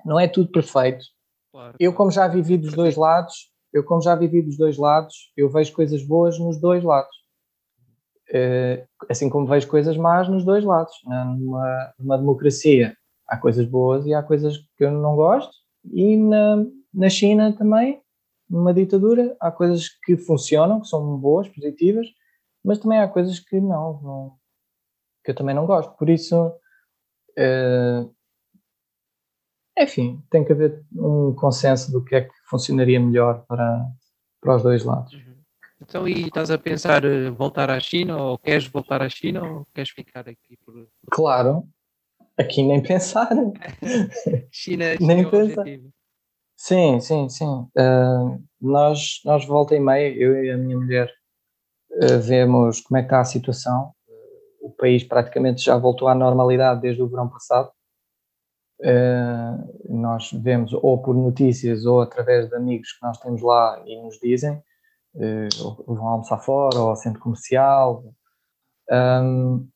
não 0.04 0.20
é 0.20 0.28
tudo 0.28 0.52
perfeito. 0.52 1.02
Claro, 1.50 1.76
eu, 1.80 1.94
como 1.94 2.11
já 2.11 2.28
vivi 2.28 2.59
dos 2.59 2.74
dois 2.74 2.94
lados, 2.94 3.50
eu, 3.72 3.82
como 3.82 4.02
já 4.02 4.14
vivi 4.14 4.42
dos 4.42 4.59
dois 4.59 4.76
lados, 4.76 5.32
eu 5.34 5.48
vejo 5.48 5.72
coisas 5.72 6.07
boas 6.07 6.38
nos 6.38 6.61
dois 6.61 6.84
lados. 6.84 7.16
Uh, 8.29 8.85
assim 9.09 9.31
como 9.31 9.47
vejo 9.47 9.68
coisas 9.68 9.97
más 9.97 10.29
nos 10.29 10.45
dois 10.45 10.64
lados. 10.64 10.93
Numa, 11.05 11.93
numa 11.99 12.18
democracia 12.18 12.97
há 13.29 13.37
coisas 13.37 13.66
boas 13.66 14.07
e 14.07 14.14
há 14.14 14.22
coisas 14.22 14.59
que 14.77 14.85
eu 14.85 14.91
não 14.91 15.16
gosto, 15.16 15.53
e 15.93 16.16
na, 16.16 16.64
na 16.93 17.09
China 17.09 17.53
também, 17.57 18.01
numa 18.49 18.72
ditadura, 18.72 19.37
há 19.41 19.51
coisas 19.51 19.89
que 19.89 20.16
funcionam, 20.16 20.81
que 20.81 20.89
são 20.89 21.18
boas, 21.18 21.49
positivas, 21.49 22.07
mas 22.64 22.79
também 22.79 22.99
há 22.99 23.09
coisas 23.09 23.39
que 23.41 23.61
não, 23.61 24.01
não 24.03 24.37
que 25.24 25.33
eu 25.33 25.35
também 25.35 25.55
não 25.55 25.66
gosto. 25.66 25.93
Por 25.97 26.09
isso, 26.09 26.49
uh, 27.39 28.14
enfim, 29.79 30.22
tem 30.31 30.45
que 30.45 30.53
haver 30.53 30.85
um 30.95 31.35
consenso 31.35 31.91
do 31.91 32.03
que 32.05 32.14
é 32.14 32.20
que 32.22 32.35
funcionaria 32.49 33.01
melhor 33.01 33.45
para, 33.47 33.85
para 34.41 34.57
os 34.57 34.62
dois 34.62 34.85
lados. 34.85 35.12
Então, 35.81 36.09
e 36.09 36.27
estás 36.27 36.51
a 36.51 36.59
pensar 36.59 37.05
eh, 37.05 37.31
voltar 37.31 37.70
à 37.70 37.79
China, 37.79 38.16
ou 38.16 38.39
queres 38.39 38.66
voltar 38.66 39.03
à 39.03 39.09
China, 39.09 39.43
ou 39.45 39.66
queres 39.74 39.91
ficar 39.91 40.27
aqui? 40.29 40.57
Por... 40.64 40.89
Claro, 41.11 41.64
aqui 42.37 42.62
nem 42.62 42.83
pensar. 42.83 43.29
China, 44.51 44.97
China 44.97 45.07
nem 45.07 45.20
é 45.20 45.31
pensar. 45.31 45.61
Objetivo. 45.61 45.93
Sim, 46.57 47.01
sim, 47.01 47.29
sim. 47.29 47.68
Uh, 47.77 48.43
nós, 48.59 49.20
nós 49.24 49.45
volta 49.45 49.77
e 49.77 49.81
meia, 49.81 50.09
eu 50.16 50.43
e 50.43 50.51
a 50.51 50.57
minha 50.57 50.77
mulher, 50.77 51.12
uh, 51.93 52.18
vemos 52.20 52.81
como 52.81 52.97
é 52.97 53.03
que 53.03 53.09
está 53.09 53.20
a 53.20 53.24
situação. 53.24 53.93
Uh, 54.09 54.68
o 54.68 54.70
país 54.70 55.05
praticamente 55.05 55.62
já 55.62 55.77
voltou 55.77 56.09
à 56.09 56.14
normalidade 56.14 56.81
desde 56.81 57.03
o 57.03 57.09
verão 57.09 57.29
passado. 57.29 57.70
nós 59.89 60.31
vemos 60.33 60.72
ou 60.72 61.03
por 61.03 61.14
notícias 61.14 61.85
ou 61.87 62.01
através 62.01 62.49
de 62.49 62.57
amigos 62.57 62.93
que 62.93 63.07
nós 63.07 63.18
temos 63.18 63.43
lá 63.43 63.83
e 63.87 64.03
nos 64.03 64.18
dizem, 64.18 64.62
vão 65.86 66.06
almoçar 66.06 66.38
fora 66.38 66.78
ou 66.78 66.90
ao 66.90 66.96
centro 66.96 67.20
comercial. 67.20 68.04
Um, 68.90 69.66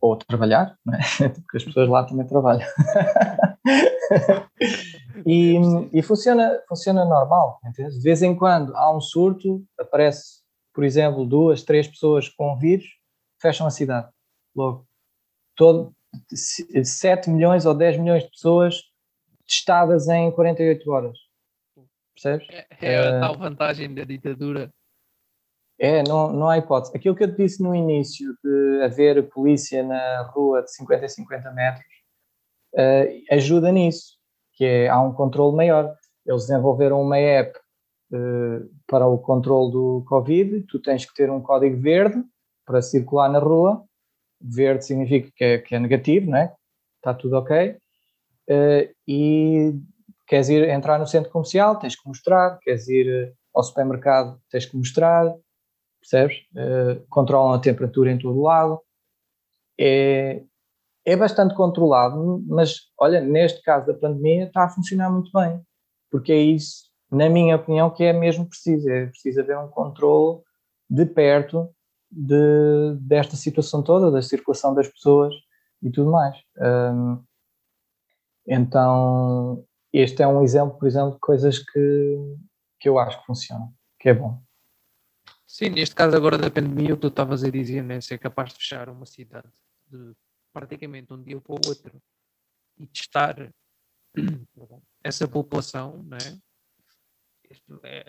ou 0.00 0.16
trabalhar, 0.16 0.76
é? 1.20 1.28
porque 1.44 1.58
as 1.58 1.64
pessoas 1.64 1.88
lá 1.88 2.04
também 2.04 2.26
trabalham. 2.26 2.66
e, 5.26 5.56
e 5.92 6.02
funciona, 6.02 6.58
funciona 6.68 7.04
normal, 7.04 7.60
entende? 7.64 7.98
De 7.98 8.02
vez 8.02 8.22
em 8.22 8.34
quando 8.34 8.74
há 8.74 8.96
um 8.96 9.00
surto, 9.00 9.62
aparece, 9.78 10.40
por 10.72 10.84
exemplo, 10.84 11.26
duas, 11.26 11.62
três 11.62 11.86
pessoas 11.86 12.28
com 12.28 12.56
vírus, 12.56 12.86
fecham 13.40 13.66
a 13.66 13.70
cidade, 13.70 14.08
logo. 14.56 14.86
Todo, 15.54 15.92
7 16.32 17.28
milhões 17.28 17.66
ou 17.66 17.74
10 17.74 17.98
milhões 17.98 18.24
de 18.24 18.30
pessoas 18.30 18.80
testadas 19.46 20.08
em 20.08 20.30
48 20.30 20.90
horas. 20.90 21.18
Percebes? 22.22 22.48
É, 22.50 22.66
é 22.80 22.98
a 22.98 23.16
uh, 23.16 23.20
tal 23.20 23.38
vantagem 23.38 23.94
da 23.94 24.04
ditadura. 24.04 24.70
É, 25.78 26.02
não, 26.02 26.30
não 26.32 26.48
há 26.48 26.58
hipótese. 26.58 26.94
Aquilo 26.94 27.16
que 27.16 27.24
eu 27.24 27.34
te 27.34 27.42
disse 27.42 27.62
no 27.62 27.74
início, 27.74 28.36
de 28.44 28.82
haver 28.82 29.28
polícia 29.30 29.82
na 29.82 30.22
rua 30.22 30.62
de 30.62 30.72
50 30.74 31.04
a 31.04 31.08
50 31.08 31.50
metros, 31.52 31.86
uh, 32.74 33.34
ajuda 33.34 33.72
nisso 33.72 34.20
que 34.60 34.66
é, 34.66 34.88
há 34.90 35.00
um 35.00 35.14
controle 35.14 35.56
maior. 35.56 35.96
Eles 36.26 36.42
desenvolveram 36.42 37.00
uma 37.00 37.16
app 37.16 37.58
uh, 38.12 38.70
para 38.86 39.06
o 39.06 39.16
controle 39.16 39.72
do 39.72 40.04
Covid, 40.06 40.66
tu 40.68 40.78
tens 40.78 41.06
que 41.06 41.14
ter 41.14 41.30
um 41.30 41.40
código 41.40 41.80
verde 41.80 42.22
para 42.66 42.82
circular 42.82 43.30
na 43.30 43.38
rua, 43.38 43.82
verde 44.38 44.84
significa 44.84 45.30
que 45.34 45.44
é, 45.44 45.58
que 45.58 45.74
é 45.74 45.78
negativo, 45.78 46.30
né? 46.30 46.52
está 46.96 47.14
tudo 47.14 47.38
ok, 47.38 47.70
uh, 47.70 48.94
e 49.08 49.72
queres 50.30 50.48
ir 50.48 50.68
entrar 50.68 50.96
no 50.96 51.08
centro 51.08 51.28
comercial, 51.28 51.76
tens 51.76 52.00
que 52.00 52.06
mostrar, 52.06 52.56
queres 52.60 52.86
ir 52.86 53.34
ao 53.52 53.64
supermercado, 53.64 54.40
tens 54.48 54.64
que 54.64 54.76
mostrar, 54.76 55.34
percebes? 56.00 56.36
Uh, 56.54 57.04
controlam 57.08 57.52
a 57.52 57.58
temperatura 57.58 58.12
em 58.12 58.18
todo 58.18 58.38
o 58.38 58.42
lado, 58.42 58.80
é, 59.76 60.40
é 61.04 61.16
bastante 61.16 61.52
controlado, 61.56 62.44
mas 62.46 62.76
olha, 62.96 63.20
neste 63.20 63.60
caso 63.60 63.88
da 63.88 63.94
pandemia 63.94 64.44
está 64.44 64.66
a 64.66 64.68
funcionar 64.68 65.10
muito 65.10 65.32
bem, 65.32 65.60
porque 66.08 66.32
é 66.32 66.40
isso, 66.40 66.84
na 67.10 67.28
minha 67.28 67.56
opinião, 67.56 67.90
que 67.90 68.04
é 68.04 68.12
mesmo 68.12 68.48
preciso, 68.48 68.88
é 68.88 69.06
preciso 69.06 69.40
haver 69.40 69.58
um 69.58 69.66
controle 69.66 70.42
de 70.88 71.06
perto 71.06 71.68
de, 72.08 72.96
desta 73.00 73.34
situação 73.34 73.82
toda, 73.82 74.12
da 74.12 74.22
circulação 74.22 74.76
das 74.76 74.86
pessoas 74.86 75.34
e 75.82 75.90
tudo 75.90 76.12
mais. 76.12 76.36
Um, 76.56 77.20
então, 78.46 79.64
este 79.92 80.22
é 80.22 80.26
um 80.26 80.42
exemplo, 80.42 80.78
por 80.78 80.86
exemplo, 80.86 81.12
de 81.12 81.20
coisas 81.20 81.58
que, 81.58 82.36
que 82.78 82.88
eu 82.88 82.98
acho 82.98 83.20
que 83.20 83.26
funcionam, 83.26 83.74
que 83.98 84.08
é 84.08 84.14
bom. 84.14 84.42
Sim, 85.46 85.70
neste 85.70 85.94
caso 85.94 86.16
agora 86.16 86.38
da 86.38 86.50
pandemia, 86.50 86.94
o 86.94 86.96
que 86.96 87.02
tu 87.02 87.08
estavas 87.08 87.42
a 87.42 87.50
dizer, 87.50 87.82
né, 87.82 88.00
ser 88.00 88.18
capaz 88.18 88.50
de 88.50 88.56
fechar 88.56 88.88
uma 88.88 89.04
cidade 89.04 89.50
de 89.88 90.14
praticamente 90.52 91.12
um 91.12 91.22
dia 91.22 91.40
para 91.40 91.52
o 91.52 91.60
outro 91.66 92.00
e 92.78 92.86
testar 92.86 93.52
essa 95.02 95.26
população, 95.26 96.02
não 96.04 96.16
é? 96.16 96.38
é 97.84 98.06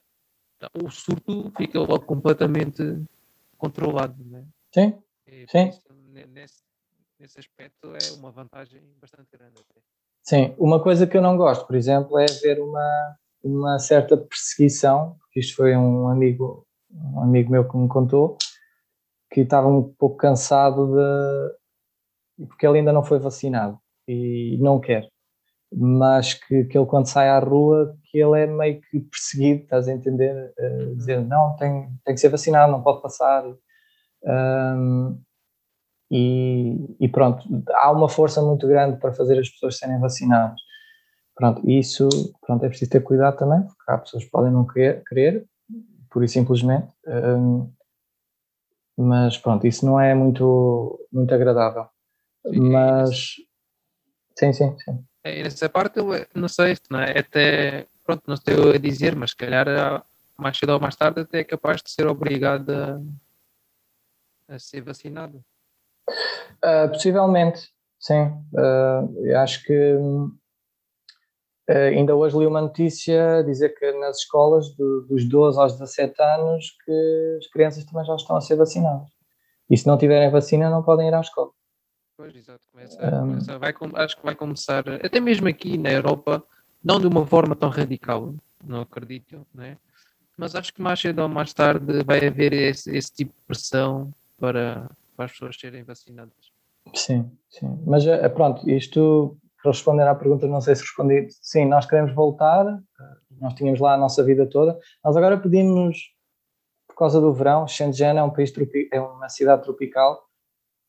o 0.75 0.89
surto 0.91 1.51
fica 1.57 1.79
logo 1.79 2.05
completamente 2.05 2.83
controlado, 3.57 4.23
não 4.23 4.39
é? 4.39 4.45
Sim, 4.73 5.03
e, 5.25 5.47
sim. 5.47 5.69
Isso, 5.69 5.93
nesse, 6.27 6.63
nesse 7.19 7.39
aspecto 7.39 7.95
é 7.95 8.11
uma 8.13 8.31
vantagem 8.31 8.81
bastante 8.99 9.29
grande. 9.31 9.59
Até. 9.59 9.81
Sim, 10.23 10.53
uma 10.57 10.81
coisa 10.81 11.07
que 11.07 11.17
eu 11.17 11.21
não 11.21 11.35
gosto, 11.35 11.65
por 11.65 11.75
exemplo, 11.75 12.17
é 12.19 12.25
ver 12.41 12.59
uma, 12.59 13.15
uma 13.43 13.79
certa 13.79 14.15
perseguição, 14.15 15.15
porque 15.19 15.39
isto 15.39 15.55
foi 15.55 15.75
um 15.75 16.07
amigo, 16.07 16.65
um 16.91 17.21
amigo 17.21 17.51
meu 17.51 17.67
que 17.67 17.75
me 17.75 17.87
contou, 17.87 18.37
que 19.31 19.41
estava 19.41 19.67
um 19.67 19.83
pouco 19.97 20.17
cansado 20.17 20.93
de, 20.93 22.45
porque 22.47 22.65
ele 22.65 22.79
ainda 22.79 22.93
não 22.93 23.03
foi 23.03 23.19
vacinado 23.19 23.79
e 24.07 24.57
não 24.59 24.79
quer. 24.79 25.07
Mas 25.73 26.33
que, 26.33 26.65
que 26.65 26.77
ele, 26.77 26.85
quando 26.85 27.07
sai 27.07 27.29
à 27.29 27.39
rua, 27.39 27.95
que 28.03 28.17
ele 28.19 28.41
é 28.41 28.45
meio 28.45 28.81
que 28.81 28.99
perseguido, 28.99 29.63
estás 29.63 29.87
a 29.87 29.93
entender? 29.93 30.53
Uh, 30.59 30.95
dizer, 30.97 31.21
não, 31.21 31.55
tem, 31.55 31.87
tem 32.03 32.13
que 32.13 32.19
ser 32.19 32.29
vacinado, 32.29 32.71
não 32.71 32.83
pode 32.83 33.01
passar. 33.01 33.45
Um, 34.23 35.17
e, 36.11 36.95
e, 36.99 37.07
pronto, 37.07 37.47
há 37.69 37.89
uma 37.89 38.09
força 38.09 38.41
muito 38.41 38.67
grande 38.67 38.97
para 38.99 39.13
fazer 39.13 39.39
as 39.39 39.49
pessoas 39.49 39.77
serem 39.77 39.97
vacinadas. 39.99 40.59
Pronto, 41.33 41.67
isso 41.69 42.09
pronto, 42.45 42.65
é 42.65 42.67
preciso 42.67 42.91
ter 42.91 43.01
cuidado 43.01 43.37
também, 43.37 43.61
porque 43.61 43.91
há 43.91 43.97
pessoas 43.97 44.25
que 44.25 44.29
podem 44.29 44.51
não 44.51 44.67
querer, 44.67 45.03
querer 45.07 45.45
por 46.11 46.23
isso 46.23 46.33
simplesmente. 46.33 46.91
Um, 47.07 47.71
mas 48.97 49.37
pronto, 49.37 49.65
isso 49.65 49.85
não 49.85 49.99
é 49.99 50.13
muito, 50.13 51.07
muito 51.11 51.33
agradável. 51.33 51.87
Mas 52.45 53.35
sim, 54.37 54.51
sim, 54.51 54.77
sim. 54.79 55.05
É, 55.23 55.43
nessa 55.43 55.69
parte 55.69 55.97
eu 55.99 56.07
não 56.35 56.47
sei, 56.47 56.75
não 56.89 56.99
é? 56.99 57.19
Até 57.19 57.87
pronto, 58.03 58.23
não 58.27 58.35
sei 58.35 58.75
a 58.75 58.77
dizer, 58.77 59.15
mas 59.15 59.31
se 59.31 59.37
calhar 59.37 59.65
mais 60.37 60.57
cedo 60.57 60.73
ou 60.73 60.79
mais 60.79 60.95
tarde 60.95 61.21
até 61.21 61.39
é 61.39 61.43
capaz 61.43 61.81
de 61.81 61.89
ser 61.89 62.07
obrigado 62.07 62.69
a, 62.69 64.55
a 64.55 64.59
ser 64.59 64.81
vacinado. 64.81 65.43
Uh, 66.63 66.89
possivelmente, 66.89 67.69
sim. 67.99 68.31
Uh, 68.53 69.35
acho 69.37 69.63
que 69.63 69.97
Uh, 71.69 71.95
ainda 71.95 72.15
hoje 72.15 72.37
li 72.37 72.45
uma 72.45 72.59
notícia 72.59 73.43
dizer 73.43 73.69
que 73.69 73.91
nas 73.93 74.17
escolas 74.17 74.75
do, 74.75 75.01
dos 75.07 75.23
12 75.29 75.59
aos 75.59 75.73
17 75.73 76.21
anos 76.21 76.75
que 76.83 77.37
as 77.37 77.47
crianças 77.47 77.85
também 77.85 78.03
já 78.03 78.15
estão 78.15 78.35
a 78.35 78.41
ser 78.41 78.55
vacinadas. 78.57 79.07
E 79.69 79.77
se 79.77 79.87
não 79.87 79.97
tiverem 79.97 80.29
vacina 80.29 80.69
não 80.69 80.83
podem 80.83 81.07
ir 81.07 81.13
à 81.13 81.21
escola. 81.21 81.51
Pois, 82.17 82.35
exato. 82.35 82.61
Começa, 82.71 82.97
um, 83.05 83.19
começa, 83.19 83.59
vai, 83.59 83.73
acho 83.95 84.17
que 84.17 84.25
vai 84.25 84.35
começar, 84.35 84.83
até 84.89 85.19
mesmo 85.19 85.47
aqui 85.47 85.77
na 85.77 85.91
Europa, 85.91 86.43
não 86.83 86.99
de 86.99 87.07
uma 87.07 87.25
forma 87.25 87.55
tão 87.55 87.69
radical, 87.69 88.33
não 88.65 88.81
acredito, 88.81 89.45
né? 89.53 89.77
mas 90.37 90.55
acho 90.55 90.73
que 90.73 90.81
mais 90.81 90.99
cedo 90.99 91.21
ou 91.21 91.29
mais 91.29 91.53
tarde 91.53 92.03
vai 92.03 92.25
haver 92.25 92.51
esse, 92.53 92.95
esse 92.95 93.13
tipo 93.13 93.31
de 93.31 93.45
pressão 93.45 94.11
para, 94.39 94.89
para 95.21 95.25
as 95.25 95.31
pessoas 95.33 95.59
serem 95.59 95.83
vacinadas. 95.83 96.33
Sim, 96.95 97.31
sim. 97.47 97.83
Mas 97.85 98.07
eh, 98.07 98.27
pronto, 98.29 98.67
isto 98.67 99.37
para 99.61 99.71
responder 99.71 100.07
à 100.07 100.15
pergunta, 100.15 100.47
não 100.47 100.59
sei 100.59 100.75
se 100.75 100.81
respondi. 100.81 101.27
Sim, 101.41 101.65
nós 101.65 101.85
queremos 101.85 102.11
voltar, 102.15 102.65
nós 103.39 103.53
tínhamos 103.53 103.79
lá 103.79 103.93
a 103.93 103.97
nossa 103.97 104.23
vida 104.23 104.47
toda. 104.47 104.79
Nós 105.03 105.15
agora 105.15 105.37
pedimos, 105.37 105.99
por 106.87 106.95
causa 106.95 107.21
do 107.21 107.31
verão, 107.31 107.67
Shenzhen 107.67 108.17
é 108.17 108.23
um 108.23 108.31
país 108.31 108.51
é 108.91 108.99
uma 108.99 109.29
cidade 109.29 109.61
tropical 109.61 110.23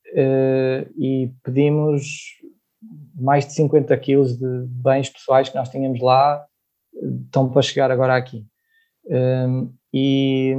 uh, 0.09 0.91
e 0.97 1.31
pedimos 1.43 2.41
mais 3.15 3.47
de 3.47 3.53
50 3.53 3.95
quilos 3.99 4.39
de 4.39 4.65
bens 4.69 5.11
pessoais 5.11 5.51
que 5.51 5.57
nós 5.57 5.69
tínhamos 5.69 6.01
lá, 6.01 6.43
estão 7.27 7.51
para 7.51 7.61
chegar 7.61 7.91
agora 7.91 8.17
aqui. 8.17 8.47
Um, 9.05 9.75
e, 9.93 10.55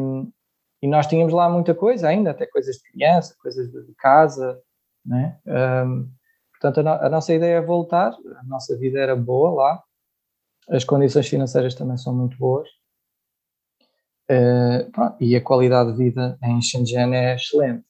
e, 0.83 0.87
nós 0.87 1.07
tínhamos 1.07 1.33
lá 1.33 1.49
muita 1.49 1.73
coisa 1.73 2.07
ainda, 2.07 2.31
até 2.31 2.45
coisas 2.45 2.75
de 2.75 2.91
criança, 2.91 3.35
coisas 3.41 3.71
de 3.71 3.95
casa, 3.95 4.61
né? 5.05 5.39
Um, 5.45 6.09
portanto, 6.51 6.79
a, 6.79 6.83
no, 6.83 7.05
a, 7.05 7.09
nossa 7.09 7.33
ideia 7.33 7.57
é 7.57 7.61
voltar, 7.61 8.13
a 8.37 8.43
nossa 8.43 8.77
vida 8.77 8.99
era 8.99 9.15
boa 9.15 9.51
lá, 9.51 9.83
as 10.69 10.83
condições 10.83 11.27
financeiras 11.27 11.75
também 11.75 11.97
são 11.97 12.13
muito 12.13 12.37
boas, 12.37 12.67
uh, 14.29 14.91
pronto, 14.91 15.17
e 15.19 15.35
a 15.35 15.41
qualidade 15.41 15.91
de 15.91 15.97
vida 15.97 16.37
em 16.43 16.61
Shenzhen 16.61 17.15
é 17.15 17.35
excelente. 17.35 17.85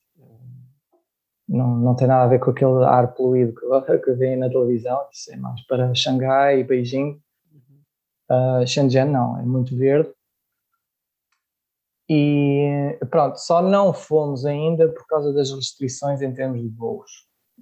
Não, 1.48 1.76
não 1.76 1.96
tem 1.96 2.08
nada 2.08 2.24
a 2.24 2.28
ver 2.28 2.40
com 2.40 2.52
aquele 2.52 2.84
ar 2.86 3.14
poluído 3.14 3.54
que, 3.54 3.98
que 4.00 4.12
vem 4.14 4.38
na 4.38 4.50
televisão, 4.50 5.00
isso 5.12 5.32
é 5.32 5.36
mais 5.36 5.62
para 5.68 5.94
Xangai 5.94 6.60
e 6.60 6.64
Beijing. 6.64 7.22
Uh, 8.32 8.66
Shenzhen 8.66 9.06
não, 9.06 9.38
é 9.38 9.44
muito 9.44 9.76
verde, 9.78 10.12
e 12.10 12.98
pronto, 13.10 13.38
só 13.38 13.62
não 13.62 13.94
fomos 13.94 14.46
ainda 14.46 14.90
por 14.90 15.06
causa 15.08 15.34
das 15.34 15.52
restrições 15.52 16.22
em 16.22 16.34
termos 16.34 16.62
de 16.62 16.70
voos. 16.70 17.10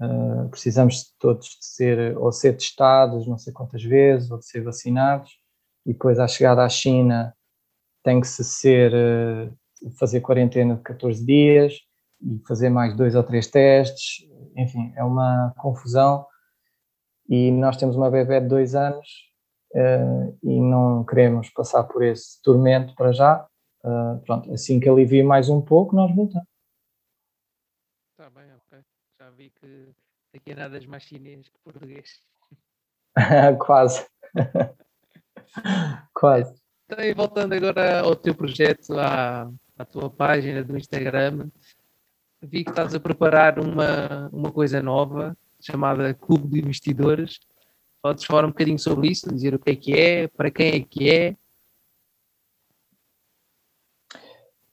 Uh, 0.01 0.49
precisamos 0.49 1.13
todos 1.19 1.47
de 1.47 1.65
ser 1.65 2.17
ou 2.17 2.31
ser 2.31 2.53
testados 2.53 3.27
não 3.27 3.37
sei 3.37 3.53
quantas 3.53 3.83
vezes 3.83 4.31
ou 4.31 4.39
de 4.39 4.45
ser 4.45 4.63
vacinados. 4.63 5.31
E 5.85 5.93
depois 5.93 6.19
à 6.19 6.27
chegada 6.27 6.63
à 6.63 6.69
China 6.69 7.35
tem 8.03 8.19
que 8.19 8.27
se 8.27 8.43
ser 8.43 8.93
uh, 8.93 9.91
fazer 9.99 10.21
quarentena 10.21 10.75
de 10.75 10.81
14 10.81 11.23
dias 11.23 11.73
e 12.21 12.41
fazer 12.47 12.69
mais 12.69 12.95
dois 12.95 13.15
ou 13.15 13.23
três 13.23 13.47
testes. 13.47 14.27
Enfim, 14.55 14.91
é 14.95 15.03
uma 15.03 15.53
confusão. 15.57 16.25
E 17.29 17.51
nós 17.51 17.77
temos 17.77 17.95
uma 17.95 18.09
bebê 18.09 18.41
de 18.41 18.47
dois 18.47 18.73
anos 18.73 19.07
uh, 19.75 20.37
e 20.43 20.59
não 20.59 21.05
queremos 21.05 21.49
passar 21.51 21.83
por 21.83 22.03
esse 22.03 22.41
tormento 22.41 22.95
para 22.95 23.11
já 23.11 23.47
Uh, 23.83 24.19
pronto, 24.25 24.53
assim 24.53 24.79
que 24.79 24.87
alivia 24.87 25.23
mais 25.23 25.49
um 25.49 25.59
pouco, 25.59 25.95
nós 25.95 26.13
voltamos. 26.15 26.47
Está 28.11 28.29
bem, 28.29 28.53
ok. 28.53 28.79
Já 29.19 29.29
vi 29.31 29.49
que 29.49 29.89
aqui 30.35 30.51
é 30.51 30.55
nada 30.55 30.79
mais 30.87 31.03
chinês 31.03 31.49
que 31.49 31.59
português. 31.63 32.21
Quase. 33.65 34.05
Quase. 36.13 36.61
Então, 36.85 37.03
e 37.03 37.13
voltando 37.13 37.53
agora 37.53 38.01
ao 38.01 38.15
teu 38.15 38.35
projeto, 38.35 38.99
à, 38.99 39.51
à 39.77 39.85
tua 39.85 40.09
página 40.09 40.63
do 40.63 40.77
Instagram, 40.77 41.49
vi 42.41 42.63
que 42.63 42.69
estás 42.69 42.93
a 42.93 42.99
preparar 42.99 43.59
uma, 43.59 44.29
uma 44.31 44.51
coisa 44.51 44.81
nova 44.81 45.35
chamada 45.59 46.13
Clube 46.13 46.49
de 46.49 46.59
Investidores. 46.59 47.39
Podes 48.01 48.25
falar 48.25 48.45
um 48.45 48.49
bocadinho 48.49 48.79
sobre 48.79 49.09
isso, 49.09 49.31
dizer 49.33 49.55
o 49.55 49.59
que 49.59 49.71
é 49.71 49.75
que 49.75 49.93
é, 49.93 50.27
para 50.27 50.51
quem 50.51 50.75
é 50.75 50.79
que 50.81 51.09
é 51.09 51.37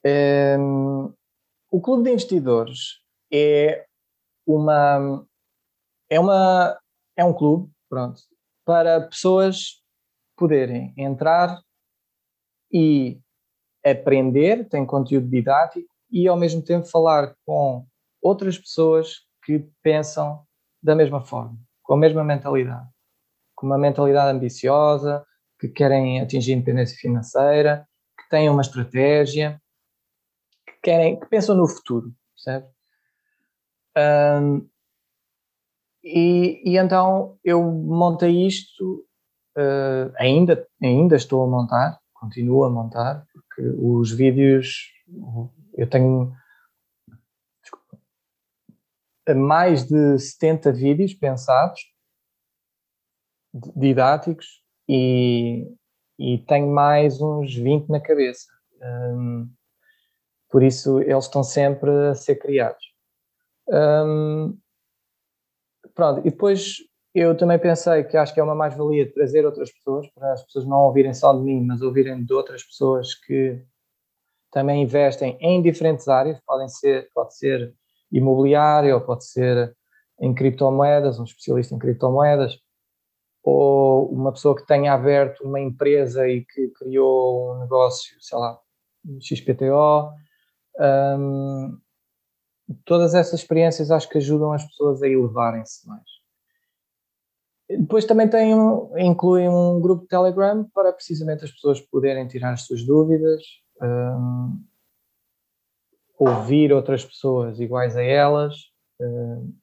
Um, 0.05 1.13
o 1.71 1.81
Clube 1.81 2.05
de 2.05 2.11
Investidores 2.11 3.01
é 3.33 3.85
uma 4.47 5.27
é 6.09 6.19
uma 6.19 6.79
é 7.17 7.25
um 7.25 7.35
clube, 7.35 7.71
pronto, 7.89 8.21
para 8.65 9.01
pessoas 9.09 9.83
poderem 10.37 10.95
entrar 10.97 11.61
e 12.73 13.21
aprender, 13.85 14.69
tem 14.69 14.87
conteúdo 14.87 15.29
didático 15.29 15.89
e 16.11 16.29
ao 16.29 16.37
mesmo 16.37 16.63
tempo 16.63 16.87
falar 16.87 17.35
com 17.45 17.85
outras 18.23 18.57
pessoas 18.57 19.27
que 19.45 19.69
pensam 19.83 20.45
da 20.83 20.95
mesma 20.95 21.21
forma, 21.21 21.59
com 21.83 21.95
a 21.95 21.99
mesma 21.99 22.23
mentalidade, 22.23 22.89
com 23.55 23.67
uma 23.67 23.79
mentalidade 23.79 24.37
ambiciosa, 24.37 25.25
que 25.59 25.69
querem 25.69 26.21
atingir 26.21 26.53
independência 26.53 26.97
financeira, 26.99 27.87
que 28.17 28.29
têm 28.29 28.49
uma 28.49 28.63
estratégia 28.63 29.61
querem, 30.89 31.21
que 31.21 31.27
pensam 31.27 31.55
no 31.55 31.69
futuro, 31.69 32.15
certo? 32.35 32.71
Um, 33.95 34.67
e, 36.03 36.63
e, 36.65 36.79
então 36.79 37.39
eu 37.45 37.63
montei 37.63 38.47
isto, 38.47 39.07
uh, 39.59 40.11
ainda, 40.17 40.67
ainda 40.83 41.17
estou 41.17 41.45
a 41.45 41.47
montar, 41.47 42.01
continuo 42.15 42.65
a 42.65 42.71
montar, 42.71 43.27
porque 43.33 43.61
os 43.79 44.11
vídeos, 44.11 44.91
eu 45.75 45.89
tenho 45.91 46.33
desculpa, 47.63 47.99
mais 49.37 49.85
de 49.85 50.19
70 50.19 50.73
vídeos 50.73 51.13
pensados, 51.13 51.81
didáticos, 53.77 54.63
e, 54.89 55.71
e 56.19 56.39
tenho 56.47 56.73
mais 56.73 57.21
uns 57.21 57.55
20 57.55 57.91
na 57.91 58.01
cabeça. 58.01 58.47
Um, 58.81 59.51
por 60.51 60.63
isso, 60.63 61.01
eles 61.01 61.25
estão 61.25 61.43
sempre 61.43 61.91
a 61.91 62.15
ser 62.15 62.37
criados. 62.37 62.85
Um, 63.69 64.59
pronto, 65.95 66.21
e 66.21 66.31
depois 66.31 66.77
eu 67.15 67.37
também 67.37 67.59
pensei 67.59 68.05
que 68.05 68.17
acho 68.17 68.33
que 68.33 68.41
é 68.41 68.43
uma 68.43 68.55
mais-valia 68.55 69.13
trazer 69.13 69.45
outras 69.45 69.73
pessoas, 69.73 70.07
para 70.11 70.33
as 70.33 70.45
pessoas 70.45 70.67
não 70.67 70.79
ouvirem 70.85 71.13
só 71.13 71.33
de 71.33 71.43
mim, 71.43 71.65
mas 71.65 71.83
ouvirem 71.83 72.25
de 72.25 72.33
outras 72.33 72.63
pessoas 72.63 73.15
que 73.15 73.63
também 74.51 74.83
investem 74.83 75.37
em 75.41 75.61
diferentes 75.61 76.09
áreas, 76.09 76.41
podem 76.47 76.69
ser, 76.69 77.09
pode 77.15 77.37
ser 77.37 77.75
imobiliário, 78.11 78.95
ou 78.95 79.01
pode 79.01 79.27
ser 79.27 79.77
em 80.21 80.35
criptomoedas, 80.35 81.19
um 81.19 81.25
especialista 81.25 81.75
em 81.75 81.79
criptomoedas, 81.79 82.59
ou 83.43 84.11
uma 84.11 84.33
pessoa 84.33 84.57
que 84.57 84.67
tenha 84.67 84.93
aberto 84.93 85.45
uma 85.45 85.61
empresa 85.61 86.27
e 86.29 86.45
que 86.45 86.69
criou 86.69 87.55
um 87.55 87.61
negócio, 87.61 88.17
sei 88.21 88.39
lá, 88.39 88.59
XPTO, 89.21 90.13
um, 90.79 91.79
todas 92.85 93.15
essas 93.15 93.41
experiências 93.41 93.91
acho 93.91 94.09
que 94.09 94.19
ajudam 94.19 94.53
as 94.53 94.65
pessoas 94.65 95.03
a 95.03 95.09
elevarem-se 95.09 95.87
mais. 95.87 96.19
Depois 97.69 98.05
também 98.05 98.29
tem 98.29 98.55
um, 98.55 98.97
inclui 98.99 99.47
um 99.47 99.81
grupo 99.81 100.03
de 100.03 100.09
Telegram 100.09 100.65
para 100.73 100.93
precisamente 100.93 101.45
as 101.45 101.51
pessoas 101.51 101.81
poderem 101.81 102.27
tirar 102.27 102.53
as 102.53 102.63
suas 102.63 102.83
dúvidas, 102.83 103.43
um, 103.83 104.65
ouvir 106.19 106.73
outras 106.73 107.05
pessoas 107.05 107.61
iguais 107.61 107.95
a 107.97 108.03
elas 108.03 108.55
um, 109.01 109.55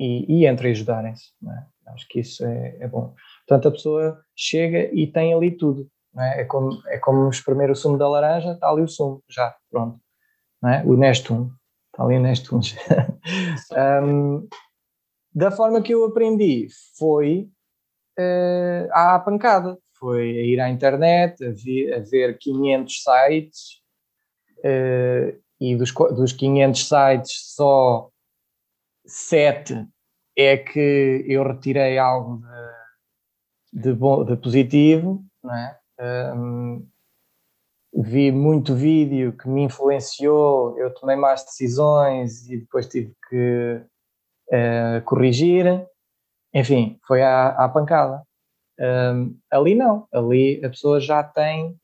e, 0.00 0.40
e 0.40 0.46
entre 0.46 0.70
ajudarem-se. 0.70 1.32
É? 1.46 1.92
Acho 1.92 2.08
que 2.08 2.20
isso 2.20 2.44
é, 2.44 2.76
é, 2.80 2.88
bom. 2.88 3.14
Portanto, 3.46 3.68
a 3.68 3.72
pessoa 3.72 4.20
chega 4.34 4.92
e 4.92 5.06
tem 5.06 5.32
ali 5.32 5.52
tudo. 5.52 5.88
É? 6.18 6.40
é? 6.40 6.44
como, 6.44 6.70
é 6.88 6.98
como 6.98 7.28
espremer 7.28 7.70
o 7.70 7.76
sumo 7.76 7.96
da 7.96 8.08
laranja, 8.08 8.52
está 8.52 8.68
ali 8.68 8.82
o 8.82 8.88
sumo, 8.88 9.22
já, 9.28 9.54
pronto 9.70 10.03
é? 10.68 10.84
o 10.84 10.96
Nestum, 10.96 11.50
está 11.92 12.04
ali 12.04 12.16
o 12.16 12.20
Nestum. 12.20 12.60
um, 14.02 14.48
da 15.34 15.50
forma 15.50 15.82
que 15.82 15.92
eu 15.92 16.04
aprendi 16.04 16.68
foi 16.98 17.48
uh, 18.18 18.88
à 18.92 19.18
pancada, 19.18 19.78
foi 19.98 20.38
a 20.38 20.42
ir 20.42 20.60
à 20.60 20.68
internet, 20.68 21.44
a, 21.44 21.50
ver, 21.50 21.94
a 21.94 22.00
ver 22.00 22.38
500 22.38 23.02
sites 23.02 23.82
uh, 24.58 25.40
e 25.60 25.76
dos, 25.76 25.92
dos 25.92 26.32
500 26.32 26.88
sites 26.88 27.54
só 27.54 28.10
7 29.06 29.86
é 30.36 30.56
que 30.56 31.24
eu 31.28 31.44
retirei 31.44 31.98
algo 31.98 32.42
de, 33.72 33.82
de, 33.82 33.92
bom, 33.92 34.24
de 34.24 34.36
positivo, 34.36 35.24
não 35.42 35.54
é? 35.54 35.78
Um, 36.34 36.88
vi 38.02 38.32
muito 38.32 38.74
vídeo 38.74 39.36
que 39.36 39.48
me 39.48 39.62
influenciou, 39.62 40.76
eu 40.78 40.92
tomei 40.94 41.16
mais 41.16 41.44
decisões 41.44 42.48
e 42.48 42.58
depois 42.58 42.88
tive 42.88 43.14
que 43.28 43.80
uh, 44.48 45.04
corrigir. 45.04 45.86
Enfim, 46.52 46.98
foi 47.06 47.22
à, 47.22 47.48
à 47.50 47.68
pancada. 47.68 48.22
Um, 48.78 49.38
ali 49.50 49.74
não, 49.74 50.08
ali 50.12 50.64
a 50.64 50.68
pessoa 50.68 51.00
já 51.00 51.22
tem 51.22 51.78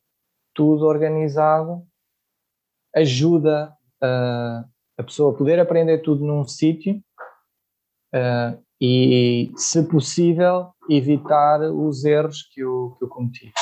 tudo 0.53 0.87
organizado, 0.87 1.87
ajuda 2.95 3.73
uh, 4.03 4.69
a 4.99 5.03
pessoa 5.03 5.33
a 5.33 5.39
poder 5.39 5.61
aprender 5.61 5.99
tudo 5.99 6.25
num 6.25 6.45
sítio 6.45 7.01
uh, 8.15 8.61
e, 8.81 9.53
se 9.57 9.83
possível, 9.85 10.73
evitar 10.89 11.61
os 11.61 12.05
erros 12.05 12.43
que 12.43 12.61
eu, 12.61 12.97
que 12.99 13.05
eu 13.05 13.09
cometi. 13.09 13.53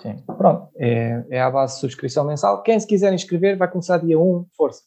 Sim, 0.00 0.16
pronto, 0.24 0.70
é, 0.76 1.24
é 1.30 1.40
à 1.40 1.50
base 1.50 1.74
de 1.74 1.80
subscrição 1.80 2.24
mensal. 2.24 2.62
Quem 2.62 2.80
se 2.80 2.86
quiser 2.86 3.12
inscrever 3.12 3.56
vai 3.58 3.70
começar 3.70 3.98
dia 3.98 4.18
1, 4.18 4.46
força. 4.56 4.84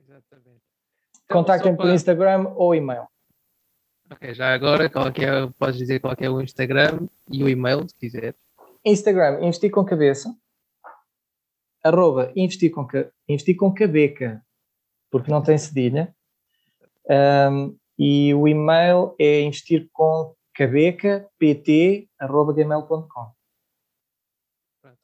Exatamente. 0.00 0.60
Então, 1.24 1.36
Contactem 1.38 1.76
por 1.76 1.88
Instagram 1.88 2.52
ou 2.56 2.74
e-mail. 2.74 3.06
Ok, 4.10 4.34
já 4.34 4.52
agora, 4.52 4.88
qual 4.90 5.06
é, 5.06 5.50
podes 5.58 5.78
dizer 5.78 6.00
qual 6.00 6.14
é 6.18 6.28
o 6.28 6.40
Instagram 6.40 7.08
e 7.30 7.42
o 7.44 7.48
e-mail, 7.48 7.88
se 7.88 7.96
quiser. 7.96 8.34
Instagram, 8.84 9.40
investir 9.42 9.70
com 9.70 9.84
cabeça. 9.84 10.34
Arroba, 11.84 12.32
investir 12.34 12.72
com, 12.72 12.86
investir 13.28 13.56
com 13.56 13.72
cabeca, 13.72 14.44
porque 15.10 15.30
não 15.30 15.42
tem 15.42 15.56
cedilha. 15.56 16.14
Um, 17.08 17.76
e 17.96 18.34
o 18.34 18.48
e-mail 18.48 19.14
é 19.18 19.40
investir 19.42 19.88
com 19.92 20.34
cabeca, 20.52 21.28
pt, 21.38 22.08
arroba 22.18 22.52
gmail.com. 22.52 23.35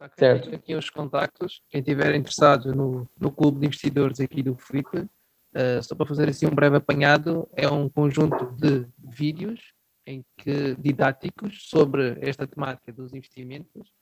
Okay. 0.04 0.14
Certo. 0.18 0.54
Aqui 0.54 0.74
os 0.74 0.90
contactos. 0.90 1.62
Quem 1.70 1.80
estiver 1.80 2.12
interessado 2.16 2.74
no, 2.74 3.08
no 3.20 3.30
clube 3.30 3.60
de 3.60 3.66
investidores 3.66 4.18
aqui 4.18 4.42
do 4.42 4.56
Felipe, 4.56 4.98
uh, 4.98 5.82
só 5.82 5.94
para 5.94 6.06
fazer 6.06 6.28
assim 6.28 6.46
um 6.46 6.54
breve 6.54 6.76
apanhado, 6.76 7.48
é 7.54 7.68
um 7.68 7.88
conjunto 7.88 8.52
de 8.56 8.84
vídeos 8.98 9.60
em 10.04 10.24
que, 10.38 10.74
didáticos 10.76 11.68
sobre 11.68 12.18
esta 12.20 12.48
temática 12.48 12.92
dos 12.92 13.14
investimentos. 13.14 13.92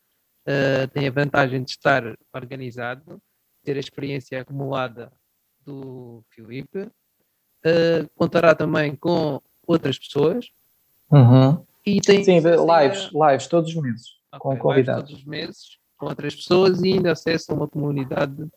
Uh, 0.48 0.88
tem 0.94 1.06
a 1.06 1.10
vantagem 1.10 1.62
de 1.62 1.70
estar 1.70 2.16
organizado, 2.34 3.20
ter 3.62 3.76
a 3.76 3.80
experiência 3.80 4.40
acumulada 4.40 5.12
do 5.66 6.24
Filipe, 6.30 6.78
uh, 6.80 8.08
contará 8.16 8.54
também 8.54 8.96
com 8.96 9.38
outras 9.66 9.98
pessoas. 9.98 10.48
Uhum. 11.12 11.62
E 11.84 12.00
tem 12.00 12.24
Sim, 12.24 12.38
lives, 12.38 13.10
lives 13.12 13.46
todos 13.48 13.74
os 13.74 13.82
meses, 13.82 14.06
okay, 14.32 14.40
com 14.40 14.56
convidados. 14.56 15.10
Todos 15.10 15.20
os 15.20 15.26
meses, 15.26 15.79
com 16.00 16.06
outras 16.06 16.34
pessoas 16.34 16.82
e 16.82 16.94
ainda 16.94 17.12
acesso 17.12 17.52
a 17.52 17.54
uma 17.54 17.68
comunidade 17.68 18.34
de 18.34 18.50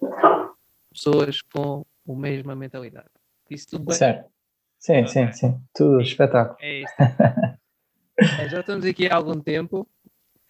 pessoas 0.93 1.41
com 1.41 1.85
a 2.07 2.13
mesma 2.13 2.55
mentalidade. 2.55 3.09
Isso 3.49 3.67
tudo 3.71 3.85
bem? 3.85 3.97
Certo. 3.97 4.31
Sim, 4.79 5.01
okay. 5.01 5.07
sim, 5.07 5.31
sim. 5.33 5.61
Tudo 5.75 5.99
e, 5.99 6.03
espetáculo. 6.03 6.57
É 6.61 6.79
isso. 6.79 6.93
é, 8.39 8.49
já 8.49 8.61
estamos 8.61 8.85
aqui 8.85 9.07
há 9.07 9.15
algum 9.15 9.39
tempo. 9.41 9.85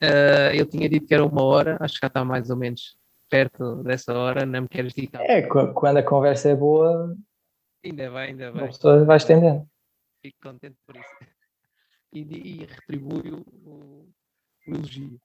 Uh, 0.04 0.54
eu 0.56 0.68
tinha 0.68 0.88
dito 0.88 1.08
que 1.08 1.14
era 1.14 1.26
uma 1.26 1.44
hora, 1.44 1.78
acho 1.80 1.96
que 1.96 2.02
já 2.02 2.08
está 2.08 2.24
mais 2.24 2.50
ou 2.52 2.58
menos 2.58 2.96
perto 3.28 3.84
dessa 3.84 4.14
hora, 4.14 4.46
não 4.46 4.62
me 4.62 4.68
queres 4.68 4.94
dizer. 4.94 5.20
É, 5.22 5.42
quando 5.42 5.98
a 5.98 6.04
conversa 6.04 6.50
é 6.50 6.56
boa. 6.56 7.16
Ainda 7.84 8.12
vai, 8.12 8.28
ainda 8.28 8.52
vai. 8.52 8.66
A 8.66 8.68
pessoa 8.68 9.04
vai 9.04 9.18
estendendo. 9.18 9.68
Fico 10.22 10.38
contente 10.42 10.78
por 10.86 10.96
isso. 10.96 11.10
E, 12.16 12.20
e 12.22 12.66
retribui 12.66 13.32
o, 13.32 13.40
o, 13.66 14.08
o 14.68 14.72
elogio. 14.72 15.20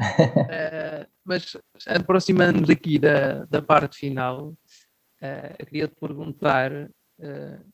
Uh, 0.00 1.06
mas 1.24 1.56
aproximando-nos 1.86 2.70
aqui 2.70 2.98
da, 2.98 3.44
da 3.44 3.60
parte 3.60 3.98
final, 3.98 4.48
uh, 4.48 5.66
queria 5.66 5.88
te 5.88 5.94
perguntar 5.94 6.72
uh, 6.72 7.64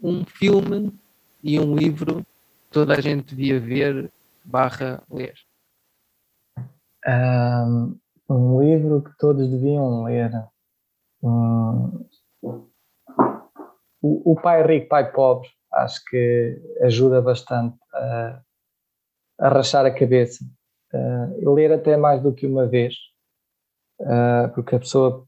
um 0.00 0.24
filme 0.24 0.92
e 1.42 1.58
um 1.58 1.74
livro 1.74 2.24
que 2.24 2.70
toda 2.70 2.94
a 2.94 3.00
gente 3.00 3.34
devia 3.34 3.58
ver 3.58 4.12
barra 4.44 5.02
ler. 5.10 5.34
Um, 7.06 7.98
um 8.28 8.60
livro 8.60 9.02
que 9.02 9.16
todos 9.18 9.48
deviam 9.48 10.04
ler. 10.04 10.30
Um, 11.22 12.06
o, 14.02 14.32
o 14.32 14.40
Pai 14.40 14.62
Rico, 14.66 14.88
Pai 14.88 15.12
Pobre, 15.12 15.48
acho 15.72 16.02
que 16.06 16.58
ajuda 16.82 17.20
bastante 17.20 17.76
a, 17.92 18.40
a 19.40 19.48
rachar 19.48 19.84
a 19.84 19.90
cabeça. 19.90 20.44
Uh, 20.92 21.54
ler 21.54 21.72
até 21.72 21.96
mais 21.96 22.20
do 22.22 22.34
que 22.34 22.46
uma 22.46 22.66
vez, 22.66 22.94
uh, 24.00 24.52
porque 24.54 24.74
a 24.74 24.80
pessoa 24.80 25.24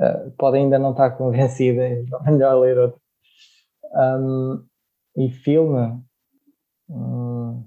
uh, 0.00 0.30
pode 0.38 0.58
ainda 0.58 0.78
não 0.78 0.92
estar 0.92 1.10
convencida, 1.16 1.82
é 1.82 2.04
melhor 2.30 2.60
ler 2.60 2.78
outro. 2.78 3.00
Um, 3.92 4.64
e 5.16 5.30
filme. 5.30 6.00
Hum, 6.88 7.66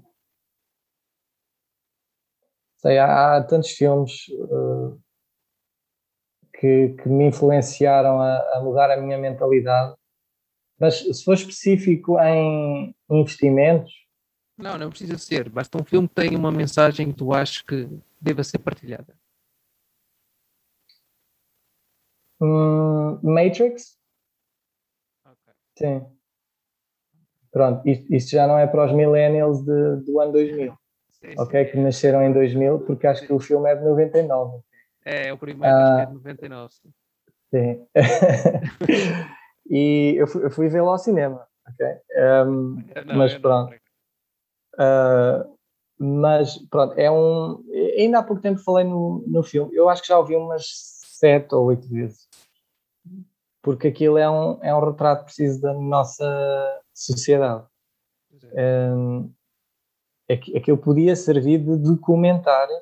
sei, 2.78 2.98
há, 2.98 3.36
há, 3.36 3.44
tantos 3.44 3.70
filmes 3.70 4.12
que, 6.58 6.90
que, 6.90 7.08
me 7.08 7.26
influenciaram 7.26 8.20
a, 8.20 8.56
a, 8.56 8.60
mudar 8.62 8.90
a 8.90 8.96
minha 8.96 9.18
mentalidade. 9.18 9.94
Mas 10.78 10.98
se 11.00 11.24
for 11.24 11.34
específico 11.34 12.18
em 12.20 12.94
investimentos. 13.10 14.01
Não, 14.62 14.78
não 14.78 14.90
precisa 14.90 15.18
ser. 15.18 15.48
Basta 15.48 15.76
um 15.76 15.84
filme 15.84 16.06
que 16.06 16.14
tenha 16.14 16.38
uma 16.38 16.52
mensagem 16.52 17.10
que 17.10 17.18
tu 17.18 17.34
achas 17.34 17.60
que 17.62 17.88
deva 18.20 18.44
ser 18.44 18.60
partilhada. 18.60 19.12
Hum, 22.40 23.18
Matrix? 23.24 23.98
Sim. 25.76 26.06
Pronto, 27.50 27.86
isto, 27.88 28.14
isto, 28.14 28.30
já 28.30 28.46
não 28.46 28.56
é 28.56 28.66
para 28.66 28.86
os 28.86 28.92
millennials 28.92 29.62
de, 29.64 29.96
do 30.06 30.20
ano 30.20 30.32
2000, 30.32 30.74
sim, 31.10 31.34
ok? 31.36 31.64
Que 31.66 31.76
nasceram 31.76 32.22
em 32.22 32.32
2000, 32.32 32.80
porque 32.80 33.06
acho 33.06 33.26
que 33.26 33.32
o 33.32 33.40
filme 33.40 33.68
é 33.68 33.74
de 33.74 33.84
99. 33.84 34.62
É, 35.04 35.28
é 35.28 35.32
o 35.32 35.38
primeiro, 35.38 35.74
ah, 35.74 36.02
é 36.02 36.06
de 36.06 36.14
99. 36.14 36.72
Sim. 36.72 36.92
sim. 37.50 37.86
e 39.68 40.14
eu 40.16 40.26
fui, 40.26 40.44
eu 40.44 40.50
fui 40.50 40.68
vê-lo 40.68 40.88
ao 40.88 40.98
cinema, 40.98 41.46
ok? 41.68 41.86
Um, 42.46 42.84
não, 43.04 43.16
mas 43.16 43.36
pronto. 43.36 43.81
Uh, 44.74 45.52
mas 45.98 46.58
pronto, 46.68 46.94
é 46.98 47.10
um. 47.10 47.62
Ainda 47.96 48.18
há 48.18 48.22
pouco 48.22 48.42
tempo 48.42 48.58
falei 48.60 48.84
no, 48.84 49.24
no 49.26 49.42
filme, 49.42 49.74
eu 49.74 49.88
acho 49.88 50.02
que 50.02 50.08
já 50.08 50.18
ouvi 50.18 50.34
umas 50.34 50.64
sete 51.18 51.54
ou 51.54 51.66
oito 51.66 51.88
vezes 51.88 52.28
porque 53.62 53.88
aquilo 53.88 54.18
é 54.18 54.28
um, 54.28 54.58
é 54.62 54.74
um 54.74 54.84
retrato 54.84 55.24
preciso 55.24 55.60
da 55.60 55.72
nossa 55.72 56.82
sociedade. 56.92 57.64
Um, 58.54 59.32
aquilo 60.28 60.78
podia 60.78 61.14
servir 61.14 61.58
de 61.58 61.76
documentário 61.76 62.76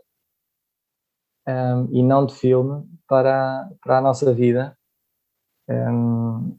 um, 1.46 1.88
e 1.92 2.02
não 2.02 2.24
de 2.24 2.34
filme 2.34 2.88
para, 3.06 3.68
para 3.82 3.98
a 3.98 4.00
nossa 4.00 4.32
vida. 4.32 4.76
Um, 5.68 6.58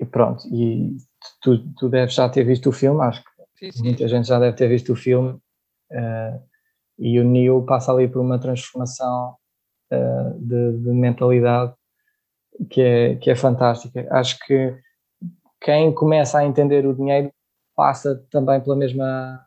e 0.00 0.04
pronto, 0.04 0.46
e 0.48 0.96
tu, 1.40 1.72
tu 1.74 1.88
deves 1.88 2.14
já 2.14 2.28
ter 2.28 2.42
visto 2.42 2.70
o 2.70 2.72
filme, 2.72 3.02
acho 3.02 3.22
que 3.22 3.29
sim, 3.60 3.70
sim. 3.70 3.82
muita 3.84 4.08
gente 4.08 4.26
já 4.26 4.38
deve 4.38 4.56
ter 4.56 4.68
visto 4.68 4.92
o 4.92 4.96
filme. 4.96 5.38
Uh, 5.90 6.40
e 6.98 7.18
o 7.20 7.24
Neil 7.24 7.62
passa 7.64 7.92
ali 7.92 8.08
por 8.08 8.20
uma 8.20 8.38
transformação 8.38 9.36
uh, 9.92 10.38
de, 10.38 10.78
de 10.78 10.90
mentalidade 10.90 11.74
que 12.70 12.80
é, 12.80 13.16
que 13.16 13.30
é 13.30 13.36
fantástica. 13.36 14.06
Acho 14.10 14.38
que 14.40 14.76
quem 15.60 15.94
começa 15.94 16.38
a 16.38 16.44
entender 16.44 16.86
o 16.86 16.94
dinheiro 16.94 17.32
passa 17.76 18.24
também 18.30 18.60
pela 18.60 18.76
mesma, 18.76 19.46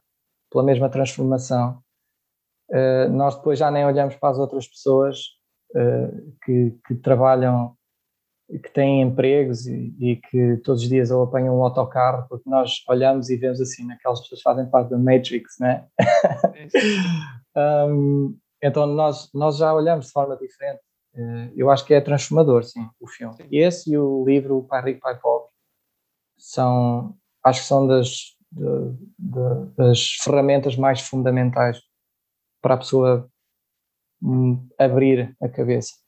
pela 0.52 0.64
mesma 0.64 0.90
transformação. 0.90 1.82
Uh, 2.70 3.10
nós 3.12 3.36
depois 3.36 3.60
já 3.60 3.70
nem 3.70 3.86
olhamos 3.86 4.16
para 4.16 4.30
as 4.30 4.38
outras 4.38 4.68
pessoas 4.68 5.42
que, 6.46 6.78
que, 6.86 6.94
trabalham, 6.94 7.76
que 8.60 8.72
têm 8.72 9.02
empregos 9.02 9.66
e, 9.66 9.96
e, 10.00 10.16
que 10.18 10.58
todos 10.58 10.84
os 10.84 10.90
dias 10.90 11.10
ou 11.12 11.24
apanham 11.24 11.58
um 11.58 11.64
autocarro, 11.64 12.28
porque 12.30 12.50
nós 12.50 12.84
olhamos 12.88 13.30
e 13.30 13.36
vemos 13.36 13.60
assim, 13.60 13.92
aquelas 13.92 14.22
pessoas 14.22 14.42
fazem 14.42 14.70
parte 14.70 14.90
da 14.90 14.98
Matrix, 14.98 15.56
né? 15.60 15.88
um, 17.90 18.38
então 18.62 18.86
nós, 18.86 19.30
nós 19.34 19.58
já 19.58 19.74
olhamos 19.74 20.08
de 20.08 20.12
forma 20.12 20.38
diferente. 20.38 20.82
Uh, 21.16 21.52
eu 21.56 21.70
acho 21.70 21.86
que 21.86 21.94
é 21.94 22.02
transformador, 22.02 22.64
sim, 22.64 22.88
o 23.00 23.08
filme. 23.08 23.36
Sim. 23.36 23.48
Esse 23.52 23.92
e 23.92 23.98
o 23.98 24.26
livro 24.26 24.58
o 24.58 24.64
Pai 24.64 24.84
Rico, 24.84 25.02
Pai 25.02 25.18
Pobre 25.20 25.48
são, 26.38 27.16
acho 27.44 27.62
que 27.62 27.68
são 27.68 27.88
das, 27.88 28.36
de, 28.52 28.92
de, 29.18 29.76
das 29.78 30.12
ferramentas 30.24 30.76
mais 30.76 31.02
fundamentais 31.02 31.80
para 32.62 32.76
a 32.76 32.78
pessoa 32.78 33.30
hum, 34.22 34.68
abrir 34.78 35.36
a 35.42 35.48
cabeça. 35.48 36.03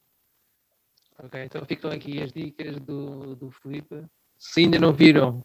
Ok, 1.26 1.44
então 1.44 1.66
ficam 1.66 1.90
aqui 1.90 2.22
as 2.22 2.32
dicas 2.32 2.80
do, 2.82 3.36
do 3.36 3.50
Felipe. 3.50 4.06
Se 4.38 4.62
ainda 4.62 4.78
não 4.78 4.94
viram 4.94 5.44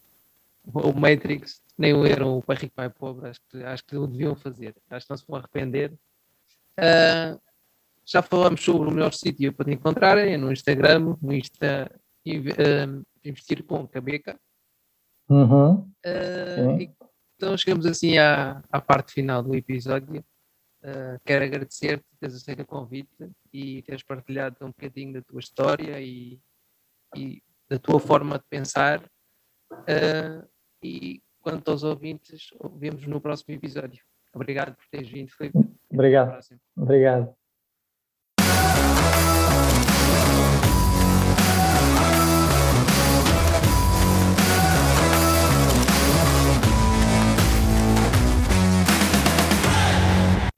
o 0.63 0.93
Matrix, 0.93 1.59
nem 1.75 1.99
leram 1.99 2.37
o 2.37 2.43
Pai 2.43 2.55
Rico, 2.55 2.75
Pai 2.75 2.87
Pobre, 2.87 3.29
acho 3.29 3.39
que, 3.49 3.63
acho 3.63 3.83
que 3.85 3.97
o 3.97 4.05
deviam 4.05 4.35
fazer. 4.35 4.75
Acho 4.91 5.07
que 5.07 5.09
não 5.09 5.17
se 5.17 5.25
vão 5.27 5.39
arrepender. 5.39 5.91
Uh, 6.77 7.41
já 8.05 8.21
falamos 8.21 8.61
sobre 8.61 8.89
o 8.89 8.91
melhor 8.91 9.11
sítio 9.11 9.51
para 9.53 9.65
te 9.65 9.71
encontrarem, 9.71 10.35
é 10.35 10.37
no 10.37 10.51
Instagram, 10.51 11.17
no 11.19 11.33
Insta, 11.33 11.91
uh, 12.27 13.05
investir 13.25 13.63
com 13.63 13.87
Cabeca. 13.87 14.39
Uhum. 15.27 15.77
Uh, 16.05 16.93
então 17.35 17.57
chegamos 17.57 17.87
assim 17.87 18.19
à, 18.19 18.61
à 18.71 18.79
parte 18.79 19.13
final 19.13 19.41
do 19.41 19.55
episódio. 19.55 20.23
Uh, 20.83 21.19
quero 21.23 21.45
agradecer-te 21.45 22.05
teres 22.19 22.35
aceito 22.35 22.63
o 22.63 22.65
convite 22.65 23.29
e 23.53 23.83
teres 23.83 24.01
partilhado 24.01 24.57
um 24.61 24.69
bocadinho 24.69 25.13
da 25.13 25.21
tua 25.21 25.39
história 25.39 25.99
e, 26.01 26.39
e 27.15 27.43
da 27.69 27.77
tua 27.77 27.99
forma 27.99 28.39
de 28.39 28.45
pensar. 28.49 29.03
Uh, 29.71 30.47
e 30.83 31.21
quanto 31.39 31.69
aos 31.69 31.83
ouvintes, 31.83 32.49
vemos 32.77 33.05
no 33.05 33.21
próximo 33.21 33.53
episódio. 33.55 34.03
Obrigado 34.33 34.75
por 34.75 34.85
teres 34.89 35.09
vindo, 35.09 35.31
Felipe. 35.31 35.59
Obrigado. 35.91 36.39
Obrigado. 36.75 37.35